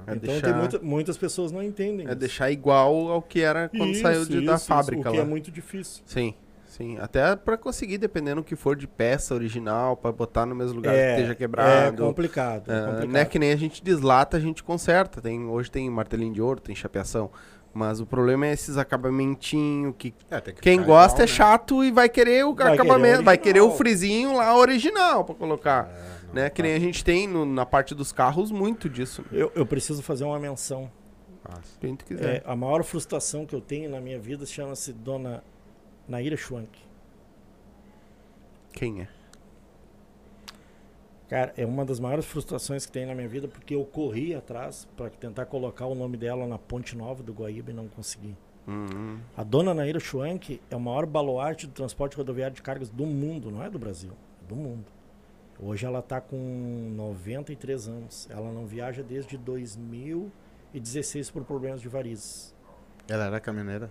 [0.07, 2.07] É Então deixar, tem muita, muitas pessoas não entendem.
[2.07, 2.19] é isso.
[2.19, 5.19] deixar igual ao que era quando Isso, saiu de- da isso, fábrica isso, o que
[5.19, 5.25] lá.
[5.25, 6.03] é muito difícil.
[6.07, 6.35] Sim,
[6.67, 6.99] sim.
[6.99, 10.95] Até pra conseguir, dependendo do que for de peça original, pra botar no mesmo lugar
[10.95, 12.03] que esteja É quebrado.
[12.03, 12.71] complicado.
[12.73, 13.13] é Ah, complicado.
[13.13, 15.21] não é que nem a gente deslata, a gente conserta.
[15.21, 17.31] Tem, hoje tem martelinho de ouro, tem chapeação.
[17.73, 21.93] Mas o problema é esses acabamentinhos que É, que quem gosta igual, é chato e
[21.93, 25.85] vai querer o Vai querer acabamento, o vai querer o frizinho lá original pra colocar.
[25.87, 25.93] né?
[25.95, 26.51] É, não, né?
[26.51, 29.23] Que tá nem a gente tem no- na parte dos carros muito disso.
[29.23, 29.29] né?
[29.41, 30.91] Eu, eu preciso fazer uma menção.
[31.45, 31.79] fácil.
[31.81, 32.37] Quem tu quiser.
[32.39, 35.43] É, a maior frustração que eu tenho na minha vida chama-se Dona
[36.09, 36.77] Naira Schwank.
[38.73, 39.09] Quem é?
[41.31, 44.87] Cara, é uma das maiores frustrações que tem na minha vida porque eu corri atrás
[44.97, 48.37] para tentar colocar o nome dela na Ponte Nova do Guaíba e não consegui.
[48.67, 53.07] Hum, A dona Naira Schwank é o maior baluarte do transporte rodoviário de cargas do
[53.07, 54.11] mundo, não é do Brasil,
[54.45, 54.85] é do mundo.
[55.63, 56.37] Hoje ela está com
[56.97, 58.27] 93 anos.
[58.31, 62.55] Ela não viaja desde 2016 por problemas de varizes.
[63.09, 63.91] Ela era caminhoneira?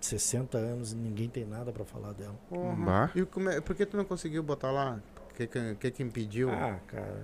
[0.00, 2.34] 60 anos e ninguém tem nada para falar dela.
[2.50, 3.10] Bah.
[3.14, 5.00] E como é- por que tu não conseguiu botar lá?
[5.36, 6.48] O que, que, que que impediu?
[6.50, 7.22] Ah, cara,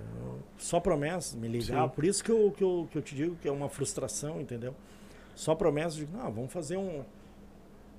[0.58, 1.88] só promessas, me ligar.
[1.88, 1.94] Sim.
[1.94, 4.74] Por isso que eu, que, eu, que eu te digo que é uma frustração, entendeu?
[5.34, 7.02] Só promessas de, não, vamos fazer um.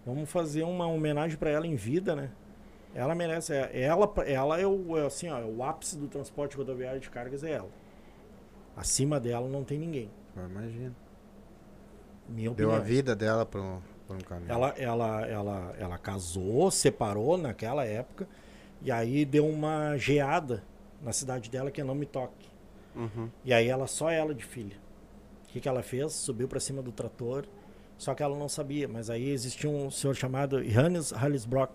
[0.05, 2.29] Vamos fazer uma homenagem para ela em vida, né?
[2.93, 3.53] Ela merece.
[3.55, 7.09] é- Ela, ela é o, é assim, ó, é o ápice do transporte rodoviário de
[7.09, 7.69] cargas é ela.
[8.77, 10.11] Acima dela não tem ninguém.
[10.37, 10.95] Eu imagino.
[12.29, 12.75] Minha Deu opinião.
[12.75, 13.79] a vida dela por um,
[14.11, 14.55] um caminhão.
[14.55, 18.27] Ela, ela, ela, ela casou, separou naquela época,
[18.83, 20.61] e aí deu uma geada
[21.01, 22.49] na cidade dela que é Não Me Toque.
[22.93, 23.29] Uhum.
[23.45, 24.75] E aí ela, só ela de filha.
[25.45, 26.11] O que, que ela fez?
[26.13, 27.45] Subiu para cima do trator,
[27.97, 28.87] só que ela não sabia.
[28.87, 31.73] Mas aí existia um senhor chamado Hannes Hallesbrock,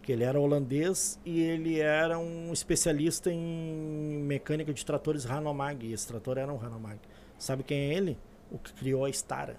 [0.00, 5.86] que ele era holandês e ele era um especialista em mecânica de tratores Hanomag.
[5.86, 7.00] E esse trator era um Hanomag.
[7.36, 8.16] Sabe quem é ele?
[8.50, 9.56] O que criou a Stara.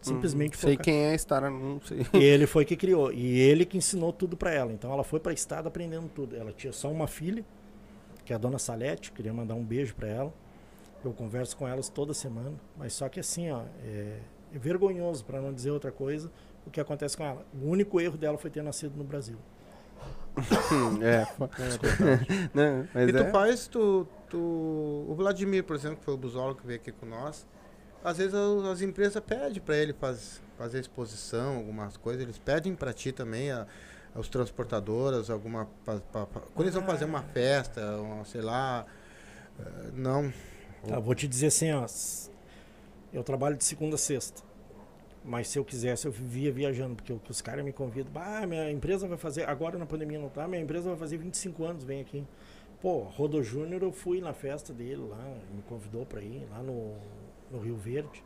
[0.00, 2.06] Simplesmente Sei foi o quem é a Stara, não sei.
[2.14, 3.12] e ele foi que criou.
[3.12, 4.72] E ele que ensinou tudo pra ela.
[4.72, 6.34] Então ela foi pra estrada aprendendo tudo.
[6.36, 7.44] Ela tinha só uma filha,
[8.24, 9.12] que é a dona Salete.
[9.12, 10.32] Queria mandar um beijo pra ela.
[11.04, 12.52] Eu converso com elas toda semana.
[12.78, 14.18] Mas só que assim, ó, é,
[14.54, 16.30] é vergonhoso, pra não dizer outra coisa,
[16.66, 17.44] o que acontece com ela.
[17.62, 19.36] O único erro dela foi ter nascido no Brasil.
[21.02, 21.26] é,
[22.54, 23.30] não, mas E tu é.
[23.30, 24.38] faz, tu, tu.
[25.08, 27.46] O Vladimir, por exemplo, que foi o busólogo que veio aqui com nós.
[28.02, 32.22] Às vezes as, as empresas pedem para ele faz, fazer exposição, algumas coisas.
[32.22, 33.66] Eles pedem para ti também, a,
[34.14, 35.66] os transportadoras, alguma.
[35.84, 38.86] pa- pa- pa- quando eles vão fazer uma festa, uma, sei lá.
[39.58, 40.32] eh, Não.
[40.88, 41.86] Tá, vou te dizer assim, ó.
[43.12, 44.42] Eu trabalho de segunda a sexta.
[45.22, 48.10] Mas se eu quisesse, eu vivia viajando, porque os caras me convidam.
[48.14, 49.46] Ah, minha empresa vai fazer.
[49.46, 52.24] Agora na pandemia não tá, minha empresa vai fazer 25 anos, vem aqui.
[52.80, 55.22] Pô, Rodo Júnior, eu fui na festa dele lá,
[55.54, 56.94] me convidou pra ir, lá no,
[57.50, 58.22] no Rio Verde.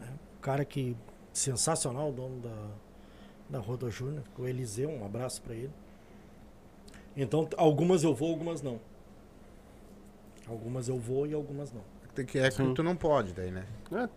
[0.00, 0.08] né?
[0.38, 0.96] O cara que.
[1.32, 2.68] Sensacional, o dono da,
[3.50, 5.70] da Rodo Júnior, o Eliseu, um abraço pra ele.
[7.14, 8.80] Então, algumas eu vou, algumas não.
[10.48, 11.82] Algumas eu vou e algumas não.
[12.14, 12.72] Tem que, é que Sim.
[12.72, 13.66] tu não pode daí, né?
[13.92, 14.08] É,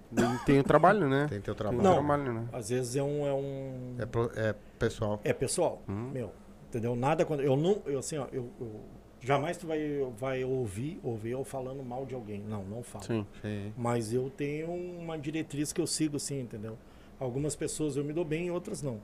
[0.45, 1.25] tem- o trabalho, né?
[1.27, 1.81] Tem teu trabalho.
[1.81, 1.93] o Não.
[1.95, 2.47] trabalho, né?
[2.53, 3.27] Às vezes é um.
[3.27, 5.19] É, um, É, pro- é pessoal.
[5.25, 6.09] é pessoal, Uhum.
[6.11, 6.31] meu.
[6.69, 6.95] Entendeu?
[6.95, 7.41] Nada quando.
[7.41, 7.81] Eu não.
[7.85, 8.79] Eu, assim, ó, eu, eu-
[9.21, 9.79] jamais tu vai,
[10.17, 12.41] vai ouvir, ouvir eu falando mal de alguém.
[12.41, 13.05] Não, não falo.
[13.05, 13.25] Sim.
[13.41, 13.73] Sim.
[13.77, 16.77] Mas eu tenho uma diretriz que eu sigo, assim, entendeu?
[17.19, 18.99] Algumas pessoas eu me dou bem, outras não.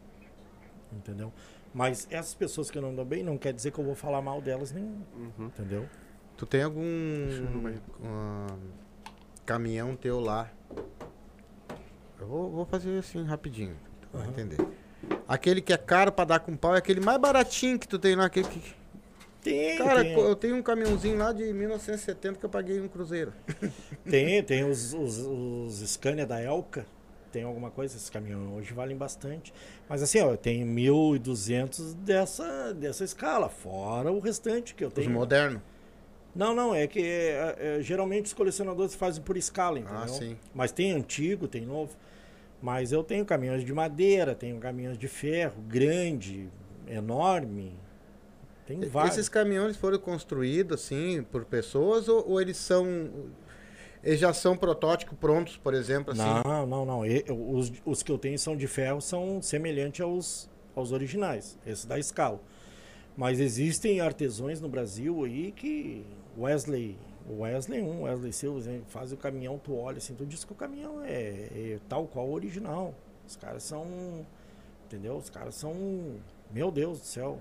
[0.92, 1.32] Entendeu?
[1.74, 3.96] Mas essas pessoas que eu não me dou bem não quer dizer que eu vou
[3.96, 4.84] falar mal delas nem.
[4.84, 5.48] Uhum.
[5.48, 5.90] Entendeu?
[6.38, 6.88] Tu tem algum
[9.46, 10.50] caminhão teu lá?
[12.20, 14.32] Eu vou, vou fazer assim rapidinho, tu vai Aham.
[14.32, 14.66] entender.
[15.28, 18.16] Aquele que é caro pra dar com pau é aquele mais baratinho que tu tem
[18.16, 18.26] lá.
[18.26, 18.76] Aquele que...
[19.46, 23.32] Tem, Cara, tem, eu tenho um caminhãozinho lá de 1970 que eu paguei um cruzeiro.
[24.10, 26.84] tem, tem os, os, os Scania da Elka.
[27.32, 29.54] Tem alguma coisa, esses caminhões hoje valem bastante.
[29.88, 34.94] Mas assim, ó, eu tenho 1.200 dessa, dessa escala, fora o restante que eu Os
[34.96, 35.12] tenho.
[35.12, 35.62] modernos.
[36.34, 40.02] Não, não, é que é, é, geralmente os colecionadores fazem por escala, entendeu?
[40.02, 40.36] Ah, sim.
[40.56, 41.96] Mas tem antigo, tem novo.
[42.62, 46.50] Mas eu tenho caminhões de madeira, tenho caminhões de ferro, grande,
[46.88, 47.78] enorme.
[48.66, 49.14] Tem vários.
[49.16, 52.86] Esses caminhões foram construídos assim por pessoas ou, ou eles são.
[54.04, 56.22] Eles já são protótipos prontos, por exemplo, assim?
[56.22, 57.06] Não, não, não.
[57.06, 61.58] E- os, os que eu tenho são de ferro, são semelhantes aos, aos originais.
[61.66, 62.40] Esse da escala.
[63.18, 66.06] Mas existem artesãos no Brasil aí que
[66.38, 66.98] Wesley,
[67.28, 71.02] Wesley 1, Wesley Silva, faz o caminhão, tu olha assim, tu diz que o caminhão
[71.04, 72.94] é, é tal qual o original.
[73.28, 74.26] Os caras são,
[74.86, 75.16] entendeu?
[75.16, 75.74] Os caras são,
[76.52, 77.40] meu Deus do céu.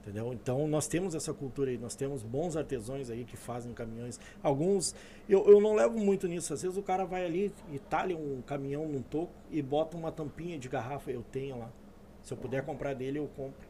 [0.00, 0.32] Entendeu?
[0.32, 4.18] Então nós temos essa cultura aí, nós temos bons artesãos aí que fazem caminhões.
[4.42, 4.94] Alguns,
[5.28, 6.54] eu, eu não levo muito nisso.
[6.54, 10.10] Às vezes o cara vai ali e talha um caminhão num toco e bota uma
[10.10, 11.10] tampinha de garrafa.
[11.10, 11.70] Eu tenho lá.
[12.22, 13.68] Se eu puder comprar dele, eu compro.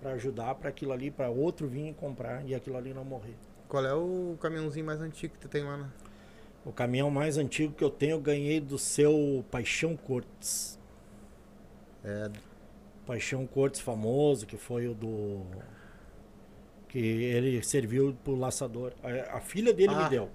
[0.00, 3.36] Pra ajudar para aquilo ali, para outro vir e comprar e aquilo ali não morrer.
[3.68, 5.90] Qual é o caminhãozinho mais antigo que tu tem lá na.
[6.64, 10.78] O caminhão mais antigo que eu tenho, eu ganhei do seu Paixão Cortes.
[12.04, 12.30] É,
[13.06, 15.42] Paixão Cortes famoso, que foi o do.
[16.88, 18.92] Que ele serviu pro laçador.
[19.02, 20.04] A, a filha dele Ah.
[20.04, 20.28] me deu.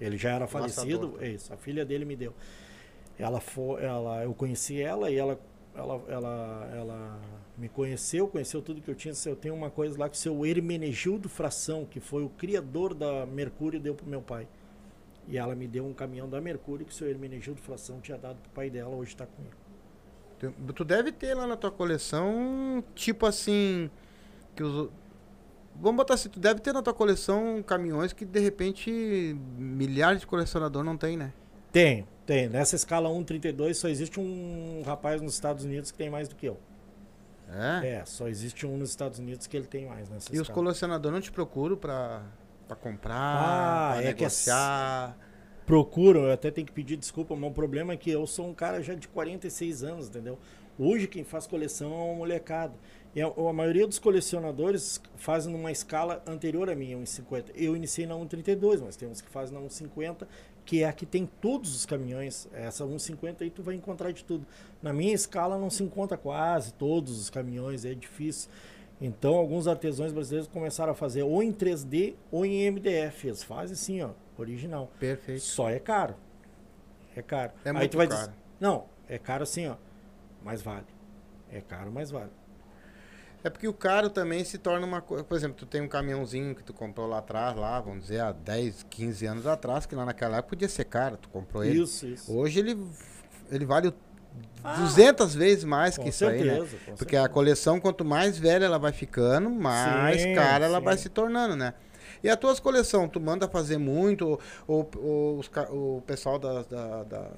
[0.00, 1.06] Ele já era falecido.
[1.06, 1.22] laçador.
[1.22, 2.34] É isso, a filha dele me deu.
[3.18, 5.38] Ela foi, ela, eu conheci ela e ela,
[5.74, 7.20] ela, ela, ela
[7.56, 9.14] me conheceu, conheceu tudo que eu tinha.
[9.26, 13.24] Eu tenho uma coisa lá que o seu Hermenegildo Fração, que foi o criador da
[13.26, 14.48] Mercúrio, deu pro meu pai.
[15.28, 18.38] E ela me deu um caminhão da Mercúrio que o seu Hermenegildo Fração tinha dado
[18.40, 19.54] pro pai dela, hoje tá comigo.
[20.74, 23.90] Tu, deve ter lá na tua coleção, tipo assim.
[24.54, 24.90] Que os.
[25.74, 28.90] Vamos botar assim, tu deve ter na tua coleção caminhões que de repente
[29.56, 31.32] milhares de colecionador não tem, né?
[31.72, 32.48] Tem, tem.
[32.48, 36.44] Nessa escala 1,32 só existe um rapaz nos Estados Unidos que tem mais do que
[36.46, 36.58] eu.
[37.48, 37.88] É.
[38.00, 40.54] É, só existe um nos Estados Unidos que ele tem mais nessa E os escala.
[40.54, 42.22] colecionadores não te procuram pra,
[42.68, 45.16] pra comprar, Ah, pra é que é negociar.
[45.66, 48.54] Procuram, eu até tenho que pedir desculpa, mas o problema é que eu sou um
[48.54, 50.38] cara já de 46 anos, entendeu?
[50.78, 52.74] Hoje quem faz coleção é uma molecada.
[53.14, 57.50] E a, a maioria dos colecionadores fazem numa escala anterior à minha, 1,50.
[57.54, 60.26] Eu iniciei na 1,32, mas tem uns que fazem na 1,50,
[60.64, 62.48] que é a que tem todos os caminhões.
[62.52, 64.46] Essa 1,50 aí tu vai encontrar de tudo.
[64.82, 68.50] Na minha escala não se encontra quase todos os caminhões, é difícil.
[69.00, 73.26] Então alguns artesãos brasileiros começaram a fazer ou em 3D ou em MDF.
[73.28, 74.90] Eles fazem assim, ó, original.
[74.98, 75.42] Perfeito.
[75.42, 76.14] Só é caro.
[77.16, 77.52] É caro.
[77.64, 78.20] É Aí muito tu vai caro.
[78.20, 79.76] dizer, não, é caro assim, ó.
[80.42, 80.86] Mas vale.
[81.50, 82.30] É caro, mas vale.
[83.44, 85.24] É porque o caro também se torna uma coisa.
[85.24, 88.30] Por exemplo, tu tem um caminhãozinho que tu comprou lá atrás, lá, vamos dizer, há
[88.32, 91.82] 10, 15 anos atrás, que lá naquela época podia ser caro, tu comprou ele.
[91.82, 92.32] Isso, isso.
[92.32, 92.78] Hoje ele,
[93.50, 93.92] ele vale
[94.62, 96.54] Ah, 200 vezes mais que isso aí, né?
[96.54, 97.28] certeza, Porque a certeza.
[97.28, 100.84] coleção, quanto mais velha ela vai ficando, mais Sim, cara ela sim.
[100.84, 101.74] vai se tornando, né?
[102.22, 107.02] E as tuas coleções, tu manda fazer muito, ou, ou- os o pessoal da, da,
[107.04, 107.30] da-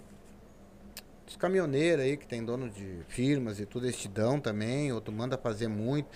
[1.27, 5.01] dos caminhoneiros aí, que tem dono de firmas e tudo, eles te dão também, ou
[5.01, 6.09] tu manda fazer muito.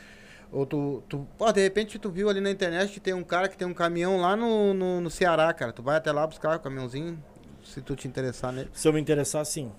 [0.50, 3.56] Ou tu, tu de repente tu viu ali na internet que tem um cara que
[3.56, 5.72] tem um caminhão lá no, no, no Ceará, cara.
[5.72, 7.22] Tu vai até lá buscar o caminhãozinho,
[7.64, 8.70] se tu te interessar nele.
[8.72, 9.70] Se eu me interessar, sim.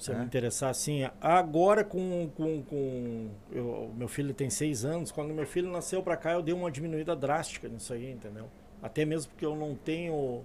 [0.00, 0.18] Se eu É?
[0.20, 1.02] me interessar, sim.
[1.20, 2.30] Agora, com.
[2.34, 5.12] com, com eu- meu filho tem seis anos.
[5.12, 8.48] Quando meu filho nasceu pra cá, eu dei uma diminuída drástica nisso aí, entendeu?
[8.82, 10.42] Até mesmo porque eu não tenho.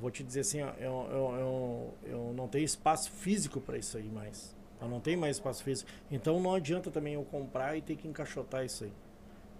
[0.00, 4.08] Vou te dizer assim, eu, eu, eu, eu não tenho espaço físico pra isso aí
[4.08, 4.56] mais.
[4.80, 5.90] Eu não tenho mais espaço físico.
[6.10, 8.92] Então não adianta também eu comprar e ter que encaixotar isso aí.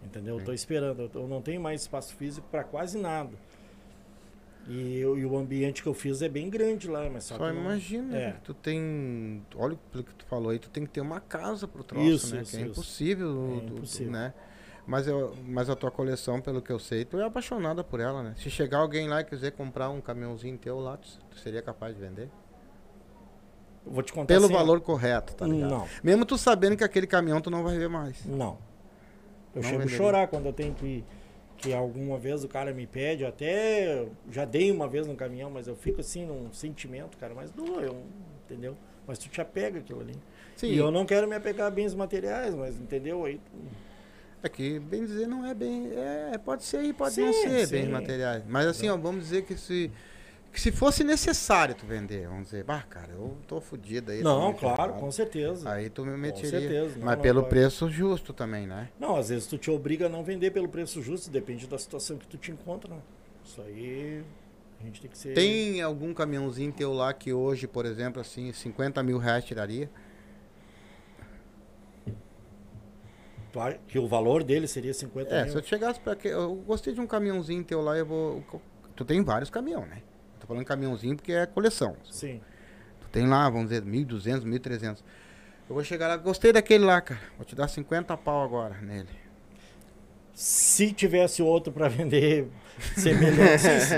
[0.05, 0.39] Entendeu?
[0.39, 1.03] Eu tô esperando.
[1.15, 3.31] Eu- Eu não tenho mais espaço físico pra quase nada.
[4.69, 7.51] E, eu- e o ambiente que eu fiz é bem grande lá, mas só, Só
[7.51, 8.27] que imagina, é.
[8.29, 8.37] né?
[8.45, 9.43] tu tem.
[9.57, 12.35] Olha pelo que tu falou aí, tu tem que ter uma casa pro troço, Isso,
[12.35, 12.43] né?
[12.43, 14.13] isso, que é impossível, É tu- impossível.
[14.13, 14.33] né?
[14.87, 18.23] Mas, eu, mas a tua coleção, pelo que eu sei, tu é apaixonada por ela,
[18.23, 18.35] né?
[18.37, 21.95] Se chegar alguém lá e quiser comprar um caminhãozinho teu lá, tu, tu seria capaz
[21.95, 22.29] de vender?
[23.85, 25.71] Eu Vou te contar Pelo assim, valor correto, tá ligado?
[25.71, 28.25] Não, Mesmo tu sabendo que aquele caminhão tu não vai ver mais.
[28.27, 28.59] não.
[29.55, 31.05] Eu Não chego a chorar quando eu tenho que
[31.63, 35.49] que alguma vez o cara me pede, eu até já dei uma vez no caminhão,
[35.49, 38.03] mas eu fico assim num sentimento, cara, mas doeu, eu-
[38.45, 38.77] entendeu?
[39.07, 40.15] Mas tu te apega aquilo ali.
[40.57, 43.25] Sim, E eu não quero me apegar a bens materiais, mas entendeu?
[43.25, 43.41] Aí
[44.43, 45.89] é que bem dizer não é bem.
[45.95, 47.77] É, pode ser e pode Sim, não ser sim.
[47.77, 48.43] bens materiais.
[48.49, 49.91] Mas assim, ó, vamos dizer que se.
[50.53, 54.23] Que se fosse necessário tu vender, vamos dizer, bah, cara, eu tô fudido aí.
[54.23, 55.71] Não, claro, ferrado." com certeza.
[55.71, 56.51] Aí tu me meteria.
[56.51, 57.51] certeza, não, mas não pelo vai.
[57.51, 58.91] preço justo também, né?
[59.01, 62.19] Não, às vezes tu te obriga a não vender pelo preço justo, depende da situação
[62.19, 62.95] que tu te encontra.
[62.95, 63.01] né?
[63.43, 64.23] Isso aí
[64.79, 65.33] a gente tem que ser.
[65.33, 69.89] Tem algum caminhãozinho teu lá que hoje, por exemplo, assim, 50 mil reais tiraria?
[73.87, 75.53] Que o valor dele seria 50 É, mil.
[75.53, 78.43] se eu chegasse pra que Eu gostei de um caminhãozinho teu lá, eu vou.
[78.97, 80.03] Tu tem vários caminhão, né?
[80.43, 81.97] Tô falando caminhãozinho porque é coleção.
[82.11, 82.41] Sim.
[83.01, 84.99] Tu tem lá, vamos dizer, 1.200, 1.300.
[85.69, 87.21] Eu vou chegar lá, gostei daquele lá, cara.
[87.37, 89.09] Vou te dar 50 pau agora nele.
[90.35, 92.49] Se tivesse outro pra vender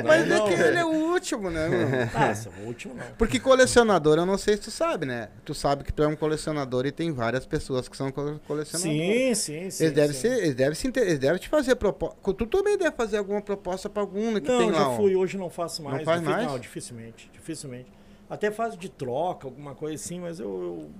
[0.05, 0.68] Mas não, é que velho.
[0.68, 2.10] ele é o último, né, mano?
[2.14, 3.05] Ah, esse é o último não.
[3.16, 5.28] Porque colecionador, eu não sei se tu sabe, né?
[5.44, 8.98] Tu sabe que tu é um colecionador e tem várias pessoas que são co- colecionadores.
[9.09, 9.84] Sim, sim, sim.
[9.84, 10.20] Eles devem, sim.
[10.20, 12.16] ser, eles, devem se inter- eles devem te fazer proposta.
[12.34, 14.78] Tu também deve fazer alguma proposta pra algum que Não, tem lá.
[14.78, 14.96] já ó.
[14.96, 15.98] fui, hoje não faço mais.
[15.98, 16.46] Não faz Difi- mais?
[16.46, 17.92] Não, dificilmente, dificilmente.
[18.28, 20.90] Até fase de troca, alguma coisa assim, mas eu,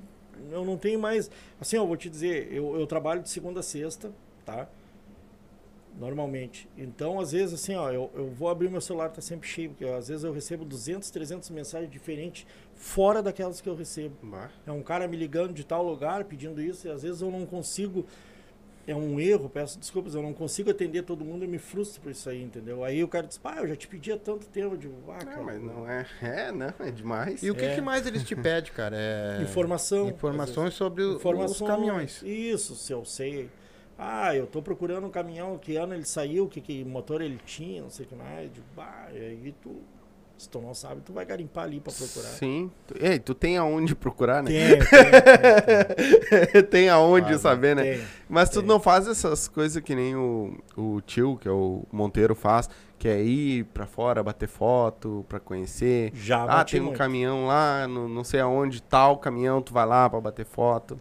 [0.51, 1.31] eu, eu não tenho mais.
[1.61, 4.13] Assim, eu vou te dizer, eu, eu trabalho de segunda a sexta,
[4.45, 4.69] tá?
[5.99, 6.69] Normalmente.
[6.77, 9.85] Então, às vezes, assim, ó, eu, eu vou abrir meu celular, tá sempre cheio, porque
[9.85, 14.17] às vezes eu recebo 200, 300 mensagens diferentes fora daquelas que eu recebo.
[14.23, 14.51] Bah.
[14.67, 17.47] É um cara me ligando de tal lugar pedindo isso e às vezes eu não
[17.47, 18.05] consigo.
[18.87, 22.11] É um erro, peço desculpas, eu não consigo atender todo mundo e me frustro por
[22.13, 22.85] isso aí, entendeu?
[22.85, 24.75] Aí o cara diz, pá, eu já te pedi há tanto tempo.
[24.75, 25.37] Eu digo, ah, cara.
[25.39, 26.07] Não, mas não é.
[26.21, 27.43] É, não, é demais.
[27.43, 27.77] E o que, É.
[27.77, 28.95] que mais eles te pedem, cara?
[28.99, 29.41] É...
[29.43, 30.11] Informação.
[30.11, 32.23] Informações sobre o- Informações, os caminhões.
[32.23, 33.49] Isso, se eu sei.
[33.99, 37.81] Ah, eu tô procurando um caminhão, que ano ele saiu, que, que motor ele tinha,
[37.83, 38.53] não sei o que mais.
[38.53, 39.77] Digo, bah, e aí tu,
[40.37, 42.29] se tu não sabe, tu vai garimpar ali pra procurar.
[42.31, 42.71] Sim.
[42.89, 44.51] Tu- Ei, tu tem aonde procurar, né?
[44.51, 44.79] Tem,
[46.53, 47.39] tem, tem, aonde Claro.
[47.39, 47.83] saber, né?
[47.97, 48.05] tem.
[48.29, 52.35] Mas tu não faz essas coisas que nem o, o tio, que é o Monteiro,
[52.35, 52.69] faz,
[52.99, 56.11] que é ir pra fora, bater foto, pra conhecer.
[56.15, 56.99] Já ah, tem um muito.
[56.99, 60.99] caminhão lá, no, não sei aonde, tal caminhão, tu vai lá pra bater foto.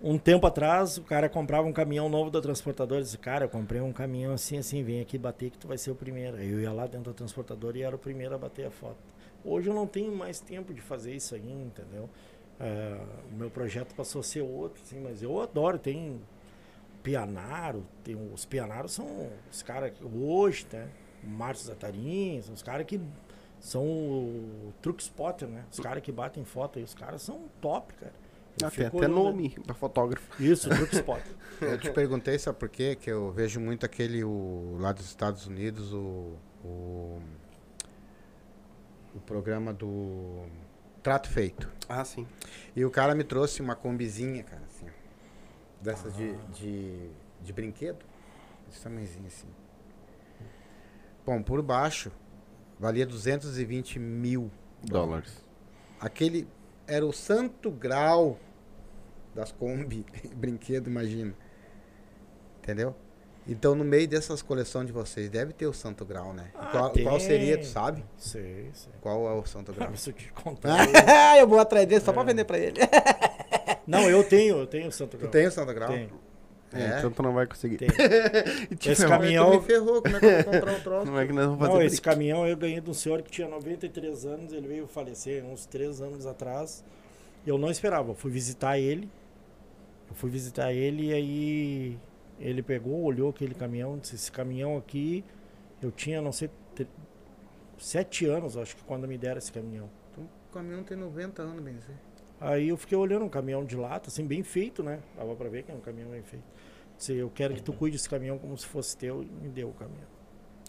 [0.00, 3.80] Um tempo atrás, o cara comprava um caminhão novo da transportadora disse, cara, eu comprei
[3.80, 6.36] um caminhão assim, assim, vem aqui bater que tu vai ser o primeiro.
[6.40, 8.96] Eu ia lá dentro da transportadora e era o primeiro a bater a foto.
[9.44, 12.08] Hoje eu não tenho mais tempo de fazer isso aí, entendeu?
[12.60, 12.96] É,
[13.32, 16.20] o meu projeto passou a ser outro, assim, mas eu adoro, tem
[17.02, 20.88] Pianaro, tem, os Pianaros são os caras que hoje, né?
[21.24, 23.00] O Márcio Zatarin, são os caras que
[23.58, 25.64] são o truck spotter, né?
[25.72, 28.27] Os caras que batem foto aí, os caras são top, cara.
[28.62, 30.42] Ah, tem até nome pra fotógrafo.
[30.42, 31.32] Isso, truck spotter.
[31.60, 32.94] Eu te perguntei, sabe por quê?
[32.94, 37.20] Que eu vejo muito aquele, o, lá dos Estados Unidos, o, o,
[39.12, 40.44] o programa do
[41.02, 41.68] Trato Feito.
[41.88, 42.28] Ah, sim.
[42.76, 44.86] E o cara me trouxe uma combizinha, cara, assim,
[45.82, 47.10] dessas de, de,
[47.42, 48.04] de brinquedo,
[48.68, 49.48] desse tamanhozinho assim.
[51.26, 52.12] Bom, por baixo,
[52.78, 54.48] valia 220 mil
[54.82, 55.44] Dólares.
[56.00, 56.46] Aquele
[56.86, 58.38] era o santo grau
[59.34, 61.34] das Kombi, brinquedo, imagina.
[62.62, 62.94] Entendeu?
[63.46, 66.50] Então, no meio dessas coleções de vocês, deve ter o Santo Grau, né?
[66.54, 67.04] Ah, qual, tem.
[67.04, 68.04] qual seria, tu sabe?
[68.18, 68.92] Sei, sei.
[69.00, 69.88] Qual é o Santo Grau?
[70.06, 70.86] Eu te contar.
[71.38, 72.78] eu vou atrás dele só pra vender pra ele.
[73.86, 75.30] Não, eu tenho, eu tenho o Santo Tu Grau.
[75.30, 75.88] tem o Santo Grau?
[75.88, 76.10] Tenho,
[76.74, 76.98] É, É.
[76.98, 77.78] então tu não vai conseguir.
[78.78, 81.06] te Esse caminhão- Tu me ferrou, como é que eu vou comprar um troço?
[81.06, 83.30] Como é que nós vamos fazer Não, esse caminhão eu ganhei de um senhor que
[83.30, 86.84] tinha 93 anos, ele veio falecer uns 3 anos atrás.
[87.46, 89.08] Eu não esperava, eu fui visitar ele.
[90.08, 91.98] Eu fui visitar ele e aí
[92.40, 95.24] ele pegou, olhou aquele caminhão, disse, esse caminhão aqui,
[95.82, 96.86] eu tinha, não sei, te-
[97.78, 99.88] sete anos, acho que quando me deram esse caminhão.
[100.12, 101.96] Então, o caminhão tem 90 anos, bem dizer.
[102.40, 105.00] Aí eu fiquei olhando um caminhão de lata, assim, bem feito, né?
[105.16, 106.44] Dava pra ver que é um caminhão bem feito.
[106.96, 109.68] Disse, eu quero que tu cuide desse caminhão como se fosse teu e me deu
[109.68, 110.06] o caminhão.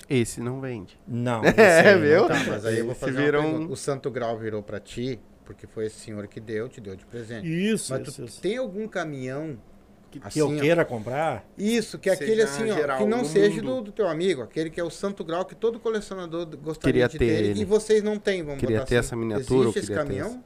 [0.09, 0.99] Esse não vende.
[1.07, 2.27] Não, É, viu?
[2.27, 2.35] tá.
[2.47, 3.71] Mas aí eu vou fazer virou uma um-.
[3.71, 5.19] O Santo Grau virou pra ti,
[5.49, 7.47] porque foi esse senhor que deu, te deu de presente.
[7.47, 8.39] Isso, Mas isso, tu isso.
[8.39, 9.57] tem algum caminhão
[10.11, 13.05] que, que eu assim, ó, queira comprar, Isso, que é aquele assim, ó, geral, que
[13.05, 16.45] não seja do, do teu amigo, aquele que é o Santo Grau que todo colecionador
[16.57, 17.61] gostaria Queria de ter ele.
[17.61, 19.07] e vocês não têm, vamos Queria botar ter assim.
[19.07, 20.43] essa miniatura, ou Existe esse caminhão?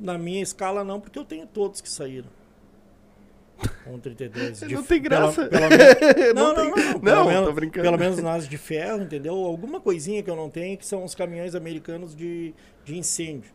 [0.00, 2.30] na minha escala não, porque eu tenho todos que saíram.
[3.84, 4.62] 132.
[4.70, 5.46] Não tem graça.
[5.48, 7.84] Pelo menos, Não não, tem- não, não, Não, Pelo tô menos, brincando.
[7.84, 9.34] Pelo menos nas de ferro, entendeu?
[9.34, 12.54] Alguma coisinha que eu não tenho, que são os caminhões americanos de,
[12.84, 13.50] de incêndio.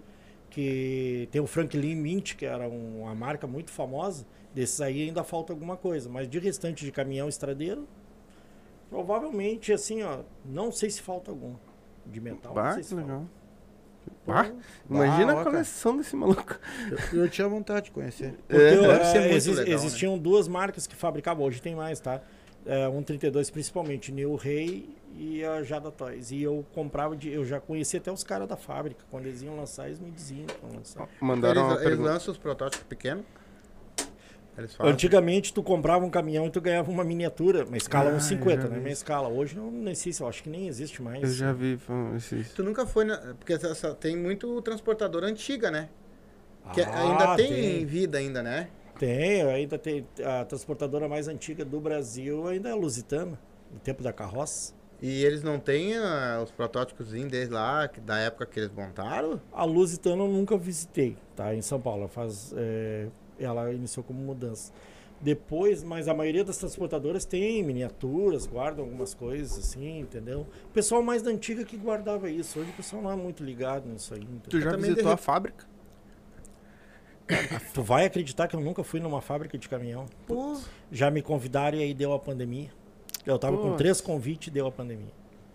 [0.53, 4.23] Que tem o Franklin Mint, que era um- uma marca muito famosa.
[4.53, 6.07] Desses aí ainda falta alguma coisa.
[6.07, 7.87] Mas de restante de caminhão estradeiro,
[8.89, 11.55] provavelmente, assim, ó, não sei se falta algum.
[12.05, 13.25] De metal, não Bah, sei se que legal.
[13.25, 13.43] falta.
[14.27, 14.51] Bah,
[14.89, 16.59] imagina ó, a coleção desse maluco.
[17.13, 18.35] Eu, eu tinha vontade de conhecer.
[18.49, 19.73] É, eu, deve ser muito exi- legal, né?
[19.73, 22.21] existiam duas marcas que fabricavam, hoje tem mais, tá?
[22.65, 26.31] É, 132 principalmente, New Rey e a Jada Toys.
[26.31, 29.03] E eu comprava, de, eu já conhecia até os caras da fábrica.
[29.11, 31.07] Quando eles iam lançar, eles me diziam que iam lançar.
[31.21, 33.23] Mandaram eles, eles lançam os protótipos pequenos.
[34.57, 34.93] Eles fazem.
[34.93, 38.61] Antigamente, tu comprava um caminhão e tu ganhava uma miniatura, uma escala Ah, eu 1,50,
[38.61, 38.77] já né?
[38.77, 39.27] Minha escala.
[39.27, 41.23] Hoje não, não existe, eu acho que nem existe mais.
[41.23, 41.79] Eu já vi
[42.15, 42.51] esses.
[42.53, 43.17] Tu nunca foi na.
[43.35, 45.89] Porque essa- essa- tem muito transportadora antiga, né?
[46.71, 47.85] Que Ah, ainda tem, tem.
[47.85, 48.69] vida ainda, né?
[48.99, 50.07] Tem, ainda tem.
[50.23, 53.39] A transportadora mais antiga do Brasil ainda é a Lusitana,
[53.71, 54.73] no tempo da carroça.
[55.05, 59.41] E eles não têm ah, os protótipos desde lá, que- da época que eles montaram?
[59.51, 61.53] A Lusitana eu nunca visitei, tá?
[61.53, 62.03] Em São Paulo.
[62.03, 63.07] Ela Faz, é,
[63.37, 64.71] ela iniciou como mudança.
[65.19, 70.47] Depois, mas a maioria das transportadoras tem miniaturas, guardam algumas coisas assim, entendeu?
[70.65, 72.59] O pessoal mais da antiga que guardava isso.
[72.59, 74.21] Hoje o pessoal não é muito ligado nisso aí.
[74.21, 74.61] Tu entendeu?
[74.61, 75.65] já também visitou a derre- fábrica?
[77.73, 80.05] Tu vai acreditar que eu nunca fui numa fábrica de caminhão?
[80.27, 80.57] Pô,
[80.91, 82.69] Já me convidaram e aí deu a pandemia.
[83.25, 83.77] Eu tava com Putz.
[83.77, 85.11] três convites e deu a pandemia.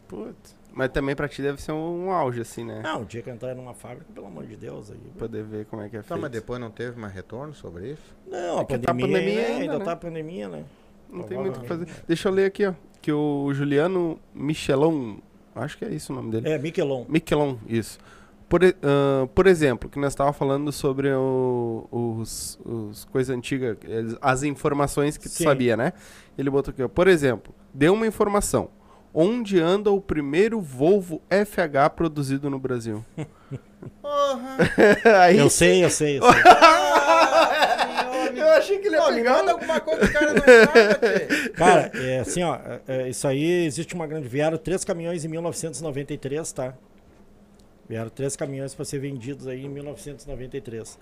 [0.07, 0.57] Putz.
[0.73, 2.83] Mas também pra ti deve ser um, um auge, assim, né?
[2.85, 4.91] Ah, o dia que eu entrar numa fábrica, pelo amor de Deus.
[4.91, 6.21] Aí, Poder ver como é que é tá, feito.
[6.21, 8.17] mas depois não teve mais retorno sobre isso?
[8.27, 9.85] Não, a É que tá a pandemia, pandemia é, ainda, ainda né?
[9.85, 10.65] tá a pandemia, né?
[11.11, 11.89] Não tem muito o que fazer.
[12.07, 12.75] Deixa eu ler aqui, ó.
[13.03, 15.17] Que o Juliano Michelon,
[15.55, 16.49] acho que é isso o nome dele.
[16.49, 17.05] É, Miquelon.
[17.09, 17.99] Miquelon, isso.
[18.49, 23.77] Por, ah, por exemplo, que nós estávamos falando sobre o- os, os coisas antigas,
[24.23, 25.45] as informações que tu Sim.
[25.45, 25.93] sabia, né?
[26.37, 26.89] Ele botou aqui, ó.
[26.89, 28.71] Por exemplo, deu uma informação.
[29.13, 33.05] Onde anda o primeiro Volvo FH produzido no Brasil?
[34.03, 34.57] Porra!
[35.23, 36.33] Aí, Eu sei, eu sei, eu sei.
[38.43, 39.39] eu achei que ele ia Pô, pegar.
[39.39, 41.49] manda alguma coisa que o cara não sabe.
[41.51, 44.29] Cara, é assim, ó, é, é, isso aí existe uma grande.
[44.29, 46.75] Vieram três caminhões em 1993, tá?
[47.89, 50.99] Vieram três caminhões para ser vendidos aí em 1993.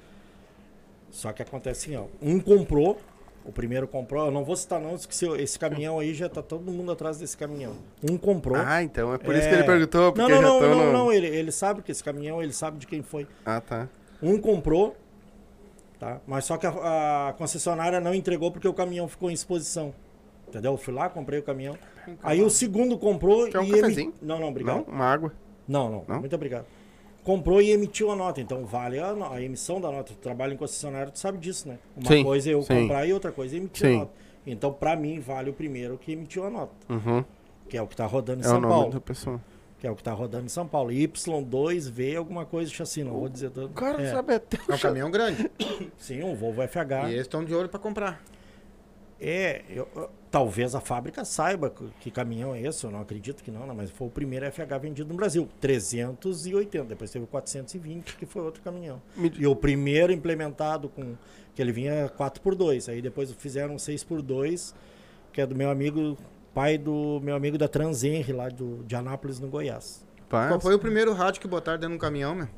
[1.10, 2.04] Só que acontece assim, ó.
[2.22, 2.98] Um comprou,
[3.44, 6.70] o primeiro comprou, eu não vou citar não, porque esse caminhão aí já tá todo
[6.70, 7.74] mundo atrás desse caminhão.
[8.08, 8.56] Um comprou.
[8.56, 9.48] Ah, então é por isso É.
[9.50, 10.92] que ele perguntou, porque não, não, não, não, no...
[10.92, 13.26] não, ele, ele sabe que esse caminhão, ele sabe de quem foi.
[13.44, 13.88] Ah, tá.
[14.22, 14.96] Um comprou,
[15.98, 16.20] tá?
[16.26, 19.92] Mas só que a, a concessionária não entregou porque o caminhão ficou em exposição.
[20.48, 20.72] Entendeu?
[20.72, 21.76] Eu fui lá, comprei o caminhão.
[22.22, 23.80] Aí o segundo comprou Quer um e ele...
[23.80, 24.14] cafezinho?
[24.22, 24.76] Não, não, obrigado.
[24.86, 24.94] Não?
[24.94, 25.32] Uma água?
[25.66, 26.20] Não, não, Não?
[26.20, 26.64] muito obrigado.
[27.26, 28.40] Comprou e emitiu a nota.
[28.40, 30.12] Então vale a, a emissão da nota.
[30.14, 31.76] Tu trabalha em concessionária, tu sabe disso, né?
[31.96, 32.82] Uma Sim, coisa é eu sim.
[32.82, 33.96] comprar e outra coisa é emitir Sim.
[33.96, 34.12] a nota.
[34.46, 36.72] Então, pra mim, vale o primeiro que emitiu a nota.
[36.88, 37.24] Uhum.
[37.68, 38.90] Que é o que tá rodando em É o São nome Paulo.
[38.92, 39.40] da pessoa.
[39.80, 40.90] Que é o que tá rodando em São Paulo.
[40.92, 43.66] Y2V, alguma coisa de chassi, não vou dizer todo.
[43.66, 45.50] O cara É, sabe até É um caminhão grande.
[45.98, 47.08] Sim, um Volvo FH.
[47.08, 48.22] E eles estão de olho pra comprar.
[49.20, 53.50] É, eu- eu- talvez a fábrica saiba que, caminhão é esse, eu não acredito que
[53.50, 58.16] não, né, mas foi o primeiro FH vendido no Brasil, 380, depois teve o 420,
[58.18, 59.00] que foi outro caminhão.
[59.38, 61.14] E o primeiro implementado com
[61.54, 64.74] que ele vinha 4x2, aí depois fizeram 6x2,
[65.32, 66.18] que é do meu amigo,
[66.52, 70.04] pai do meu amigo da Transenre lá do, de Anápolis, no Goiás.
[70.28, 72.48] Pá, Qual foi o primeiro rádio que botaram dentro de um caminhão, meu?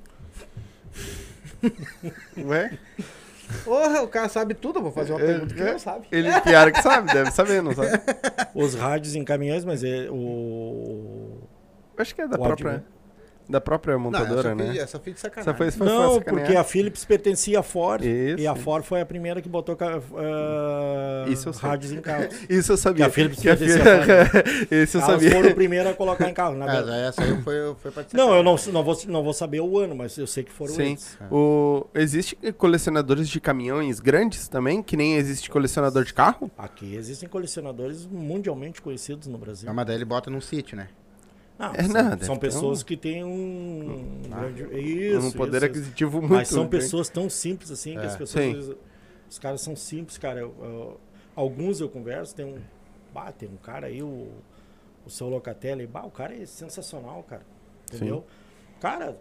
[2.44, 2.76] Ué?
[3.64, 5.72] Porra, o cara sabe tudo, eu vou fazer uma pergunta que é.
[5.72, 6.06] não sabe.
[6.10, 7.90] Ele pior que sabe, deve saber, não sabe?
[8.54, 11.38] Os rádios em caminhões, mas é o.
[11.96, 12.84] Acho que é da O própria, Admin.
[13.48, 14.66] Da própria Não, montadora, essa, né?
[14.72, 15.50] Fiz, essa fiz de sacanagem.
[15.50, 16.44] Essa foi, foi Não, foi sacanear.
[16.46, 18.04] porque a Philips pertencia à Ford.
[18.04, 18.38] Isso.
[18.40, 22.34] E a Ford foi a primeira que botou ah, Isso eu rádios em carros.
[22.48, 23.04] Isso eu sabia.
[23.06, 25.30] Que a Philips Que a pertencia Philips- Isso eu Elas sabia.
[25.30, 26.56] foram o primeiro a colocar em carro.
[26.56, 27.02] Na É, verdade.
[27.08, 29.94] essa aí foi, foi pra Não, eu não, não, vou, não vou saber o ano,
[29.94, 30.82] mas eu sei que foram Sim.
[30.82, 31.18] eles.
[31.30, 31.86] O...
[31.94, 36.50] Existe colecionadores de caminhões grandes também, que nem existe colecionador de carro?
[36.58, 39.66] Aqui existem colecionadores mundialmente conhecidos no Brasil.
[39.66, 40.88] Não, mas daí ele bota num sítio, né?
[41.58, 44.80] Não, É, são, não, deve são ter pessoas um- que têm um, Ah, grande...
[44.80, 48.06] Isso, um poder isso, aquisitivo muito Mas são pessoas tão simples assim, que É.
[48.06, 48.64] as pessoas.
[48.66, 48.74] Sim.
[49.28, 50.40] Os caras são simples, cara.
[50.40, 51.00] Eu- eu-
[51.34, 52.58] alguns eu converso, tem um.
[53.12, 54.28] Bah, tem um cara aí, o,
[55.04, 57.42] o seu Locatelli, bah, o cara é sensacional, cara.
[57.92, 58.24] Entendeu?
[58.80, 59.18] Cara,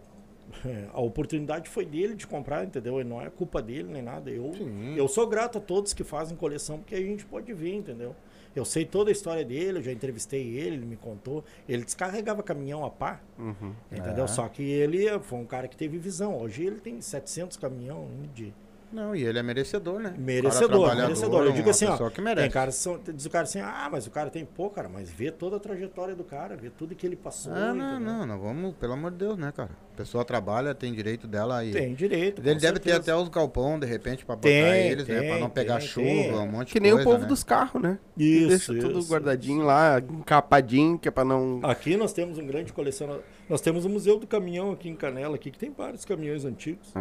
[0.94, 3.00] a oportunidade foi dele de comprar, entendeu?
[3.00, 4.30] E não é culpa dele nem nada.
[4.30, 4.94] Eu, Sim.
[4.96, 8.14] eu sou grato a todos que fazem coleção, porque a gente pode ver, entendeu?
[8.56, 11.44] Eu sei toda a história dele, eu já entrevistei ele, ele me contou.
[11.68, 13.72] Ele descarregava caminhão a pá, Uhum.
[13.92, 14.24] entendeu?
[14.24, 14.28] É.
[14.28, 16.38] Só que ele foi um cara que teve visão.
[16.40, 18.52] Hoje ele tem 700 caminhão de
[18.92, 20.14] Não, e ele é merecedor, né?
[20.16, 21.44] merecedor, Cara merecedor.
[21.44, 22.48] Eu digo uma assim, ó, que tem merece.
[22.50, 25.10] caras que são, diz o cara assim, ah, mas o cara tem pouco, cara, mas
[25.10, 27.52] vê toda a trajetória do cara, vê tudo que ele passou.
[27.52, 29.70] Ah, não, não, não, vamos, pelo amor de Deus, né, cara?
[29.92, 31.72] A pessoa trabalha, tem direito dela aí.
[31.72, 32.40] Tem direito.
[32.40, 32.96] Ele deve ter certeza.
[32.98, 35.14] até os galpão, de repente, pra botar Tem, eles, né?
[35.20, 36.34] Pra tem, não pegar tem, chuva, tem.
[36.34, 37.28] um monte Que de nem coisa, o povo né?
[37.28, 37.98] dos carros, né?
[38.16, 41.60] Que Isso, Deixa tudo isso, guardadinho lá, encapadinho, que é pra não...
[41.64, 43.22] Aqui nós temos um grande colecionador.
[43.48, 46.92] Nós temos o Museu do Caminhão aqui em Canela, aqui, que tem vários caminhões antigos.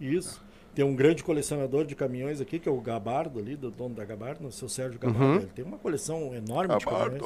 [0.00, 0.45] Isso.
[0.76, 4.04] Tem um grande colecionador de caminhões aqui, que é o Gabardo ali, do dono da
[4.04, 5.24] Gabardo, o seu Sérgio Gabardo.
[5.24, 5.36] Uhum.
[5.36, 7.22] Ele tem uma coleção enorme de caminhões.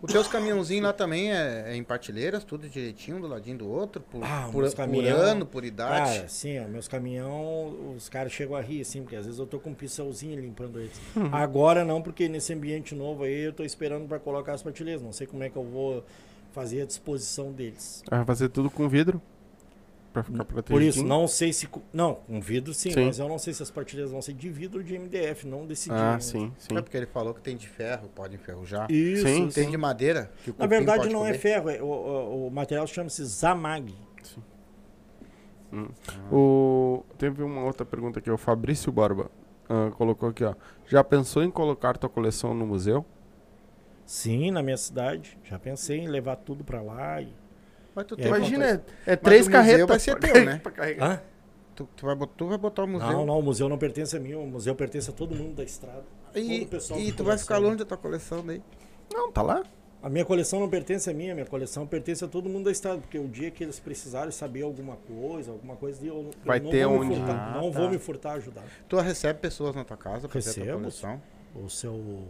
[0.00, 4.00] Os teus caminhãozinhos lá também é, é em partilheiras, tudo direitinho, do ladinho do outro,
[4.02, 6.16] por, Ah, por, meus por caminhão- ano, por idade.
[6.18, 9.46] Cara, sim, ó, meus caminhão, os caras chegam a rir, assim, porque às vezes eu
[9.46, 11.00] tô com um pincelzinho limpando eles.
[11.16, 11.28] Uhum.
[11.32, 15.00] Agora não, porque nesse ambiente novo aí eu tô esperando para colocar as prateleiras.
[15.02, 16.04] Não sei como é que eu vou
[16.52, 18.02] fazer a disposição deles.
[18.08, 19.20] Vai fazer tudo com vidro?
[20.12, 20.74] Pra ficar protegido.
[20.74, 21.66] Por isso, não sei se.
[21.92, 23.06] Não, com vidro sim, Sim.
[23.06, 25.66] mas eu não sei se as partilhas vão ser de vidro ou de MDF, não
[25.66, 25.94] decidi.
[25.96, 26.76] Ah, sim, sim.
[26.76, 28.90] É porque ele falou que tem de ferro, pode enferrujar.
[28.92, 29.48] Isso, Sim.
[29.48, 31.38] Tem de madeira, que o Na verdade pode não é comer.
[31.38, 33.94] ferro, é- o, o- o material chama-se Zamag.
[36.30, 37.02] O...
[37.16, 39.30] Teve uma outra pergunta aqui, o Fabrício Borba
[39.68, 40.54] ah, colocou aqui, ó.
[40.86, 43.04] Já pensou em colocar tua coleção no museu?
[44.04, 45.38] Sim, na minha cidade.
[45.44, 47.22] Já pensei em levar tudo para lá.
[47.22, 47.32] E...
[47.94, 49.86] Mas tu, É, tem, Imagina, é, é três carretas.
[49.86, 50.60] vai ser teu, né?
[51.00, 51.20] Hã?
[51.74, 53.08] tu, tu vai, tu vai botar o museu.
[53.12, 55.64] Não, não, o museu não pertence a mim, o museu pertence a todo mundo da
[55.64, 56.04] estrada.
[56.34, 58.62] E, e tu vai ficar longe da tua coleção daí.
[59.12, 59.62] Não, tá lá.
[60.02, 62.72] A minha coleção não pertence a mim, a minha coleção pertence a todo mundo da
[62.72, 66.58] estrada, porque o dia que eles precisarem saber alguma coisa, alguma coisa, eu, eu Vai
[66.58, 67.78] não ter vou me onde- furtar, Ah, não tá.
[67.78, 68.64] vou me furtar a ajudar.
[68.88, 71.22] Tu recebe pessoas na tua casa pra ver a tua coleção.
[71.54, 72.24] O seu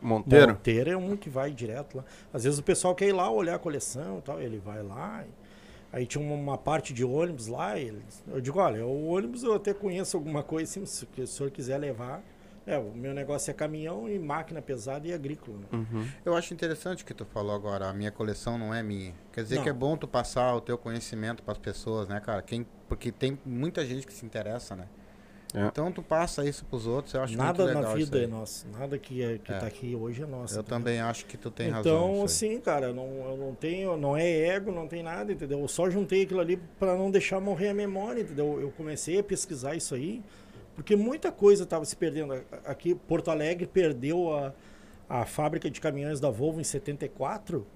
[0.00, 0.48] Monteiro?
[0.52, 2.04] Monteiro é um que vai direto lá.
[2.32, 5.24] Às vezes o pessoal quer ir lá olhar a coleção e tal, ele vai lá.
[5.26, 5.48] e-
[5.90, 9.42] Aí tinha uma, uma parte de ônibus lá, e eles- eu digo, olha, o ônibus
[9.42, 12.22] eu até conheço alguma coisa, assim, se o senhor quiser levar.
[12.66, 15.56] É, o meu negócio é caminhão e máquina pesada e agrícola.
[15.56, 15.64] Né?
[15.72, 16.06] Uhum.
[16.22, 17.88] Eu acho interessante o que tu falou agora.
[17.88, 19.14] A minha coleção não é minha.
[19.32, 19.62] Quer dizer Não.
[19.62, 22.42] que é bom tu passar o teu conhecimento pras pessoas, né, cara?
[22.42, 24.86] Quem, porque tem muita gente que se interessa, né?
[25.54, 25.66] É.
[25.66, 27.14] Então tu passa isso pros outros.
[27.14, 28.66] Eu acho Nada muito legal na isso vida é nosso.
[28.68, 29.58] Nada que, é, que É.
[29.58, 30.54] tá aqui hoje é nosso.
[30.54, 30.78] Eu entendeu?
[30.78, 31.80] também acho que tu tem razão.
[31.80, 32.50] Então, nisso aí.
[32.52, 35.60] assim, cara, não, eu não tenho, não é ego, não tem nada, entendeu?
[35.60, 38.60] Eu só juntei aquilo ali para não deixar morrer a memória, entendeu?
[38.60, 40.22] Eu comecei a pesquisar isso aí,
[40.74, 42.34] porque muita coisa estava se perdendo.
[42.66, 44.52] Aqui, Porto Alegre perdeu a,
[45.08, 47.66] a fábrica de caminhões da Volvo em 74,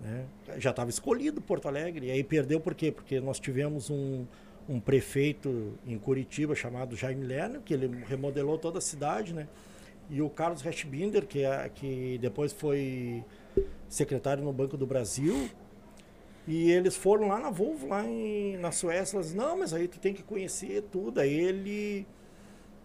[0.00, 0.24] né?
[0.56, 2.90] Já estava escolhido Porto Alegre, e aí perdeu por quê?
[2.90, 4.24] Porque nós tivemos um,
[4.68, 9.46] um prefeito em Curitiba chamado Jaime Lerner, que ele remodelou toda a cidade, né?
[10.10, 13.24] E o Carlos Reschbinder, que, é, que depois foi
[13.88, 15.48] secretário no Banco do Brasil.
[16.46, 19.16] E eles foram lá na Volvo, lá em, na Suécia.
[19.16, 21.20] Eles, não, mas aí tu tem que conhecer tudo.
[21.20, 22.06] Aí ele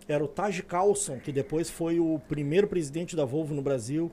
[0.08, 4.12] era o Taj Carlson, que depois foi o primeiro presidente da Volvo no Brasil.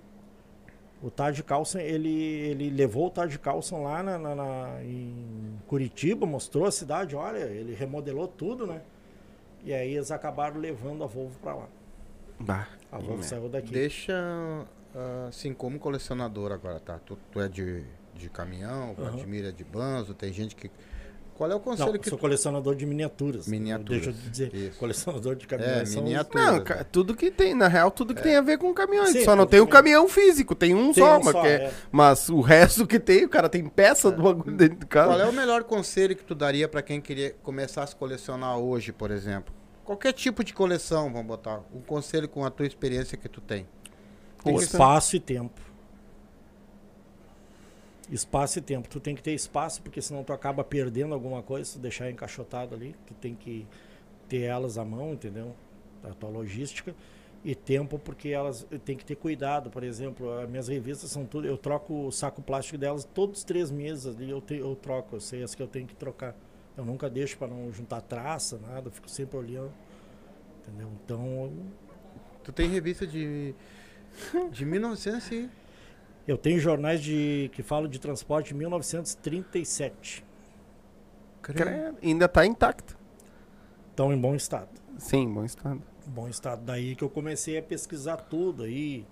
[1.02, 6.26] O Taj Carlson, ele, ele levou o Taj Carlson lá na, na- na- em Curitiba,
[6.26, 8.80] mostrou a cidade, olha, ele remodelou tudo, né?
[9.64, 11.68] E aí eles acabaram levando a Volvo para lá.
[12.40, 13.72] Bah, A Volvo saiu daqui.
[13.72, 14.12] Deixa,
[14.94, 16.98] ah, assim, como colecionador agora, tá?
[17.04, 17.84] Tu, tu é de,
[18.14, 18.94] de caminhão.
[18.94, 20.68] Vladimir é de banzo, tem gente que...
[21.39, 22.20] Qual é o Não, conselho que sou tu...
[22.20, 23.47] colecionador de miniaturas.
[23.47, 24.52] Miniaturas, Deixa eu te dizer.
[24.55, 24.78] isso.
[24.78, 25.89] Colecionador de É, caminhões.
[25.89, 26.51] são os- miniatura.
[26.52, 29.10] Não, ca- tudo que tem, na real, tudo que tem a ver com caminhões.
[29.10, 31.40] Sim, só não tem o que- caminhão físico, tem um Tem só, um mas, só,
[31.40, 31.73] que é- é.
[31.93, 35.10] mas o resto que tem, o cara tem peça do bagulho dentro do carro.
[35.10, 38.93] Qual é o melhor conselho que tu daria pra quem queria começasse a colecionar hoje,
[38.93, 39.55] por exemplo?
[39.85, 43.66] qualquer tipo de coleção, vamos botar, um conselho com a tua experiência que tu tem.
[44.44, 45.60] O espaço e tempo.
[48.10, 48.89] Espaço e tempo.
[48.89, 52.10] Tu tem que ter espaço, porque senão tu acaba perdendo alguma coisa, se tu deixar
[52.10, 52.94] encaixotado ali.
[53.06, 53.66] Tu tem que
[54.28, 55.55] ter elas à mão, entendeu?
[56.02, 56.94] A tua logística.
[57.44, 59.70] E tempo, porque elas tem que ter cuidado.
[59.70, 61.47] Por exemplo, as minhas revistas são tudo.
[61.47, 64.30] Eu troco o saco plástico delas todos os três meses ali.
[64.30, 65.16] Eu, te, eu troco.
[65.16, 66.35] Eu sei as que eu tenho que trocar.
[66.76, 68.89] Eu nunca deixo para não juntar traça, nada.
[68.89, 69.72] Eu fico sempre olhando.
[70.66, 70.89] Entendeu?
[71.05, 71.52] Então, eu-
[72.43, 73.55] Tu tem revista de
[74.51, 75.51] de 1900 e
[76.28, 80.22] Eu tenho jornais de que falam de transporte de 1937.
[81.40, 82.98] Credo, Ainda tá intacto.
[83.88, 84.68] Estão em bom estado.
[84.98, 85.80] Sim, bom estado.
[86.06, 86.62] Bom estado.
[86.66, 89.06] Daí que eu comecei a pesquisar tudo aí,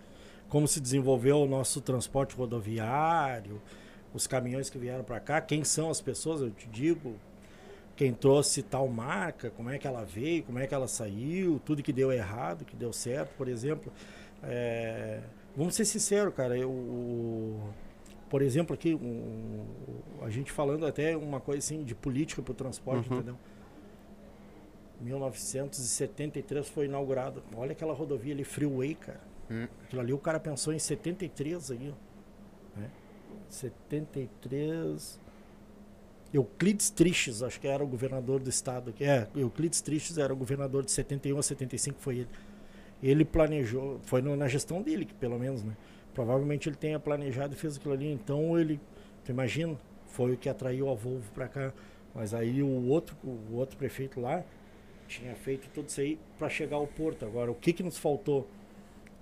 [0.51, 3.63] como se desenvolveu o nosso transporte rodoviário,
[4.13, 7.15] os caminhões que vieram para cá, quem são as pessoas, eu te digo,
[7.97, 11.83] quem trouxe tal marca, como é que ela veio, como é que ela saiu, tudo
[11.83, 13.91] que deu errado, que deu certo, por exemplo.
[14.43, 15.23] é,
[15.57, 17.61] vamos ser sinceros, cara, eu, o-
[18.29, 19.65] por exemplo, aqui, um-
[20.23, 23.17] a gente falando até uma coisa assim de política para o transporte, Uhum.
[23.17, 23.37] entendeu?
[25.01, 27.43] 1973 foi inaugurada.
[27.55, 29.21] Olha aquela rodovia ali, Freeway, cara.
[29.51, 29.67] Hum.
[29.85, 32.81] Aquilo ali o cara pensou em 73 aí, ó.
[32.81, 32.91] Né?
[33.49, 35.21] 73.
[36.33, 38.91] Euclides Triches, acho que era o governador do estado.
[38.91, 39.05] aqui.
[39.05, 42.29] É, Euclides Triches era o governador de 71 a 75, foi ele.
[43.03, 45.77] Ele planejou, foi no- na gestão dele, que pelo menos, né?
[46.15, 48.11] Provavelmente ele tenha planejado e fez aquilo ali.
[48.11, 48.81] Então ele,
[49.25, 51.73] tu imagina, foi o que atraiu a Volvo para cá.
[52.15, 54.43] Mas aí o outro, o outro prefeito lá
[55.07, 57.25] tinha feito tudo isso aí para chegar ao porto.
[57.27, 58.49] Agora, o que, que nos faltou?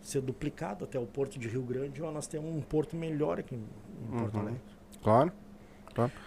[0.01, 3.55] Ser duplicado até o porto de Rio Grande, ou nós temos um porto melhor aqui
[3.55, 4.41] em, em Porto Uhum.
[4.43, 4.61] Alegre.
[5.03, 5.33] Claro.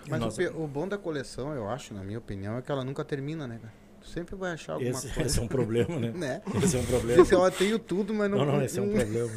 [0.10, 2.84] Mas Nós- o, o bom da coleção, eu acho, na minha opinião, é que ela
[2.84, 3.74] nunca termina, né, cara?
[4.08, 5.22] Sempre vai achar alguma esse, coisa.
[5.30, 6.12] esse é um problema, né?
[6.16, 6.42] Né?
[6.64, 7.22] Esse é um problema.
[7.22, 8.38] Esse, ó, eu tenho tudo, mas não.
[8.40, 9.32] Não, não, esse é um problema.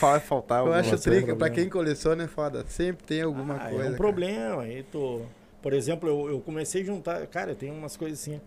[0.00, 1.02] Vai faltar Eu alguma acho coisa.
[1.04, 1.54] trica, pra problema.
[1.54, 2.64] quem coleciona é foda.
[2.68, 3.74] Sempre tem alguma Ah, coisa.
[3.76, 3.96] É um cara.
[3.96, 4.62] problema.
[4.62, 5.22] Aí tô...
[5.62, 7.26] Por exemplo, eu, eu comecei a juntar.
[7.28, 8.40] Cara, tem umas coisas assim.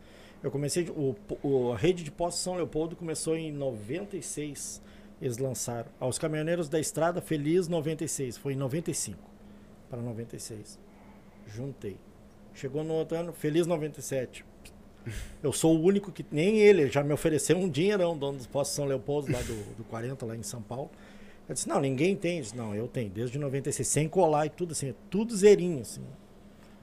[0.44, 0.88] Eu comecei.
[0.90, 4.82] O, o- a rede de postos São Leopoldo começou em 96.
[5.20, 5.88] Eles lançaram.
[6.00, 8.38] Aos caminhoneiros da estrada, feliz 96.
[8.38, 9.18] Foi em 95
[9.90, 10.78] para 96.
[11.48, 11.98] Juntei.
[12.54, 14.46] Chegou no outro ano, feliz 97.
[15.44, 16.26] Eu sou o único que.
[16.32, 19.76] Nem ele, ele já me ofereceu um dinheirão, dono dos postos São Leopoldo, lá do,
[19.76, 20.90] do 40, lá em São Paulo.
[21.48, 22.38] Eu disse, não, ninguém tem.
[22.38, 26.02] Eu disse, não, eu tenho, desde 96, sem colar e tudo assim, tudo zerinho, assim.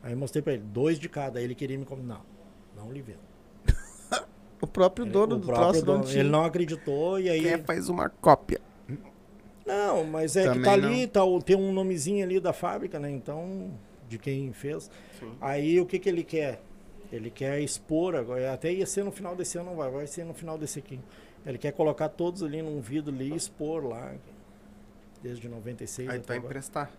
[0.02, 1.38] Aí eu mostrei pra ele, dois de cada.
[1.38, 2.02] Aí ele queria me comer.
[2.02, 2.20] Não,
[2.76, 3.18] não lhe vendo.
[4.60, 6.20] O próprio dono o do próprio troço não dono, tinha.
[6.22, 7.62] ele não acreditou e aí.
[7.64, 8.60] Faz uma cópia?
[9.66, 11.09] Não, mas é Também que tá ali, não.
[11.09, 13.10] tá, o- tem um nomezinho ali da fábrica, né?
[13.10, 13.70] Então,
[14.09, 14.90] de quem fez.
[15.40, 16.60] Aí o que, que ele quer?
[17.14, 18.52] Ele quer expor agora.
[18.52, 20.98] Até ia ser no final desse ano, não vai, vai ser no final desse aqui.
[21.46, 24.12] Ele quer colocar todos ali num vidro ali e expor lá.
[25.22, 26.90] Desde 96 Aí tu vai emprestar.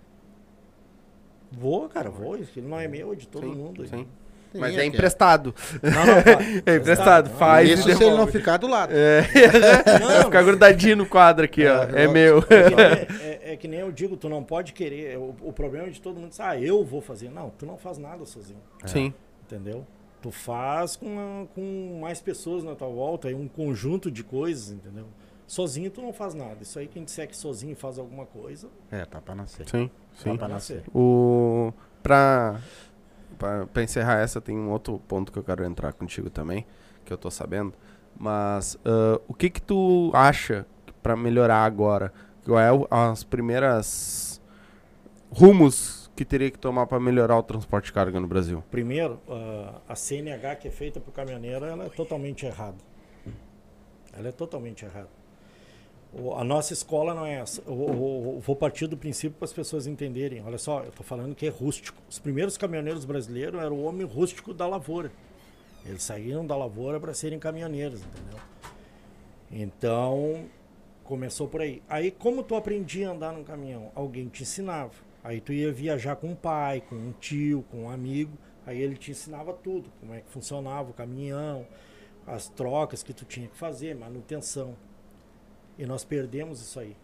[1.51, 2.37] Vou, cara, vou.
[2.37, 3.87] Isso não é meu, é de todo Sim, mundo.
[3.87, 4.07] sim.
[4.51, 5.53] Sim, Mas é é emprestado.
[5.83, 6.39] Não, não, tá.
[6.71, 7.29] É emprestado.
[7.29, 8.93] Não, Faz Isso se ele não ficar do lado.
[8.95, 9.21] É.
[9.99, 11.83] Vai ficar grudadinho no quadro aqui, ó.
[11.83, 12.39] É, É eu- meu.
[12.49, 15.17] É, é- é que nem eu digo, tu não pode querer.
[15.17, 17.29] O, o problema é de todo mundo ah, eu vou fazer.
[17.29, 18.59] Não, tu não faz nada sozinho.
[18.85, 19.13] Sim.
[19.43, 19.85] Entendeu?
[20.25, 24.71] Tu faz com, a- com mais pessoas na tua volta, aí um conjunto de coisas,
[24.71, 25.05] entendeu?
[25.45, 26.57] Sozinho tu não faz nada.
[26.63, 29.69] Isso aí, quem disser que sozinho faz alguma coisa, É, tá pra nascer.
[29.69, 29.85] Sim.
[29.85, 30.35] dá Sim.
[30.35, 30.83] pra nascer.
[30.95, 31.71] O...
[32.01, 32.59] Pra...
[33.37, 33.67] pra...
[33.67, 36.65] pra encerrar essa, tem um outro ponto que eu quero entrar contigo também,
[37.05, 37.75] que eu tô sabendo.
[38.19, 40.65] Mas ah, o que que tu acha
[41.03, 42.11] pra melhorar agora?
[42.43, 44.41] Qual é o- as primeiras
[45.31, 48.63] rumos que teria que tomar pra melhorar o transporte de carga no Brasil?
[48.71, 52.77] Primeiro, ah, a CNH que é feita para o caminhoneiro, ela é totalmente errada.
[54.17, 55.09] Ela é totalmente errada.
[56.37, 57.61] A nossa escola não é essa.
[57.67, 60.41] Eu vou partir do princípio para as pessoas entenderem.
[60.45, 62.01] Olha só, eu estou falando que é rústico.
[62.09, 65.11] Os primeiros caminhoneiros brasileiros eram o homem rústico da lavoura.
[65.85, 68.39] Eles saíram da lavoura para serem caminhoneiros, entendeu?
[69.51, 70.45] Então,
[71.03, 71.83] começou por aí.
[71.89, 73.91] Aí, como tu aprendia a andar num caminhão?
[73.93, 74.93] Alguém te ensinava.
[75.25, 78.37] Aí tu ia viajar com um pai, com um tio, com um amigo.
[78.63, 81.65] Aí ele te ensinava tudo, como é que funcionava o caminhão,
[82.27, 84.75] as trocas que tu tinha que fazer, manutenção.
[85.79, 86.95] E nós perdemos isso aí.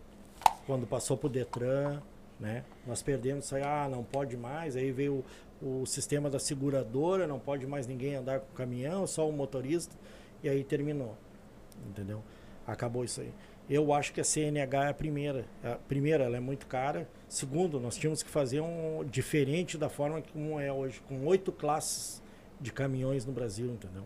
[0.67, 1.99] Quando passou pro Detran,
[2.39, 2.63] né?
[2.85, 4.75] Nós perdemos isso aí, ah, não pode mais.
[4.75, 5.25] Aí veio
[5.59, 9.33] o, o sistema da seguradora, não pode mais ninguém andar com o caminhão, só o
[9.33, 9.95] motorista.
[10.43, 11.17] E aí terminou.
[11.89, 12.21] Entendeu?
[12.67, 13.33] Acabou isso aí.
[13.67, 15.45] Eu acho que a CNH é a primeira.
[15.63, 17.09] A primeira, ela é muito cara.
[17.31, 22.21] Segundo, nós tínhamos que fazer um diferente da forma como é hoje, com oito classes
[22.59, 24.03] de caminhões no Brasil, entendeu?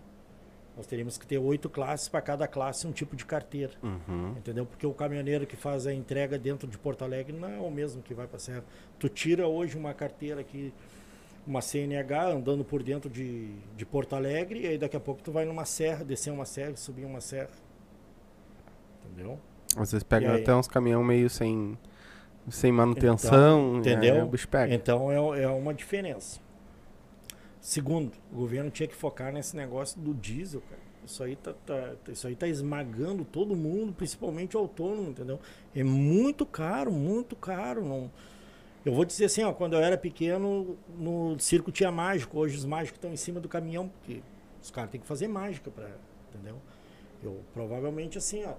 [0.77, 3.73] Nós teríamos que ter oito classes, para cada classe um tipo de carteira.
[3.81, 4.35] Uhum.
[4.37, 4.63] Entendeu?
[4.63, 8.03] Porque o caminhoneiro que faz a entrega dentro de Porto Alegre não é o mesmo
[8.03, 8.63] que vai para Serra.
[8.99, 10.71] Tu tira hoje uma carteira aqui,
[11.47, 15.31] uma CNH, andando por dentro de, de Porto Alegre, e aí daqui a pouco tu
[15.31, 17.49] vai numa serra, descer uma serra, subir uma serra.
[19.03, 19.39] Entendeu?
[19.75, 20.41] Às vezes pega E aí?
[20.43, 21.75] até uns caminhão meio sem,
[22.49, 23.77] sem manutenção.
[23.77, 24.15] Então, entendeu?
[24.15, 24.73] é, o bicho pega.
[24.73, 26.39] Então é, é uma diferença.
[27.59, 30.81] Segundo, o governo tinha que focar nesse negócio do diesel, cara.
[31.05, 35.39] Isso aí tá, tá- isso aí tá esmagando todo mundo, principalmente o autônomo, entendeu?
[35.75, 37.83] É muito caro, muito caro.
[37.83, 38.11] Não...
[38.83, 42.37] Eu vou dizer assim, ó, quando eu era pequeno, no circo tinha mágico.
[42.37, 44.21] Hoje os mágicos estão em cima do caminhão, porque
[44.61, 45.89] os caras têm que fazer mágica para,
[46.33, 46.57] entendeu?
[47.23, 48.53] Eu provavelmente assim, ó,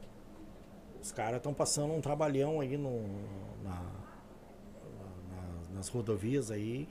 [1.02, 3.00] os caras estão passando um trabalhão aí no,
[3.62, 3.70] na,
[5.30, 6.88] na- nas rodovias aí,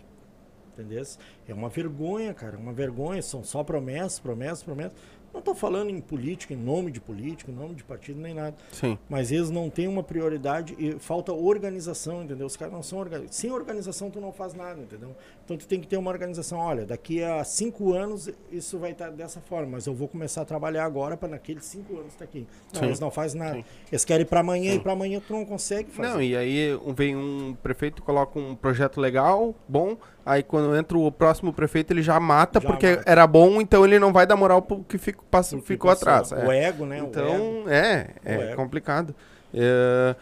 [0.74, 1.04] entendeu?
[1.48, 3.22] É uma vergonha, cara, uma vergonha.
[3.22, 4.94] São só promessas, promessas, promessas.
[5.34, 8.56] Não estou falando em política, em nome de político, em nome de partido, nem nada.
[8.72, 8.98] Sim.
[9.10, 12.48] Mas eles não têm uma prioridade e falta organização, entendeu?
[12.48, 13.36] Os caras não são organizados.
[13.36, 15.14] Sem organização tu não faz nada, entendeu?
[15.46, 16.58] Então tu tem que ter uma organização.
[16.58, 20.46] Olha, daqui a cinco anos isso vai estar dessa forma, mas eu vou começar a
[20.46, 22.48] trabalhar agora para naqueles cinco anos estar aqui.
[22.74, 22.86] Não, Sim.
[22.88, 23.54] eles não fazem nada.
[23.54, 23.66] Sim.
[23.92, 24.78] Eles querem para amanhã Sim.
[24.78, 26.10] e para amanhã tu não consegue fazer.
[26.10, 29.96] Não, e aí vem um prefeito, coloca um projeto legal, bom,
[30.26, 33.04] aí quando entra o próximo prefeito ele já mata Já porque mata.
[33.06, 35.24] era bom, então ele não vai dar moral pro que fico,
[35.64, 36.32] ficou atrás.
[36.32, 36.64] O é.
[36.66, 37.04] ego, né?
[37.04, 37.10] o ego.
[37.10, 39.14] Então, é, é complicado.
[39.54, 40.16] É,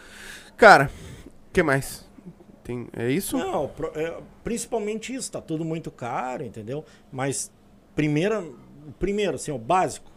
[0.57, 0.89] Cara,
[1.49, 2.05] o que mais?
[2.63, 3.37] Tem, é isso?
[3.37, 6.85] Não, pro- é, principalmente isso, tá tudo muito caro, entendeu?
[7.11, 7.51] Mas
[7.95, 8.43] primeira,
[8.99, 10.11] primeiro, assim, o básico,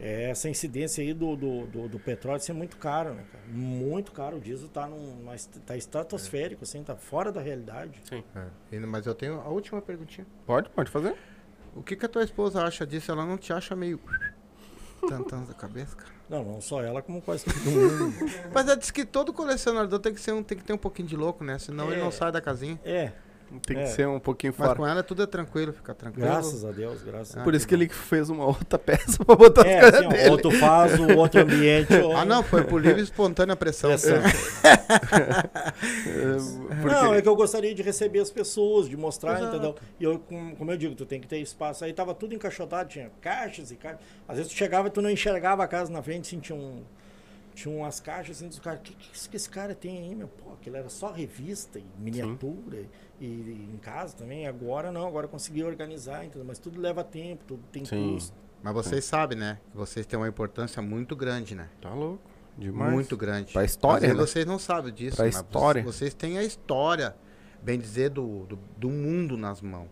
[0.00, 3.44] é essa incidência aí do, do, do, do petróleo ser muito caro, né, cara?
[3.48, 5.24] Muito caro, o diesel tá, num,
[5.66, 8.00] tá estratosférico, assim, tá fora da realidade.
[8.08, 8.22] Sim.
[8.72, 8.78] É.
[8.78, 10.26] Mas eu tenho a última perguntinha.
[10.46, 11.16] Pode, pode fazer.
[11.74, 13.10] O que, que a tua esposa acha disso?
[13.10, 14.00] Ela não te acha meio.
[15.08, 16.17] Tantando da cabeça, cara?
[16.28, 18.14] Não, não só ela, como quase todo mundo.
[18.52, 21.08] Mas ela disse que todo colecionador tem que, ser um, tem que ter um pouquinho
[21.08, 21.58] de louco, né?
[21.58, 22.04] Senão ele É.
[22.04, 22.78] não sai da casinha.
[22.84, 23.12] É,
[23.66, 23.82] Tem É.
[23.84, 24.78] que ser um pouquinho Mas fora.
[24.78, 26.26] com ela tudo é tranquilo, fica tranquilo.
[26.26, 27.62] graças a Deus, graças a Ah, Por Deus.
[27.62, 30.30] isso que ele fez uma outra peça pra botar É, as coisas assim, dele.
[30.30, 31.94] outro faz, o outro ambiente.
[31.94, 33.90] o- Ah, não, foi por livre e espontânea pressão.
[33.90, 34.18] Pressão.
[36.06, 39.48] É, porque- Não, é que eu gostaria de receber as pessoas, de mostrar, Exato.
[39.56, 39.74] entendeu?
[39.98, 41.84] E eu, com- como eu digo, tu tem que ter espaço.
[41.84, 44.00] Aí tava tudo encaixotado, tinha caixas e caixas.
[44.26, 46.82] Às vezes tu chegava e tu não enxergava a casa na frente, assim, tinha, um,
[47.54, 48.80] tinha umas caixas assim dos caras.
[48.80, 50.28] O que, que isso que esse cara tem aí, meu?
[50.28, 52.88] Pô, aquilo era só revista e miniatura e,
[53.20, 54.46] e em casa também.
[54.46, 56.44] Agora não, agora eu consegui organizar, entendeu?
[56.46, 58.14] Mas tudo leva tempo, tudo tem Sim.
[58.14, 58.36] custo.
[58.62, 59.58] Mas vocês sabem, né?
[59.70, 61.68] Que vocês têm uma importância muito grande, né?
[61.80, 62.20] Tá louco.
[62.56, 62.92] Demais.
[62.92, 63.52] Muito grande.
[63.52, 64.14] Pra história, né?
[64.14, 65.16] vocês não sabem disso.
[65.16, 65.82] Pra mas história.
[65.82, 67.14] Vocês têm a história,
[67.62, 69.88] bem dizer, do, do, do mundo nas mãos.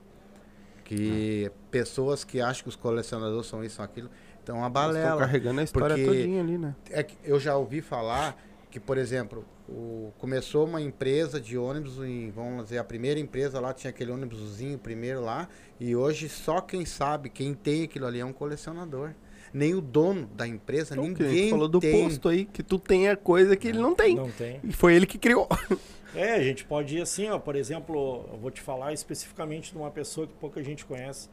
[0.84, 4.08] Que pessoas que acham que os colecionadores são isso, são aquilo,
[4.42, 5.20] então a Eles Estão balela.
[5.20, 6.76] carregando a história todinha ali, né?
[6.90, 8.36] É que eu já ouvi falar
[8.70, 13.58] que, por exemplo, o- começou uma empresa de ônibus, em, vamos dizer, a primeira empresa
[13.60, 15.48] lá tinha aquele ônibusinho primeiro lá,
[15.80, 19.12] e hoje só quem sabe, quem tem aquilo ali é um colecionador.
[19.54, 22.02] Nem o dono da empresa, Então, que a gente ninguém falou do tem.
[22.04, 24.14] posto aí, que tu tem a coisa que ele não tem.
[24.16, 24.60] Não tem.
[24.62, 25.48] E foi ele que criou.
[26.14, 29.76] É, a gente pode ir assim, ó, por exemplo, eu vou te falar especificamente de
[29.76, 31.28] uma pessoa que pouca gente conhece,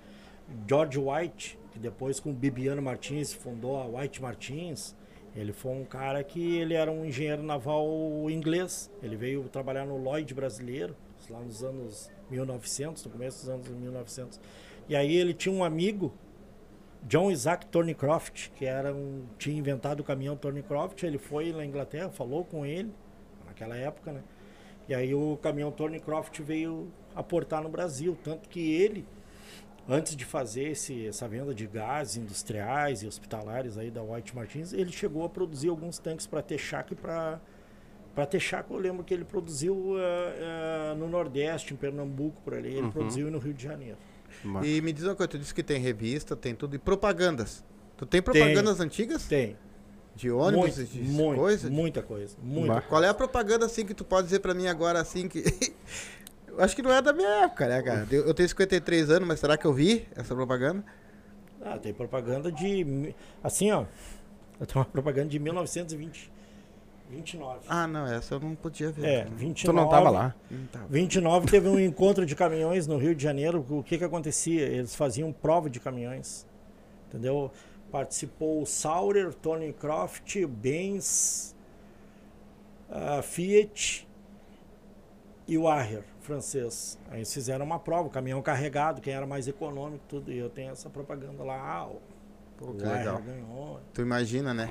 [0.67, 4.93] George White, que depois com Bibiano Martins fundou a White Martins.
[5.35, 7.87] Ele foi um cara que ele era um engenheiro naval
[8.29, 8.91] inglês.
[9.01, 10.95] Ele veio trabalhar no Lloyd brasileiro,
[11.29, 14.39] lá nos anos 1900, no começo dos anos 1900.
[14.87, 16.13] E aí ele tinha um amigo,
[17.03, 21.01] John Isaac Thornycroft, que era um, tinha inventado o caminhão Thornycroft.
[21.03, 22.93] Ele foi na Inglaterra, falou com ele,
[23.45, 24.21] naquela época, né?
[24.87, 28.17] E aí o caminhão Thornycroft veio aportar no Brasil.
[28.23, 29.05] Tanto que ele,
[29.87, 34.73] antes de fazer esse, essa venda de gases industriais e hospitalares aí da White Martins,
[34.73, 37.39] ele chegou a produzir alguns tanques para Texaco e para
[38.15, 40.35] para Texaco eu lembro que ele produziu eh,
[40.91, 42.69] eh, no Nordeste, em Pernambuco, por ali.
[42.69, 42.91] Ele Uhum.
[42.91, 43.97] produziu no Rio de Janeiro.
[44.63, 47.65] E me diz uma coisa, tu disse que tem revista, tem tudo, e propagandas.
[47.97, 49.25] Tu tem propagandas antigas?
[49.25, 49.57] Tem.
[50.15, 51.69] De ônibus, muito, de muito, coisa?
[51.71, 52.37] muita coisa.
[52.43, 52.81] Muita.
[52.81, 55.43] Qual é a propaganda assim que tu pode dizer pra mim agora assim que.
[56.57, 58.07] eu acho que não é da minha época, né, cara?
[58.11, 60.83] Eu eu tenho 53 anos, mas será que eu vi essa propaganda?
[61.61, 63.13] Ah, tem propaganda de.
[63.43, 63.85] Assim, ó.
[64.59, 66.31] Eu tenho uma propaganda de 1920.
[67.09, 67.59] 29.
[67.67, 69.05] Ah, não, essa eu não podia ver.
[69.05, 69.35] é, cara.
[69.35, 69.65] 29.
[69.65, 70.35] Tu não tava lá.
[70.49, 70.87] Não tava.
[70.87, 73.65] 29 teve um encontro de caminhões no Rio de Janeiro.
[73.69, 74.61] O que que acontecia?
[74.63, 76.45] Eles faziam prova de caminhões.
[77.09, 77.51] Entendeu?
[77.91, 81.55] Participou o Saurer, Tony Croft, Benz,
[82.89, 84.07] a Fiat
[85.47, 86.97] e o Arrer, francês.
[87.11, 90.31] Aí eles fizeram uma prova, o caminhão carregado, quem era mais econômico, tudo.
[90.31, 91.55] E eu tenho essa propaganda lá.
[91.55, 92.01] Ah, o
[92.57, 93.21] Pô, que legal.
[93.21, 93.79] ganhou.
[93.93, 94.69] Tu imagina, né?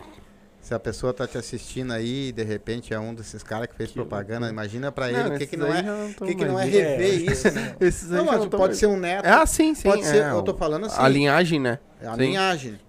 [0.60, 3.74] Se a pessoa tá te assistindo aí e de repente é um desses caras que
[3.74, 4.52] fez Que propaganda, loucura.
[4.52, 6.14] imagina pra ele o que, que esses não é.
[6.14, 7.74] que, que não é rever É, isso, né?
[7.80, 9.26] Esses aí Não, mas não pode mais- ser um neto.
[9.26, 9.88] Ah, sim, sim.
[9.88, 11.00] pode ser, é, eu o- tô falando assim.
[11.02, 11.80] A linhagem, né?
[12.00, 12.20] É a Sim.
[12.20, 12.80] linhagem.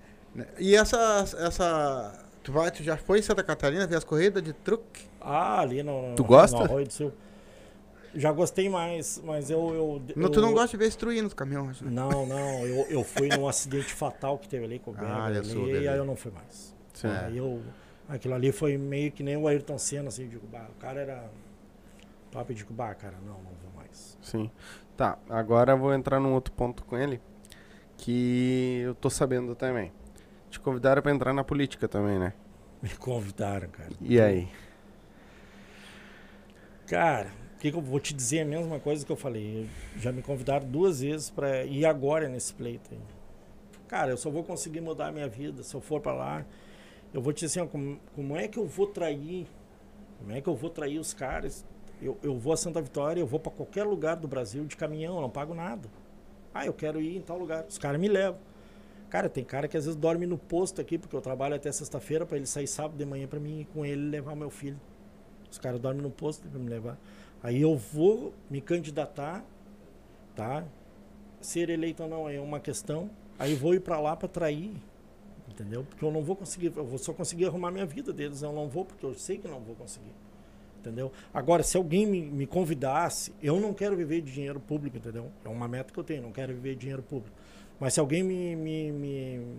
[0.60, 1.26] E essa.
[1.40, 2.14] essa
[2.44, 5.06] tu, vai, tu já foi em Santa Catarina ver as corridas de truque?
[5.20, 6.56] Ah, ali no, Tu gosta?
[6.58, 7.12] no Arroio do Sul.
[8.16, 9.74] Já gostei mais, mas eu...
[9.74, 11.90] eu, Não, eu tu não gosta de ver destruindo os caminhões, né?
[11.92, 12.66] Não, não.
[12.66, 15.68] Eu, eu fui num acidente fatal que teve ali com o Berger Ah, ali, sou,
[15.68, 16.76] e aí eu não fui mais.
[16.94, 17.08] Sim.
[17.08, 17.62] Aí eu...
[18.08, 21.32] Aquilo ali foi meio que nem o Ayrton Senna, assim, digo, bah, o cara era
[22.30, 24.18] top, digo, bah, cara, não, não vou mais.
[24.22, 24.52] Sim.
[24.96, 27.20] Tá, agora eu vou entrar num outro ponto com ele
[27.98, 29.92] que eu tô sabendo também.
[30.50, 32.34] Te convidaram pra entrar na política também, né?
[32.82, 33.90] Me convidaram, cara.
[34.02, 34.48] E aí?
[36.86, 37.32] Cara,
[37.64, 39.70] que, que eu vou te dizer a mesma coisa que eu falei.
[39.98, 43.00] Já me convidaram duas vezes para ir agora nesse pleito aí.
[43.88, 46.46] Cara, eu só vou conseguir mudar a minha vida se eu for para lá.
[47.14, 49.48] Eu vou te dizer assim, como, como é que eu vou trair?
[50.20, 51.66] Como é que eu vou trair os caras?
[52.02, 55.22] Eu, eu vou a Santa Vitória, eu vou para qualquer lugar do Brasil de caminhão,
[55.22, 55.88] não pago nada.
[56.54, 57.66] Ah, eu quero ir em tal lugar.
[57.70, 58.42] Os caras me levam.
[59.10, 62.26] Cara, tem cara que às vezes dorme no posto aqui, porque eu trabalho até sexta-feira
[62.26, 64.80] para ele sair sábado de manhã para mim ir com ele levar meu filho.
[65.50, 66.98] Os caras dormem no posto para me levar.
[67.44, 69.46] Aí eu vou me candidatar,
[70.34, 70.64] tá?
[71.42, 73.10] Ser eleito ou não é uma questão.
[73.38, 74.72] Aí vou ir para lá para trair,
[75.50, 75.84] entendeu?
[75.84, 78.42] Porque eu não vou conseguir, eu vou só conseguir arrumar minha vida deles.
[78.42, 80.14] Eu não vou porque eu sei que não vou conseguir,
[80.80, 81.12] entendeu?
[81.34, 85.30] Agora, se alguém me, me convidasse, eu não quero viver de dinheiro público, entendeu?
[85.44, 87.36] É uma meta que eu tenho, não quero viver de dinheiro público.
[87.78, 89.58] Mas se alguém me, me, me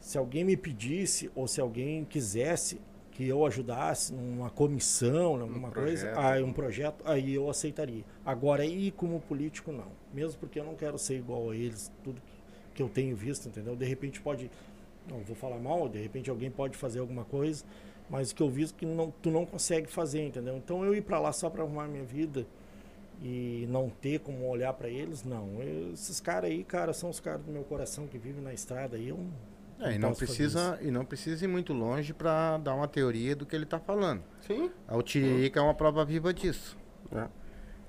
[0.00, 2.80] se alguém me pedisse ou se alguém quisesse
[3.20, 6.24] que eu ajudasse numa comissão, alguma coisa, projeto.
[6.24, 8.02] aí um projeto, aí eu aceitaria.
[8.24, 9.88] Agora, ir como político, não.
[10.10, 12.18] Mesmo porque eu não quero ser igual a eles, tudo
[12.74, 13.76] que, eu tenho visto, entendeu?
[13.76, 14.50] De repente pode,
[15.06, 17.62] não vou falar mal, de repente alguém pode fazer alguma coisa,
[18.08, 20.56] mas o que eu vi que não, tu não consegue fazer, entendeu?
[20.56, 22.46] Então eu ir para lá só para arrumar minha vida
[23.22, 25.62] e não ter como olhar para eles, não.
[25.62, 28.96] Eu- esses caras aí, cara, são os caras do meu coração que vivem na estrada
[28.96, 29.18] aí, eu
[29.80, 33.46] É, e não precisa e não precisa ir muito longe pra dar uma teoria do
[33.46, 34.22] que ele tá falando.
[34.46, 34.70] Sim.
[34.86, 36.76] A Tiririca é uma prova viva disso.
[37.14, 37.26] É.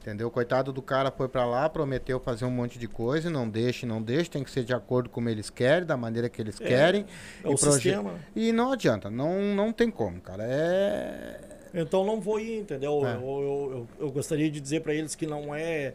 [0.01, 0.31] Entendeu?
[0.31, 3.85] Coitado do cara foi pra lá, prometeu fazer um monte de coisa, e não deixa,
[3.85, 6.41] e não deixa, tem que ser de acordo com como eles querem, da maneira que
[6.41, 7.05] eles É, querem.
[7.43, 8.15] É o sistema.
[8.35, 10.43] E não adianta, não, não tem como, cara.
[10.43, 11.39] É.
[11.71, 13.05] Então não vou ir, entendeu?
[13.05, 13.13] É.
[13.13, 15.93] Eu, eu, eu, eu gostaria de dizer para eles que não é.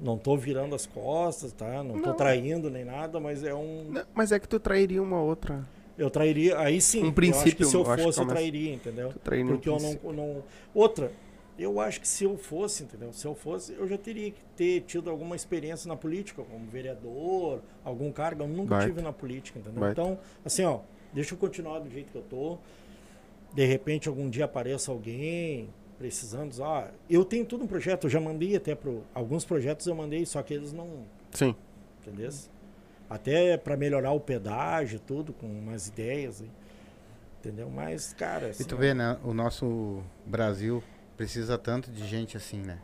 [0.00, 1.82] Não tô virando as costas, tá?
[1.82, 2.14] Não, tô Não.
[2.16, 3.84] traindo nem nada, mas é um.
[3.90, 5.66] Não, Mas é que tu trairia uma outra.
[5.96, 6.58] Eu trairia.
[6.58, 6.98] Aí sim.
[6.98, 9.12] Um eu acho princípio, que se eu eu fosse, eu trairia, entendeu?
[9.24, 10.44] Trairia um Porque eu não, não.
[10.72, 11.10] Outra,
[11.58, 13.12] eu acho que se eu fosse, entendeu?
[13.12, 17.60] Se eu fosse, eu já teria que ter tido alguma experiência na política, como vereador,
[17.84, 18.44] algum cargo.
[18.44, 18.86] Eu nunca Baita.
[18.86, 19.80] tive na política, entendeu?
[19.80, 20.00] Baita.
[20.00, 20.80] Então, assim, ó,
[21.12, 22.58] deixa eu continuar do jeito que eu tô.
[23.52, 25.68] De repente, algum dia apareça alguém
[25.98, 26.62] precisando.
[26.64, 30.24] Ah, eu tenho tudo um projeto, eu já mandei até para alguns projetos eu mandei,
[30.24, 31.54] só que eles não, Sim.
[32.00, 32.30] entendeu?
[33.10, 36.44] Até para melhorar o pedágio, tudo com umas ideias,
[37.40, 37.68] entendeu?
[37.70, 39.18] Mas, cara, E assim, tu ó, vê, né?
[39.24, 40.82] O nosso Brasil
[41.16, 42.78] precisa tanto de gente assim, né?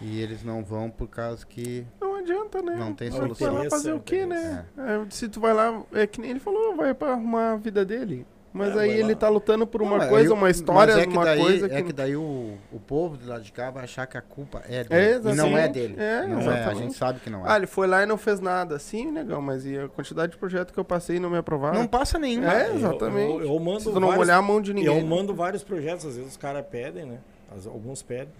[0.00, 1.86] E eles não vão por causa que.
[2.00, 2.74] Não adianta, né?
[2.74, 3.52] Não tem Vai solução.
[3.52, 4.64] lá fazer o quê, né?
[4.78, 7.84] É, se tu vai lá, é que nem ele falou, vai pra arrumar a vida
[7.84, 8.26] dele.
[8.52, 11.12] Mas É, aí ele tá lutando por uma Não, coisa, o- uma história, é que
[11.12, 11.82] uma daí, coisa É que.
[11.84, 14.80] que daí o, o povo de lá de cá vai achar que a culpa é
[14.80, 15.18] É, dele.
[15.32, 15.72] e não é exatamente.
[15.72, 15.94] dele.
[15.96, 16.78] É, não é, a exatamente.
[16.82, 17.56] gente sabe que não Ah, é.
[17.58, 18.76] ele foi lá e não fez nada.
[18.80, 21.78] Sim, negão, mas e a quantidade de projeto que eu passei e não me aprovaram?
[21.78, 22.42] Não passa nenhum.
[22.44, 23.30] É, eu- exatamente.
[23.30, 24.98] Eu, eu mando Se tu não vários- molhar a mão de ninguém.
[24.98, 27.18] Eu mando vários projetos, às vezes os caras pedem, né?
[27.56, 28.32] As- alguns pedem.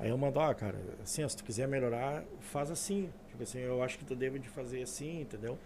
[0.00, 0.74] Aí eu mando, ó, cara,
[1.04, 3.08] assim, ó, se tu quiser melhorar, faz assim.
[3.28, 5.56] Tipo assim, eu acho que tu deve de fazer assim, entendeu?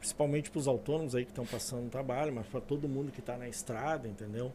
[0.00, 3.46] Principalmente pros autônomos aí que estão passando trabalho, mas para todo mundo que tá na
[3.48, 4.50] estrada, entendeu?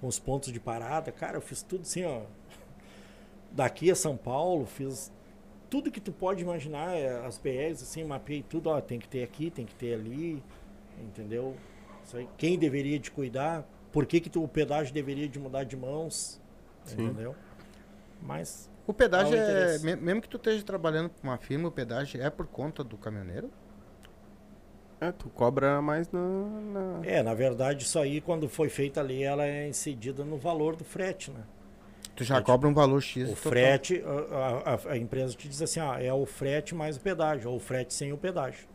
[0.00, 1.10] Com os pontos de parada.
[1.10, 2.22] Cara, eu fiz tudo assim, ó.
[3.50, 5.10] Daqui a São Paulo, fiz
[5.68, 9.22] tudo que tu pode imaginar, é, as PRs, assim, mapeei tudo, ó, tem que ter
[9.22, 10.42] aqui, tem que ter ali,
[11.00, 11.56] entendeu?
[12.04, 15.64] Isso aí, quem deveria de cuidar, por que, que tu, o pedágio deveria de mudar
[15.64, 16.38] de mãos,
[16.84, 17.04] Sim.
[17.04, 17.34] entendeu?
[18.20, 19.42] Mas O pedágio é.
[19.42, 19.84] interesse?
[19.84, 22.98] me- Mesmo que tu esteja trabalhando com uma firma, o pedágio é por conta do
[22.98, 23.50] caminhoneiro?
[25.02, 26.20] É, tu cobra mais na.
[26.20, 30.36] na- É, na verdade, isso aí, quando foi feita a lei, ela é incidida no
[30.36, 31.40] valor do frete, né?
[32.14, 33.24] Tu já É, cobra um valor X.
[33.30, 33.50] O total.
[33.52, 37.50] frete, a, a- a empresa te diz assim, ah, é o frete mais o pedágio,
[37.50, 38.68] ou o frete sem o pedágio.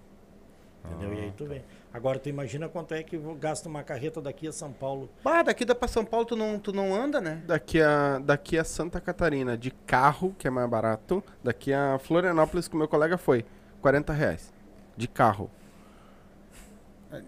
[0.86, 1.14] Entendeu?
[1.14, 1.64] e aí Ah, tu vem.
[1.94, 5.10] Agora, tu imagina quanto é que gasta uma carreta daqui a São Paulo.
[5.24, 7.41] Bah, daqui da pra São Paulo tu não, tu não anda, né?
[7.45, 11.24] Daqui a, daqui a Santa Catarina, de carro, que é mais barato.
[11.44, 13.45] Daqui a Florianópolis, que o meu colega foi,
[13.82, 14.54] 40 reais.
[14.95, 15.49] De carro.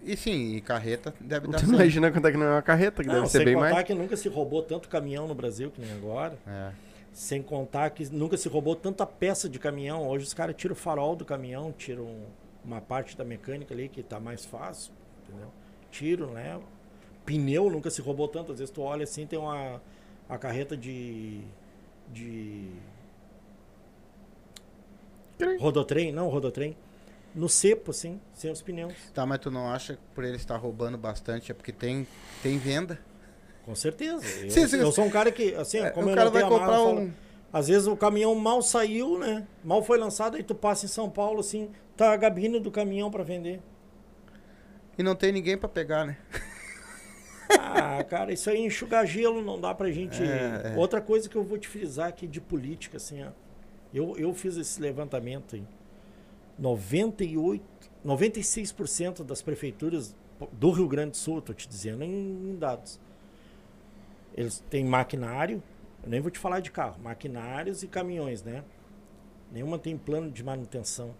[0.04, 1.74] E sim, e carreta deve dar Tu certo.
[1.74, 3.70] imagina quanto é que não é uma carreta, que Não, deve ser sem bem contar
[3.72, 3.86] mais.
[3.86, 6.36] que nunca se roubou tanto caminhão no Brasil que nem agora.
[6.46, 6.70] É.
[7.12, 10.06] Sem contar que nunca se roubou tanta peça de caminhão.
[10.08, 12.08] Hoje os caras tiram o farol do caminhão, tiram
[12.64, 14.92] uma parte da mecânica ali que tá mais fácil,
[15.26, 15.48] entendeu?
[15.90, 16.60] Tiram, né?
[17.24, 18.52] Pneu nunca se roubou tanto.
[18.52, 19.80] Às vezes tu olha assim, tem uma
[20.28, 21.40] a carreta de
[22.12, 22.68] de
[25.38, 25.58] Trem.
[25.58, 26.76] rodotrem, não, rodotrem,
[27.34, 28.94] no cepo assim, sem os pneus.
[29.14, 32.06] Tá, mas tu não acha que por ele estar roubando bastante é porque tem,
[32.42, 32.98] tem venda?
[33.64, 34.24] Com certeza.
[34.40, 34.76] Eu, Sim, sim.
[34.78, 36.72] eu sou um cara que, assim, É, como o eu cara não vai mala, comprar
[36.76, 37.12] falo, um.
[37.52, 39.46] Às vezes o caminhão mal saiu, né?
[39.62, 43.10] Mal foi lançado, aí tu passa em São Paulo, assim, tá a gabine do caminhão
[43.10, 43.60] pra vender.
[44.96, 46.16] E não tem ninguém pra pegar, né?
[47.58, 50.22] Ah, cara, isso aí enxugar gelo, não dá pra gente.
[50.22, 50.74] É, é.
[50.76, 53.28] Outra coisa que eu vou te frisar aqui de política, assim, ó.
[53.92, 55.64] Eu, eu fiz esse levantamento aí.
[56.60, 57.64] 98,
[58.04, 60.14] 96% das prefeituras
[60.52, 63.00] do Rio Grande do Sul, tô te dizendo em, em dados.
[64.34, 65.62] Eles têm maquinário,
[66.02, 68.62] eu nem vou te falar de carro, maquinários e caminhões, né?
[69.50, 71.14] Nenhuma tem plano de manutenção.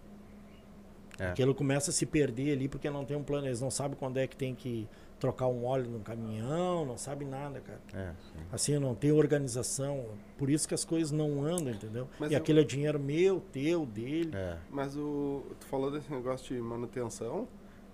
[1.19, 1.27] É.
[1.27, 4.17] Aquilo começa a se perder ali porque não tem um plano, eles não sabem quando
[4.17, 4.87] é que tem que
[5.21, 7.79] trocar um óleo no caminhão, não sabe nada, cara.
[7.93, 8.39] É, sim.
[8.51, 10.05] Assim, não tem organização.
[10.37, 12.09] Por isso que as coisas não andam, entendeu?
[12.19, 14.31] Mas e eu- aquele é dinheiro meu, teu, dele.
[14.35, 14.57] É.
[14.69, 15.43] Mas o.
[15.59, 17.47] Tu falou desse negócio de manutenção.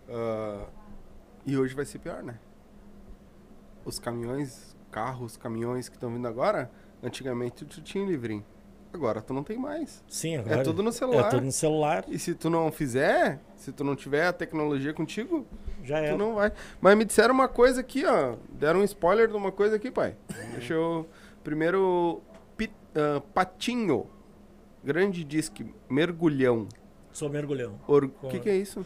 [0.10, 0.68] ah,
[1.46, 2.40] e hoje vai ser pior, né?
[3.86, 6.70] Os caminhões, carros, caminhões que estão vindo agora,
[7.04, 8.44] antigamente tu tinha livrinho.
[8.98, 10.04] Agora tu não tem mais.
[10.10, 11.28] Sim, agora É tudo no celular.
[11.28, 14.92] É tudo no celular, E se tu não fizer, se tu não tiver a tecnologia
[14.94, 15.46] contigo,
[15.84, 16.12] já é.
[16.12, 16.52] tu não vai.
[16.82, 18.36] Mas me disseram uma coisa aqui, ó.
[18.50, 20.16] Deram um spoiler de uma coisa aqui, pai.
[20.54, 21.08] Deixa eu.
[21.44, 22.22] Primeiro,
[22.58, 24.08] pi- ah, Patinho.
[24.84, 26.68] Grande disque, mergulhão.
[27.12, 27.80] Sou mergulhão.
[27.88, 28.86] O que, que é isso?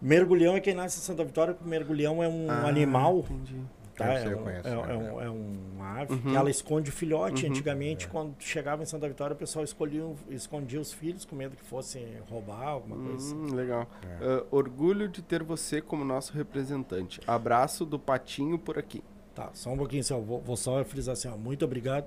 [0.00, 3.18] Mergulhão é quem nasce em Santa Vitória, porque mergulhão é um Ah, animal.
[3.30, 3.56] Entendi.
[3.96, 4.12] Tá?
[4.12, 4.92] É, eu um, conheço, é, né?
[4.92, 6.20] é um, é uma ave Uhum.
[6.20, 7.44] que ela esconde o filhote.
[7.46, 7.50] Uhum.
[7.50, 11.64] Antigamente, quando chegava em Santa Vitória, o pessoal escolhia, escondia os filhos com medo que
[11.64, 13.34] fossem roubar, alguma coisa assim.
[13.34, 13.88] Hum, legal.
[14.02, 14.16] É.
[14.20, 17.20] Ah, orgulho de ter você como nosso representante.
[17.26, 19.02] Abraço do Patinho por aqui.
[19.34, 22.06] Tá, só um pouquinho, assim, ó, vou, vou só frisar assim, ó, muito obrigado,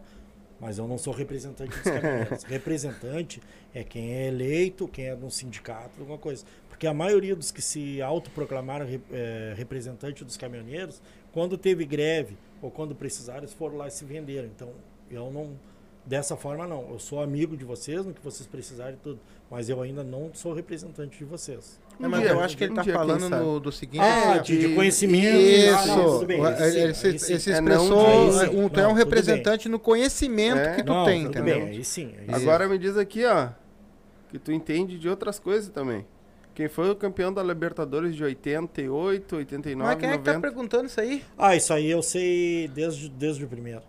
[0.59, 2.43] mas eu não sou representante dos caminhoneiros.
[2.49, 3.41] representante
[3.73, 6.43] é quem é eleito, quem é de um sindicato, alguma coisa.
[6.67, 11.01] Porque a maioria dos que se autoproclamaram eh, representante dos caminhoneiros,
[11.31, 14.47] quando teve greve ou quando precisaram, eles foram lá e se venderam.
[14.47, 14.69] Então,
[15.09, 15.51] eu não,
[16.05, 16.89] dessa forma não.
[16.91, 19.19] Eu sou amigo de vocês, no que vocês precisarem e tudo,
[19.49, 21.79] mas eu ainda não sou representante de vocês.
[22.01, 24.01] É, Um mas dia, eu acho que ele um tá falando no, do seguinte.
[24.01, 25.35] Ah, assim, de, de e- conhecimento.
[25.37, 25.75] Isso!
[25.75, 27.31] Ah, não, tudo bem, aí ele, sim, ele se, aí sim.
[27.33, 28.31] ele se É, não, expressou.
[28.31, 28.57] sim.
[28.59, 30.75] um, tu é Não, um representante no conhecimento É.
[30.75, 31.59] que tu Não, tem, entendeu?
[31.59, 32.13] bem, aí sim.
[32.17, 32.31] aí sim.
[32.33, 33.49] Agora me diz aqui, ó,
[34.29, 36.05] que tu entende de outras coisas também.
[36.59, 40.41] Quem foi o campeão da Libertadores de 88, 89, Mas quem é que tá 90?
[40.41, 41.23] perguntando isso aí?
[41.37, 43.79] Ah, isso aí eu sei desde, desde o primeiro.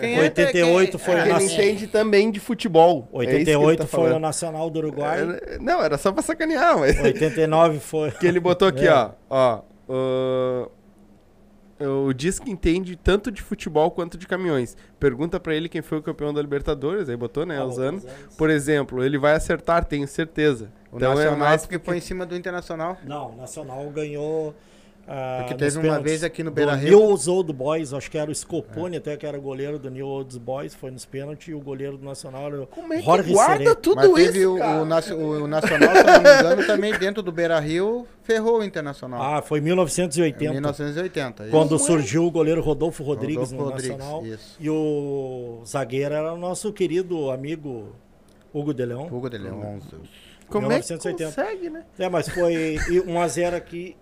[0.00, 3.06] Quem é que- 88 foi quem- o Porque ele Naci- entende também de futebol.
[3.12, 4.18] É isso que ele 88 tá foi o.
[4.18, 5.38] Nacional do Uruguai.
[5.48, 6.98] É, Não, era só pra sacanear, mas...
[6.98, 8.10] 89 foi.
[8.18, 8.90] Que ele botou aqui, É.
[8.94, 9.10] ó.
[9.28, 9.60] Ó.
[9.90, 10.68] ah,
[11.86, 14.76] o diz que entende tanto de futebol quanto de caminhões.
[14.98, 18.04] Pergunta pra ele quem foi o campeão da Libertadores, aí botou, né, Ah, os anos.
[18.04, 18.36] os anos.
[18.36, 20.70] Por exemplo, ele vai acertar, tenho certeza.
[20.92, 22.96] O Então é Nacional mais porque foi em cima do Internacional.
[23.04, 24.54] Não, o Nacional ganhou.
[25.06, 26.98] Ah, Porque teve uma vez aqui no do Beira-Rio.
[26.98, 30.38] News Old Boys, acho que era o Scopone, até que era goleiro do New Old
[30.38, 33.32] Boys, foi nos pênaltis, e o goleiro do Nacional era o Como é que Jorge
[33.32, 33.74] guarda Seré.
[33.74, 34.80] tudo Mas teve isso, o, cara?
[34.80, 38.64] o, o Nacional, se eu não me engano, também dentro do Beira Rio, ferrou o
[38.64, 39.20] Internacional.
[39.22, 40.52] Ah, foi em Em 1980.
[40.52, 41.42] 1980.
[41.44, 41.50] isso.
[41.50, 44.26] Quando surgiu o goleiro Rodolfo Rodrigues Rodolfo no Rodrigues, Nacional.
[44.26, 44.56] isso.
[44.58, 47.88] E o zagueiro era o nosso querido amigo
[48.52, 49.06] Hugo de Leão.
[49.10, 49.78] Hugo de Leão.
[50.48, 51.24] Como é que 1980.
[51.42, 51.84] consegue, né?
[51.98, 53.96] É, mas foi 1x0 aqui.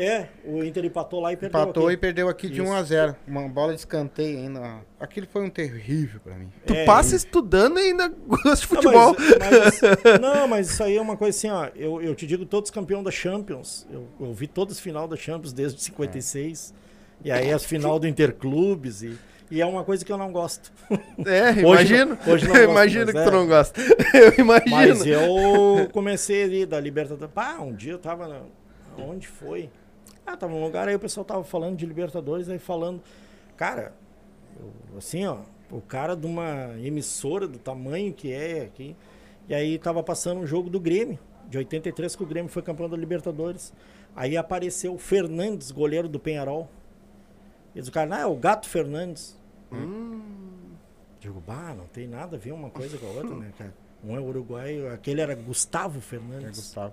[0.00, 1.94] É, o Inter empatou lá e perdeu Empatou aqui.
[1.94, 2.70] e perdeu aqui de Isso.
[2.70, 4.76] 1 a 0 Uma bola de escanteio ainda.
[5.00, 6.48] Aquilo foi um terrível pra mim.
[6.64, 9.16] Tu É, passa e- estudando e ainda gosta de Não, futebol.
[9.18, 11.68] mas- mas- não, mas isso aí é uma coisa assim, ó.
[11.74, 13.86] Eu, eu te digo, todos campeão da Champions.
[13.90, 16.72] Eu, eu vi todas as final da Champions desde 56.
[17.24, 19.02] E aí as final do Interclubes.
[19.02, 19.18] E,
[19.50, 20.70] e é uma coisa que eu não gosto.
[21.26, 22.18] É, Hoje imagino.
[22.24, 23.24] não- hoje não eu gosto, imagino que é.
[23.24, 23.80] tu não gosta.
[24.14, 24.70] Eu imagino.
[24.70, 27.34] Mas eu comecei ali da Libertadores.
[27.34, 28.28] Pá, um dia eu tava.
[28.28, 28.40] Na...
[29.00, 29.70] Onde foi?
[30.32, 33.00] Ah, tava num lugar aí o pessoal tava falando de Libertadores, aí falando.
[33.56, 33.92] Cara,
[34.60, 35.38] eu- assim, ó,
[35.70, 38.94] o cara de uma emissora do tamanho que é aqui.
[39.48, 41.18] E aí tava passando um jogo do Grêmio,
[41.48, 43.72] de 83, que o Grêmio foi campeão da Libertadores.
[44.14, 46.68] Aí apareceu o Fernandes, goleiro do Penharol.
[47.74, 49.36] E o cara, ah, é o Gato Fernandes.
[49.72, 50.20] Hum,
[51.20, 53.74] Digo, bah, não tem nada a ver uma coisa com a outra, né, cara?
[54.04, 56.50] Um é uruguaio, aquele era Gustavo É Fernandes.
[56.58, 56.92] Gustavo.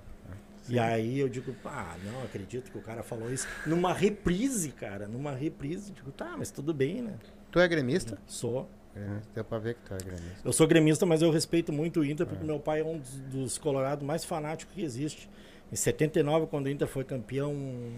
[0.67, 3.47] E aí eu digo, ah, não acredito que o cara falou isso.
[3.65, 5.91] Numa reprise, cara, numa reprise.
[5.91, 7.13] Digo, tá, mas tudo bem, né?
[7.51, 8.17] Tu é gremista?
[8.25, 8.69] Sou.
[8.93, 9.29] Gremista.
[9.33, 10.41] Deu pra ver que tu é gremista.
[10.43, 13.19] Eu sou gremista, mas eu respeito muito o Inter, porque meu pai é um dos,
[13.19, 15.29] dos colorados mais fanáticos que existe.
[15.71, 17.53] Em 79, quando o Inter foi campeão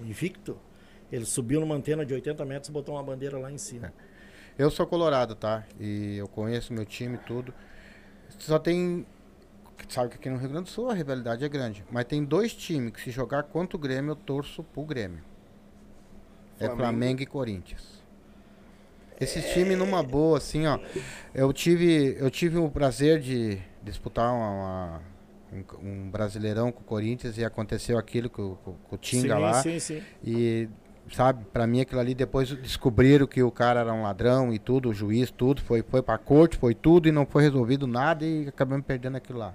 [0.05, 0.57] invicto,
[1.11, 3.93] ele subiu numa antena de 80 metros e botou uma bandeira lá em cima.
[4.57, 5.65] Eu sou colorado, tá?
[5.79, 7.53] E eu conheço meu time e tudo.
[8.39, 9.05] Só tem.
[9.89, 11.83] Sabe que aqui no Rio Grande do Sul a rivalidade é grande.
[11.91, 15.19] Mas tem dois times que se jogar contra o Grêmio, eu torço pro Grêmio.
[16.59, 16.77] É Flamengo.
[16.81, 18.03] Flamengo e Corinthians.
[19.19, 20.77] Esses times numa boa, assim, ó.
[21.33, 25.01] Eu tive, eu tive o prazer de disputar uma- uma-
[25.81, 29.41] um, um brasileirão com o Corinthians e aconteceu aquilo com, com- com o Tinga sim,
[29.41, 29.53] lá.
[29.63, 30.03] sim, sim.
[30.23, 30.67] E,
[31.11, 34.89] sabe, pra mim aquilo ali, depois descobriram que o cara era um ladrão e tudo,
[34.89, 38.47] o juiz, tudo, foi, foi pra corte, foi tudo e não foi resolvido nada e
[38.47, 39.53] acabamos perdendo aquilo lá.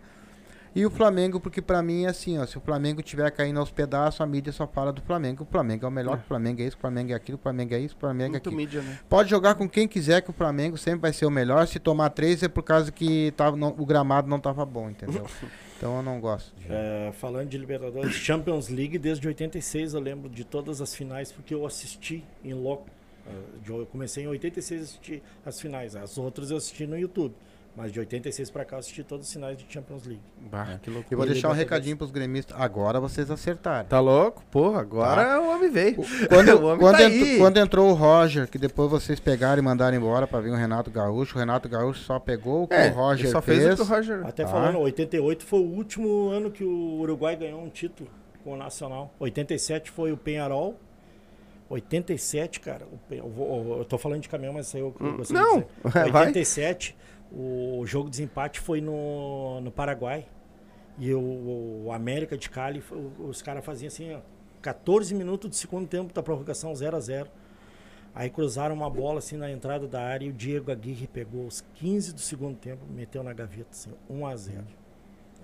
[0.74, 3.70] E o Flamengo, porque pra mim é assim, ó, se o Flamengo tiver caindo aos
[3.70, 5.42] pedaços, a mídia só fala do Flamengo.
[5.42, 7.40] O Flamengo é o melhor, que o Flamengo é isso, o Flamengo é aquilo, o
[7.40, 8.56] Flamengo é isso, o Flamengo é Muito aquilo.
[8.56, 8.98] mídia, né?
[9.08, 11.66] Pode jogar com quem quiser que o Flamengo sempre vai ser o melhor.
[11.66, 15.26] Se tomar três é por causa que tava, não- o gramado não tava bom, entendeu?
[15.82, 16.54] Então eu não gosto.
[16.56, 21.32] de- É, falando de Libertadores, Champions League, desde 86 eu lembro de todas as finais,
[21.32, 22.86] porque eu assisti em loco.
[23.26, 23.32] É,
[23.68, 27.34] Eu comecei em 86 a assistir as finais, as outras eu assisti no YouTube.
[27.74, 30.20] Mas de 86 pra cá eu assisti todas as finais de Champions League.
[30.50, 31.16] Bah, que E loucura.
[31.16, 32.54] vou E deixar um recadinho pros gremistas.
[32.60, 33.88] Agora vocês acertaram.
[33.88, 34.44] Tá louco?
[34.50, 35.40] Porra, agora Tá.
[35.40, 35.96] o homem veio.
[36.28, 37.38] Quando, o homem quando tá entrou, aí.
[37.38, 40.90] quando entrou o Roger, que depois vocês pegaram e mandaram embora pra vir o Renato
[40.90, 43.62] Gaúcho, o Renato Gaúcho só pegou o que É, o Roger ele só fez.
[43.62, 44.26] fez o que o Roger...
[44.26, 44.50] Até Tá.
[44.50, 48.10] falando, 88 foi o último ano que o Uruguai ganhou um título
[48.44, 49.14] com o Nacional.
[49.18, 50.78] 87 foi o Penharol.
[51.70, 55.06] 87, cara, o eu, vou- eu tô falando de caminhão, mas isso aí eu, eu
[55.06, 56.10] Hum, não, de dizer.
[56.12, 56.32] vai.
[57.32, 60.26] 87, o jogo de desempate foi no, no Paraguai.
[60.98, 62.82] E o, o América de Cali,
[63.18, 64.20] os caras faziam assim, ó,
[64.60, 67.30] 14 minutos de segundo tempo da prorrogação 0 a 0
[68.14, 71.62] Aí cruzaram uma bola assim na entrada da área e o Diego Aguirre pegou os
[71.76, 74.81] 15 do segundo tempo, meteu na gaveta, assim, 1 a 0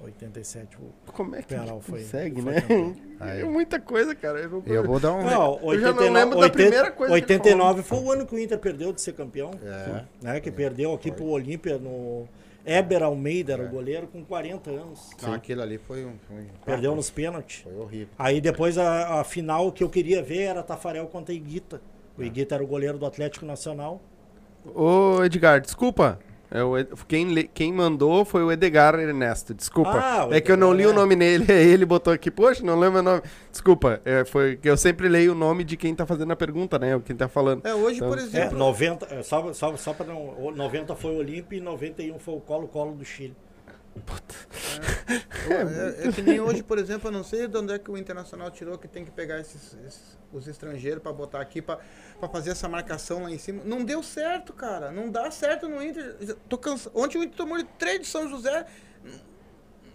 [0.05, 0.77] 87.
[0.77, 2.61] O Como é que Penal foi- consegue, foi né?
[2.61, 2.97] campeão.
[3.21, 3.41] Aí.
[3.41, 4.39] É muita coisa, cara.
[4.41, 5.23] Eu, não- Eu vou dar um.
[5.25, 8.35] Não, Eu já não lembro da primeira coisa que ele 89 foi o ano que
[8.35, 9.51] o Inter perdeu de ser campeão.
[9.63, 10.05] É.
[10.23, 12.27] Né, que perdeu aqui pro Olímpia no.
[12.67, 15.09] Eber Almeida era o goleiro com 40 anos.
[15.23, 16.13] Não, aquilo ali foi um.
[16.29, 17.61] Foi, Perdeu nos pênaltis.
[17.63, 18.09] Foi horrível.
[18.19, 21.81] Aí depois a, a final que eu queria ver era Tafarel contra Iguita.
[22.17, 24.03] O Iguita era o goleiro do Atlético Nacional.
[24.75, 26.19] Ô, Edgar, desculpa.
[26.51, 29.93] É o Ed- quem, le- quem mandou foi o Edgar Ernesto, desculpa.
[29.95, 33.01] Ah, é que eu não li o nome nele, ele botou aqui, poxa, não lembro
[33.01, 33.21] o nome.
[33.53, 36.79] Desculpa, é, foi que eu sempre leio o nome de quem tá fazendo a pergunta,
[36.79, 36.99] né?
[37.05, 37.67] Quem tá falando.
[37.67, 38.57] É, hoje, Então, por É, exemplo.
[38.57, 40.17] 90, é, só, só, só para não.
[40.39, 43.37] o 90 foi o Olímpia e 91 foi o Colo-Colo do Chile.
[45.49, 47.97] É, é que nem hoje, por exemplo, eu não sei de onde é que o
[47.97, 51.79] Internacional tirou que tem que pegar esses, esses- os estrangeiros pra botar aqui pra
[52.31, 53.63] fazer essa marcação lá em cima.
[53.65, 54.91] Não deu certo, cara.
[54.93, 56.17] Não dá certo no Inter.
[56.49, 56.91] Tô cansa...
[56.95, 58.67] Ontem o Inter tomou de três de São José.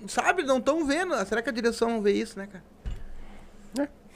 [0.07, 1.15] Sabe, não estão vendo.
[1.25, 2.63] Será que a direção não vê isso, né, cara?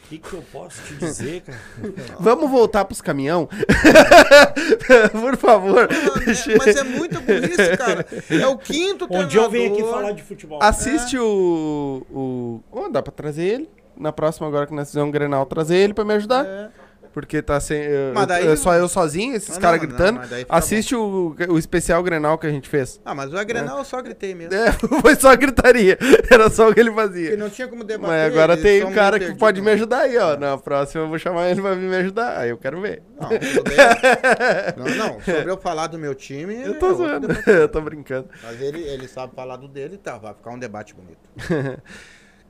[0.08, 1.60] O que, que eu posso te dizer, cara?
[2.18, 3.50] Vamos voltar pros caminhão?
[5.12, 5.90] Por favor.
[5.92, 8.06] Ah, Mas é muita burrice, cara.
[8.30, 10.02] É o quinto Um dia eu venho aqui treinador.
[10.02, 10.60] falar de futebol.
[10.64, 12.06] Assiste o.
[12.10, 12.64] o...
[12.72, 13.70] Oh, dá pra trazer ele.
[13.98, 16.46] Na próxima, agora que nós fizermos um Grenal, trazer ele pra me ajudar.
[16.46, 16.70] É.
[17.18, 17.82] Porque tá sem.
[17.82, 20.22] eu- Mas daí- eu- só eu sozinho, esses Ah, caras não, não, gritando.
[20.28, 23.02] fica Assiste o, o especial Grenal que a gente fez.
[23.04, 24.54] Ah, mas o Agrenal eu só gritei mesmo.
[24.54, 24.72] É,
[25.02, 25.98] foi só gritaria.
[26.30, 27.30] Era só o que ele fazia.
[27.32, 28.08] Porque não tinha como debater.
[28.16, 29.92] Mas agora tem um cara que pode me perdidos.
[29.98, 30.38] ajudar aí, ó.
[30.38, 32.38] Na próxima eu vou chamar ele pra vir me ajudar.
[32.38, 33.02] Aí eu quero ver.
[33.20, 33.30] Não,
[34.78, 36.62] não, não, sobre eu falar do meu time.
[36.62, 37.28] Eu tô é zoando.
[37.30, 37.50] debate.
[37.50, 38.28] eu tô brincando.
[38.44, 40.20] Mas ele, ele sabe falar do dele, tá?
[40.20, 41.18] Vai ficar um debate bonito.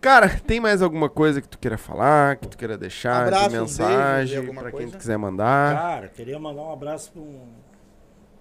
[0.08, 3.60] Cara, tem mais alguma coisa que tu queira falar, que tu queira deixar Abraços, de
[3.60, 5.76] mensagem alguma pra quem quiser mandar?
[5.76, 7.50] Cara, queria mandar um abraço pra um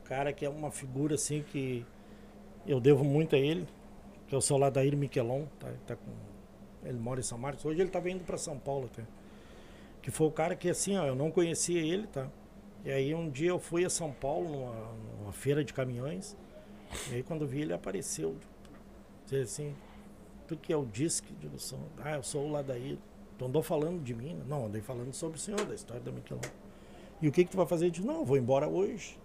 [0.04, 1.84] cara que é uma figura assim que
[2.68, 3.66] eu devo muito a ele,
[4.28, 6.12] que é o seu Ladair Miquelon, tá, tá com,
[6.88, 9.02] ele mora em São Marcos, hoje ele tava indo pra São Paulo até.
[10.00, 12.28] Que foi o cara que assim, ó, eu não conhecia ele, tá?
[12.84, 14.74] E aí um dia eu fui a São Paulo numa,
[15.18, 16.36] numa feira de caminhões,
[17.10, 18.36] e aí quando vi ele apareceu,
[19.42, 19.74] assim,
[20.46, 22.98] tu que é o disque de sou, ah, eu sou o Ladair.
[23.38, 24.34] Tu andou falando de mim?
[24.34, 24.44] né?
[24.48, 26.40] Não, andei falando sobre o senhor, da história da Miquelon.
[27.20, 27.86] E o que que tu vai fazer?
[27.86, 29.18] Eu disse, não, eu vou embora hoje.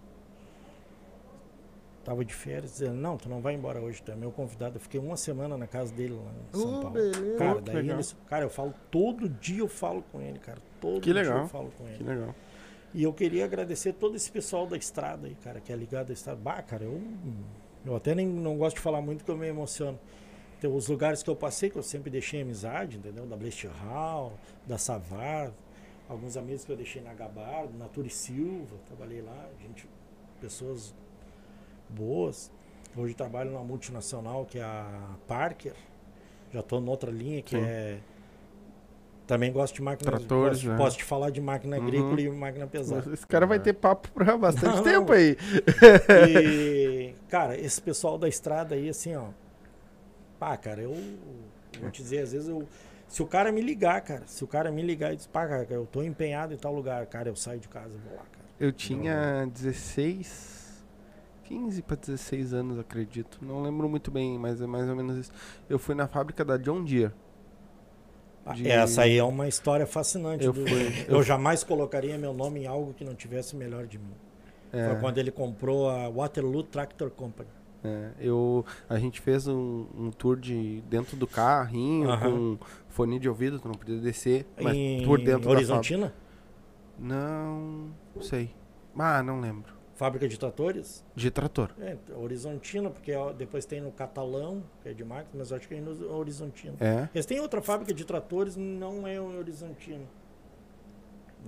[2.04, 4.76] Tava de férias, dizendo, não, tu não vai embora hoje, tu é meu convidado.
[4.76, 6.90] Eu fiquei uma semana na casa dele lá em São Uh, Paulo.
[6.90, 7.38] beleza.
[7.38, 7.96] Cara, que daí legal.
[7.96, 10.58] eles, cara, eu falo, todo dia eu falo com ele, cara.
[10.80, 11.38] Todo Que dia legal.
[11.42, 11.98] eu falo com ele.
[11.98, 12.34] Que legal.
[12.92, 16.12] E eu queria agradecer todo esse pessoal da estrada aí, cara, que é ligado à
[16.12, 16.40] estrada.
[16.42, 17.00] Bah, cara, eu,
[17.86, 19.98] eu até nem não gosto de falar muito porque eu me emociono.
[20.62, 23.26] Tem os lugares que eu passei, que eu sempre deixei amizade, entendeu?
[23.26, 24.32] Da Blest Hall,
[24.64, 25.50] da Savar,
[26.08, 29.88] alguns amigos que eu deixei na Gabardo, na Turi Silva, trabalhei lá, gente,
[30.40, 30.94] pessoas
[31.88, 32.48] boas.
[32.96, 35.74] Hoje trabalho numa multinacional que é a Parker.
[36.52, 37.64] Já estou noutra linha que Sim.
[37.64, 37.98] é.
[39.26, 40.14] Também gosto de máquinas.
[40.20, 40.76] Tratores, posso, né?
[40.76, 41.82] posso te falar de máquina Uhum.
[41.88, 43.12] agrícola e máquina pesada.
[43.12, 44.84] Esse cara vai ter papo pra bastante Não.
[44.84, 45.36] tempo aí.
[46.28, 49.30] E, cara, esse pessoal da estrada aí, assim, ó.
[50.42, 50.92] Pá, cara, eu
[51.80, 52.66] vou te dizer, às vezes eu.
[53.06, 55.64] Se o cara me ligar, cara, se o cara me ligar e diz, pá, cara,
[55.70, 58.44] eu tô empenhado em tal lugar, cara, eu saio de casa e vou lá, cara.
[58.58, 60.82] Eu tinha 16,
[61.44, 63.38] 15 para 16 anos, acredito.
[63.40, 65.32] Não lembro muito bem, mas é mais ou menos isso.
[65.70, 67.12] Eu fui na fábrica da John Deere.
[68.56, 70.44] De- Essa aí é uma história fascinante.
[70.44, 73.86] Eu do- fui- eu eu- jamais colocaria meu nome em algo que não tivesse melhor
[73.86, 74.10] de mim.
[74.72, 77.48] É, Foi quando ele comprou a Waterloo Tractor Company.
[77.84, 83.28] É, eu, a gente fez um, um tour de dentro do carrinho com fone de
[83.28, 85.72] ouvido, tu não podia descer, mas em por dentro da fábrica.
[85.72, 86.14] Horizontina,
[86.98, 87.90] Não
[88.20, 88.54] sei.
[88.96, 89.72] Ah, não lembro.
[89.94, 91.04] fábrica de tratores.
[91.14, 91.70] De trator.
[91.80, 95.74] É, Horizontina, porque depois tem no Catalão, que é de máquina, mas eu acho que
[95.74, 96.74] é no Horizontina.
[96.80, 97.08] É.
[97.14, 100.04] Eles têm outra fábrica de tratores, não é o Horizontina.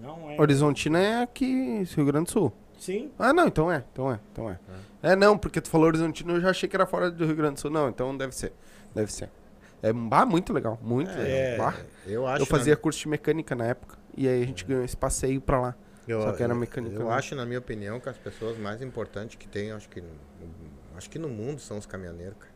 [0.00, 0.40] Não é.
[0.40, 2.52] Horizontina é aqui, Rio Grande do Sul.
[2.78, 3.10] Sim.
[3.18, 4.58] Ah, não, então é, então é, então é.
[5.02, 7.54] É, não, porque tu falou Horizontina, eu já achei que era fora do Rio Grande
[7.54, 7.70] do Sul.
[7.70, 8.52] Não, então deve ser.
[8.94, 9.30] Deve ser.
[9.82, 11.70] É bah, muito legal, muito É, legal.
[11.72, 11.78] Bah.
[12.06, 12.42] Eu acho.
[12.42, 13.96] Eu fazia curso de mecânica na época.
[14.16, 15.74] E aí a gente ganhou esse passeio pra lá.
[16.06, 17.14] Eu, Só que era mecânica, Eu né?
[17.14, 20.08] acho, na minha opinião, que as pessoas mais importantes que tem, acho que, no-
[20.96, 22.52] acho que no mundo são os caminhoneiros, cara.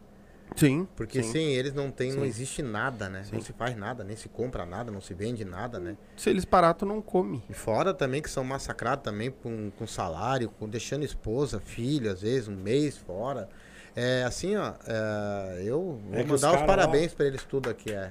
[0.57, 0.89] Sim.
[0.97, 1.33] Porque sim.
[1.33, 2.29] sem eles não tem, não Sim.
[2.29, 3.19] existe nada, né?
[3.33, 3.47] Não Sim.
[3.47, 5.97] se faz nada, nem se compra nada, não se vende nada, né?
[6.17, 7.43] Se eles parar, tu não come.
[7.49, 12.23] E fora também que são massacrados também com, com salário, com deixando esposa, filho, às
[12.23, 13.49] vezes, um mês fora.
[13.95, 17.69] É assim, ó, é, eu vou É os mandar os, cara parabéns pra eles tudo
[17.69, 18.09] aqui, é.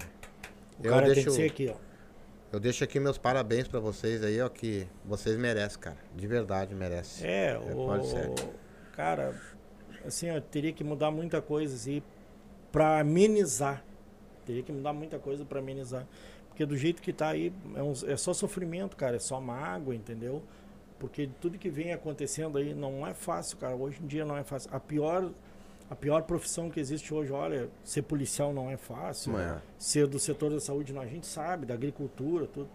[0.79, 1.77] O Eu cara tem deixo, que ser aqui, ó.
[2.51, 5.97] eu deixo aqui meus parabéns pra vocês aí, ó, que vocês merecem, cara.
[6.15, 7.25] De verdade, merecem.
[7.27, 8.27] É, pode ser.
[8.29, 8.35] o.
[8.95, 9.33] Cara,
[10.05, 12.01] assim, ó, teria que mudar muita coisa, assim,
[12.77, 13.83] pra amenizar.
[14.45, 16.05] Teria que mudar muita coisa pra amenizar.
[16.49, 19.95] Porque do jeito que tá aí, é, uns- é só sofrimento, cara, é só mágoa,
[19.95, 20.43] entendeu?
[20.99, 23.75] Porque tudo que vem acontecendo aí não é fácil, cara.
[23.75, 24.69] Hoje em dia não é fácil.
[24.73, 25.31] A pior,
[25.89, 29.33] a pior profissão que existe hoje, olha, ser policial não é fácil.
[29.33, 29.59] Não é.
[29.79, 32.69] Ser do setor da saúde, não, a gente sabe, da agricultura, tudo.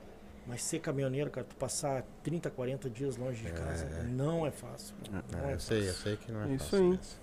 [0.46, 4.94] Mas ser caminhoneiro, cara, tu passar 30, 40 dias longe de casa, não é fácil.
[5.32, 6.02] Não É, é eu sei, eu fácil.
[6.02, 6.90] sei que não é Isso fácil aí.
[6.90, 7.22] mesmo.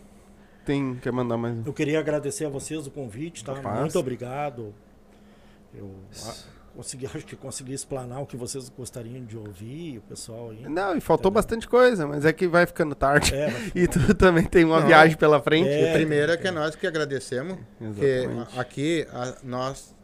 [0.69, 1.63] Tem, quer mandar mais um?
[1.65, 3.55] Eu queria agradecer a vocês o convite, tá?
[3.55, 3.79] Capaz.
[3.79, 4.71] Muito obrigado.
[5.73, 5.95] Eu
[6.27, 6.33] ah,
[6.75, 10.69] consegui, acho que consegui explanar o que vocês gostariam de ouvir, o pessoal aí.
[10.69, 11.41] Não, e faltou Entendeu?
[11.41, 13.33] bastante coisa, mas é que vai ficando tarde.
[13.33, 14.85] É, mas- E tu também tem uma Não.
[14.85, 15.67] viagem pela frente.
[15.67, 18.55] É, primeiro é que é nós que agradecemos, Exatamente.
[18.55, 19.95] a- aqui a- nós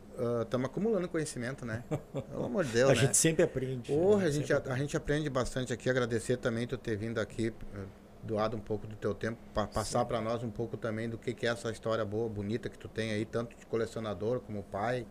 [0.42, 1.84] estamos acumulando conhecimento, né?
[2.32, 3.02] Pelo amor de Deus, a né?
[3.02, 3.92] gente sempre aprende.
[3.92, 4.26] Porra, né?
[4.26, 5.92] a gente, Sempre a, a gente aprende bastante aqui.
[5.92, 7.80] Agradecer também tu ter vindo aqui, eh,
[8.26, 11.34] doado um pouco do teu tempo, para passar para nós um pouco também do que,
[11.34, 15.06] que é essa história boa, bonita que tu tem aí, tanto de colecionador como pai,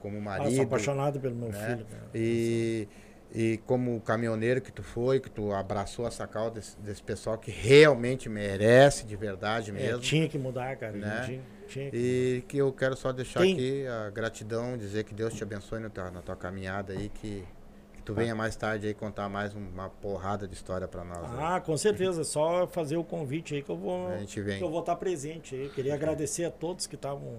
[0.00, 0.54] como Ah, marido.
[0.56, 1.66] sou apaixonado pelo meu né?
[1.76, 1.86] filho.
[1.86, 2.02] cara.
[2.14, 2.88] E,
[3.32, 7.50] e como caminhoneiro que tu foi, que tu abraçou essa causa desse, desse pessoal que
[7.50, 10.00] realmente merece de verdade É, mesmo.
[10.00, 10.92] tinha que mudar, cara.
[10.96, 11.22] Né?
[11.26, 15.14] Tinha, tinha que- E que eu quero só deixar Tem- aqui a gratidão, dizer que
[15.14, 17.44] Deus te abençoe na tua, na tua caminhada aí, que,
[18.00, 21.18] que tu venha mais tarde aí contar mais uma porrada de história pra nós.
[21.18, 21.38] aí.
[21.38, 22.22] Ah, com certeza.
[22.22, 24.58] É só fazer o convite aí que eu vou, a gente vem.
[24.58, 25.68] que eu vou estar presente aí.
[25.68, 27.36] Queria agradecer a todos que estavam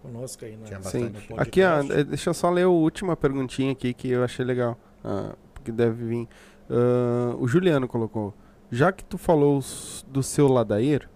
[0.00, 1.04] conosco aí Tinha bastante.
[1.20, 1.26] Sim.
[1.26, 1.40] podcast.
[1.40, 4.78] Aqui, ó, eh, deixa eu só ler a última perguntinha aqui que eu achei legal.
[5.02, 6.28] ah, porque deve vir.
[6.70, 8.32] Ah, o Juliano colocou.
[8.70, 9.60] Já que tu falou
[10.06, 11.08] do seu ladair,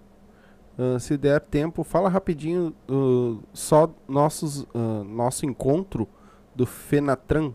[0.78, 4.66] ah, se der tempo, fala rapidinho ah, só nossos,
[5.06, 6.08] nosso encontro
[6.54, 7.52] do Fenatran.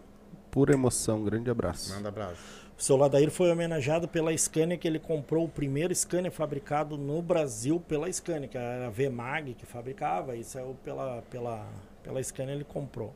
[0.53, 1.23] Pura emoção.
[1.23, 1.95] Grande abraço.
[1.95, 2.39] Manda abraço.
[2.77, 7.23] O seu Ladair foi homenageado pela Scania, que ele comprou o primeiro Scania fabricado no
[7.23, 11.67] Brasil pela Scania, que era a VMAG que fabricava, e saiu pela, pela,
[12.03, 13.15] pela Scania, ele comprou.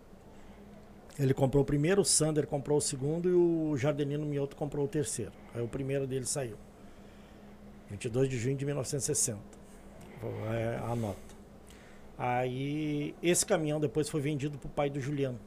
[1.20, 4.88] Ele comprou o primeiro, o Sander comprou o segundo e o Jardenino Mioto comprou o
[4.88, 5.34] terceiro.
[5.54, 6.58] Aí o primeiro dele saiu.
[7.92, 9.40] 22 de junho de 1960.
[10.56, 11.20] É a nota.
[12.18, 15.40] Aí esse caminhão depois foi vendido para o pai do Juliano,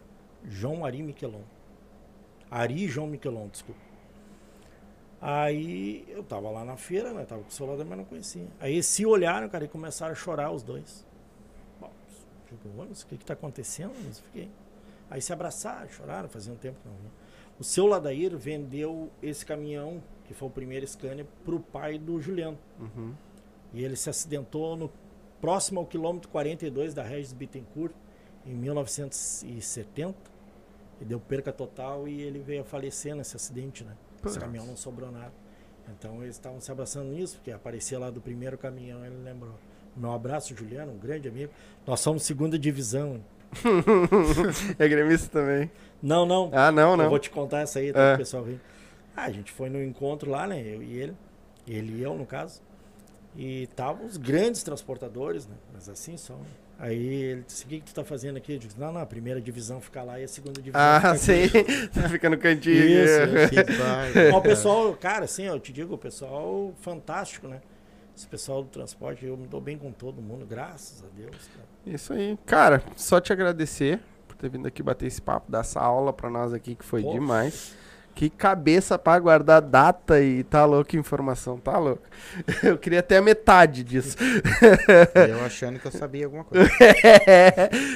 [0.49, 1.43] João Ari Miquelon.
[2.51, 3.81] Ari João Miquelon, desculpa.
[5.21, 7.25] Aí eu tava lá na feira, né?
[7.25, 8.47] Tava com o celular, mas não conhecia.
[8.59, 11.07] Aí se olharam, cara, e começaram a chorar os dois.
[11.79, 11.93] Bom,
[12.49, 13.93] digo, "Mas o que que tá acontecendo?
[14.05, 14.51] Mas fiquei.
[15.11, 17.11] Aí se abraçaram, choraram, fazia um tempo que não vinha.
[17.59, 22.59] O seu Ladair vendeu esse caminhão, que foi o primeiro Scania, pro pai do Juliano.
[22.79, 23.13] Uhum.
[23.75, 24.91] E ele se acidentou no
[25.41, 27.93] próximo ao quilômetro 42 da Regis Bittencourt,
[28.47, 30.30] em 1970.
[31.01, 33.97] E deu perca total e ele veio a falecer nesse acidente, né?
[34.25, 35.33] Esse caminhão não sobrou nada.
[35.99, 39.55] Então eles estavam se abraçando nisso, porque aparecia lá do primeiro caminhão, ele lembrou.
[39.97, 41.53] Meu abraço, Juliano, um grande amigo.
[41.87, 43.21] Nós somos segunda divisão.
[44.79, 45.71] é gremista também.
[46.03, 46.51] Não, não.
[46.53, 47.09] Ah, não, Eu não.
[47.09, 48.01] vou te contar essa aí, tá?
[48.01, 48.15] É.
[48.15, 48.61] O pessoal vem.
[49.17, 50.61] Ah, a gente foi no encontro lá, né?
[50.61, 51.17] Eu e ele.
[51.67, 52.63] Ele e eu, no caso.
[53.37, 55.57] E estavam os grandes transportadores, né?
[55.73, 56.39] Mas assim só.
[56.81, 58.55] Aí ele disse: O que, que tu tá fazendo aqui?
[58.55, 61.11] Eu disse: Não, não, a primeira divisão fica lá e a segunda divisão Ah, fica
[61.13, 61.19] aqui."
[61.99, 62.09] sim.
[62.09, 62.75] Fica no cantinho.
[62.75, 63.21] Isso.
[63.79, 67.61] Mas o pessoal, cara, assim, eu te digo, o pessoal fantástico, né?
[68.17, 71.37] Esse pessoal do transporte, eu me dou bem com todo mundo, graças a Deus.
[71.55, 71.69] Cara.
[71.87, 72.39] Isso aí.
[72.47, 76.31] Cara, só te agradecer por ter vindo aqui bater esse papo, dar essa aula pra
[76.31, 77.13] nós aqui, que foi Pô.
[77.13, 77.75] demais.
[78.15, 82.03] Que cabeça pra guardar data e tá louco informação, tá louco.
[82.63, 84.17] Eu queria até a metade disso.
[85.15, 86.69] Eu achando que eu sabia alguma coisa.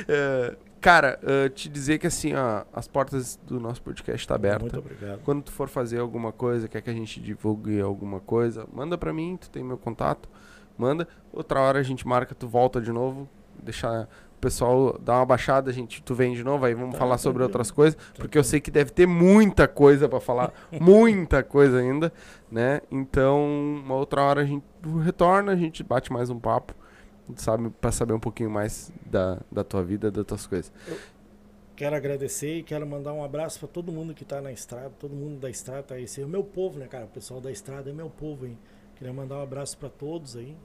[0.07, 4.63] É, cara, eh, te dizer que assim, ó, as portas do nosso podcast tá abertas.
[4.63, 5.21] Muito obrigado.
[5.25, 9.13] Quando tu for fazer alguma coisa, quer que a gente divulgue alguma coisa, manda pra
[9.13, 10.29] mim, tu tem meu contato.
[10.77, 11.07] Manda.
[11.33, 13.29] Outra hora a gente marca, tu volta de novo,
[13.63, 14.09] deixar
[14.45, 17.43] pessoal dar uma baixada, a gente tu vem de novo, aí vamos Tá, falar sobre
[17.43, 22.13] outras coisas, porque eu sei que deve ter muita coisa pra falar, muita coisa ainda,
[22.51, 22.83] né?
[22.91, 23.43] Então,
[23.85, 24.65] uma outra hora a gente
[25.03, 26.75] retorna, a gente bate mais um papo,
[27.37, 30.73] sabe, para saber um pouquinho mais da, da tua vida, das tuas coisas.
[31.77, 35.13] Quero agradecer e quero mandar um abraço para todo mundo que tá na estrada, todo
[35.15, 36.05] mundo da estrada tá aí.
[36.05, 37.07] Esse é o meu povo, né, cara?
[37.07, 38.57] O pessoal da estrada é meu povo, hein?
[38.95, 40.57] Queria mandar um abraço para todos aí,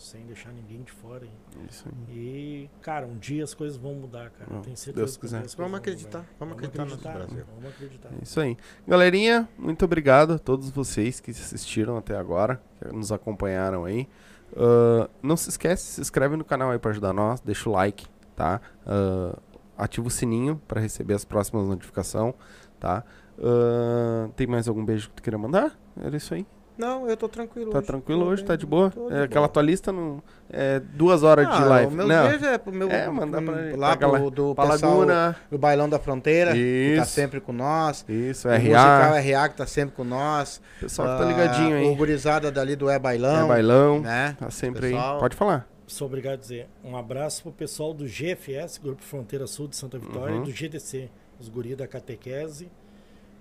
[0.00, 1.66] sem deixar ninguém de fora aí.
[1.68, 2.16] Isso aí.
[2.16, 4.50] E, cara, um dia as coisas vão mudar, cara.
[4.50, 5.40] Não, Tenho certeza Deus que quiser.
[5.40, 7.44] Vamos vão acreditar, vamos acreditar no Brasil.
[7.54, 8.08] Vamos acreditar.
[8.08, 8.56] É isso aí.
[8.88, 14.08] Galerinha, muito obrigado a todos vocês que assistiram até agora, que nos acompanharam aí.
[14.56, 18.06] Ah, não se esquece, se inscreve no canal aí pra ajudar nós, deixa o like,
[18.34, 18.60] tá?
[18.86, 19.38] Ah,
[19.76, 22.34] ativa o sininho pra receber as próximas notificações,
[22.78, 23.04] tá?
[23.38, 25.78] Ah, tem mais algum beijo que tu queira mandar?
[26.00, 26.46] Era isso aí.
[26.80, 27.86] Não, eu tô tranquilo Tá hoje.
[27.86, 28.42] tranquilo Tô hoje?
[28.42, 28.90] bem, Tá de boa?
[28.90, 29.52] de É, aquela boa.
[29.52, 31.92] tua lista não, é duas horas de Ah, live.
[31.92, 32.90] O meu não, beijo é pro meu.
[32.90, 35.36] É, mandar pra- lá pra pro, do pra pessoal Laguna.
[35.50, 37.12] do Bailão da Fronteira, que tá Isso.
[37.12, 38.04] sempre com nós.
[38.08, 39.20] Isso, O musical RA.
[39.20, 40.60] RA que tá sempre com nós.
[40.78, 41.94] O pessoal que tá ligadinho Ah, O aí.
[41.94, 43.44] gurizada dali do É Bailão.
[43.44, 44.00] É bailão.
[44.00, 44.36] Né?
[44.38, 44.92] Tá sempre aí.
[44.92, 45.18] Pessoal.
[45.18, 45.68] Pode falar.
[45.86, 49.98] Sou obrigado a dizer um abraço pro pessoal do GFS, Grupo Fronteira Sul de Santa
[49.98, 50.42] Vitória, Uhum.
[50.42, 52.70] e do GDC, os guri da catequese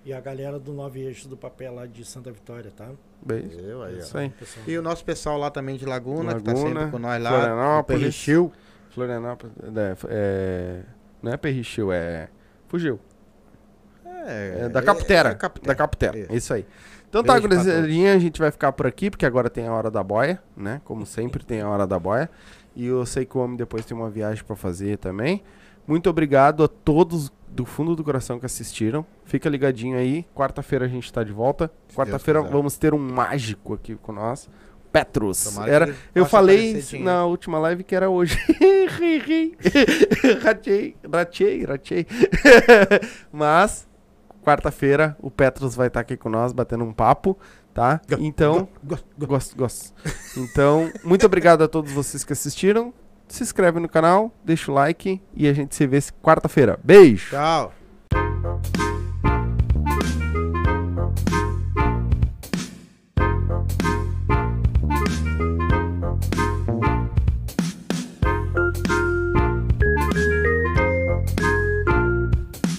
[0.09, 2.89] e a galera do Nove Eixos do Papel lá de Santa Vitória, tá?
[3.21, 3.59] Beijo.
[3.59, 3.99] Eu aí.
[3.99, 4.33] Isso aí.
[4.65, 7.29] E o nosso pessoal lá também de Laguna, que tá Laguna, sempre com nós lá.
[7.29, 8.01] Florianópolis.
[8.01, 8.51] Perrichil.
[8.89, 9.53] Florianópolis.
[9.75, 10.81] É, é,
[11.21, 12.27] não é Perrichil, é.
[12.67, 12.99] Fugiu.
[14.03, 15.29] É, É, da Caputera.
[15.29, 15.67] é Caputera.
[15.67, 16.17] Da Caputera.
[16.17, 16.33] Isso.
[16.33, 16.65] Isso aí.
[17.07, 19.73] Então tá, Beijo pra gurizadinha, a gente vai ficar por aqui, porque agora tem a
[19.73, 20.81] hora da boia, né?
[20.85, 22.29] Como sempre tem a hora da boia.
[22.75, 25.43] E eu sei que o homem depois tem uma viagem pra fazer também.
[25.87, 29.05] Muito obrigado a todos do fundo do coração que assistiram.
[29.25, 30.25] Fica ligadinho aí.
[30.35, 31.71] Quarta-feira a gente tá de volta.
[31.95, 34.49] Quarta-feira vamos ter um mágico aqui com nós.
[34.91, 35.43] Petrus.
[35.43, 38.37] Tomara Era, eu falei na última live que era hoje.
[40.41, 42.07] Ratei, ratei, ratei.
[43.31, 43.87] Mas,
[44.43, 47.37] quarta-feira, o Petrus vai estar aqui com nós, batendo um papo,
[47.73, 48.01] tá?
[48.19, 48.67] Então,
[49.17, 49.93] gosto, gosto.
[50.35, 52.93] Então, muito obrigado a todos vocês que assistiram.
[53.29, 56.79] Se inscreve no canal, deixa o like e a gente se vê quarta-feira.
[56.83, 57.29] Beijo!
[57.29, 57.71] Tchau.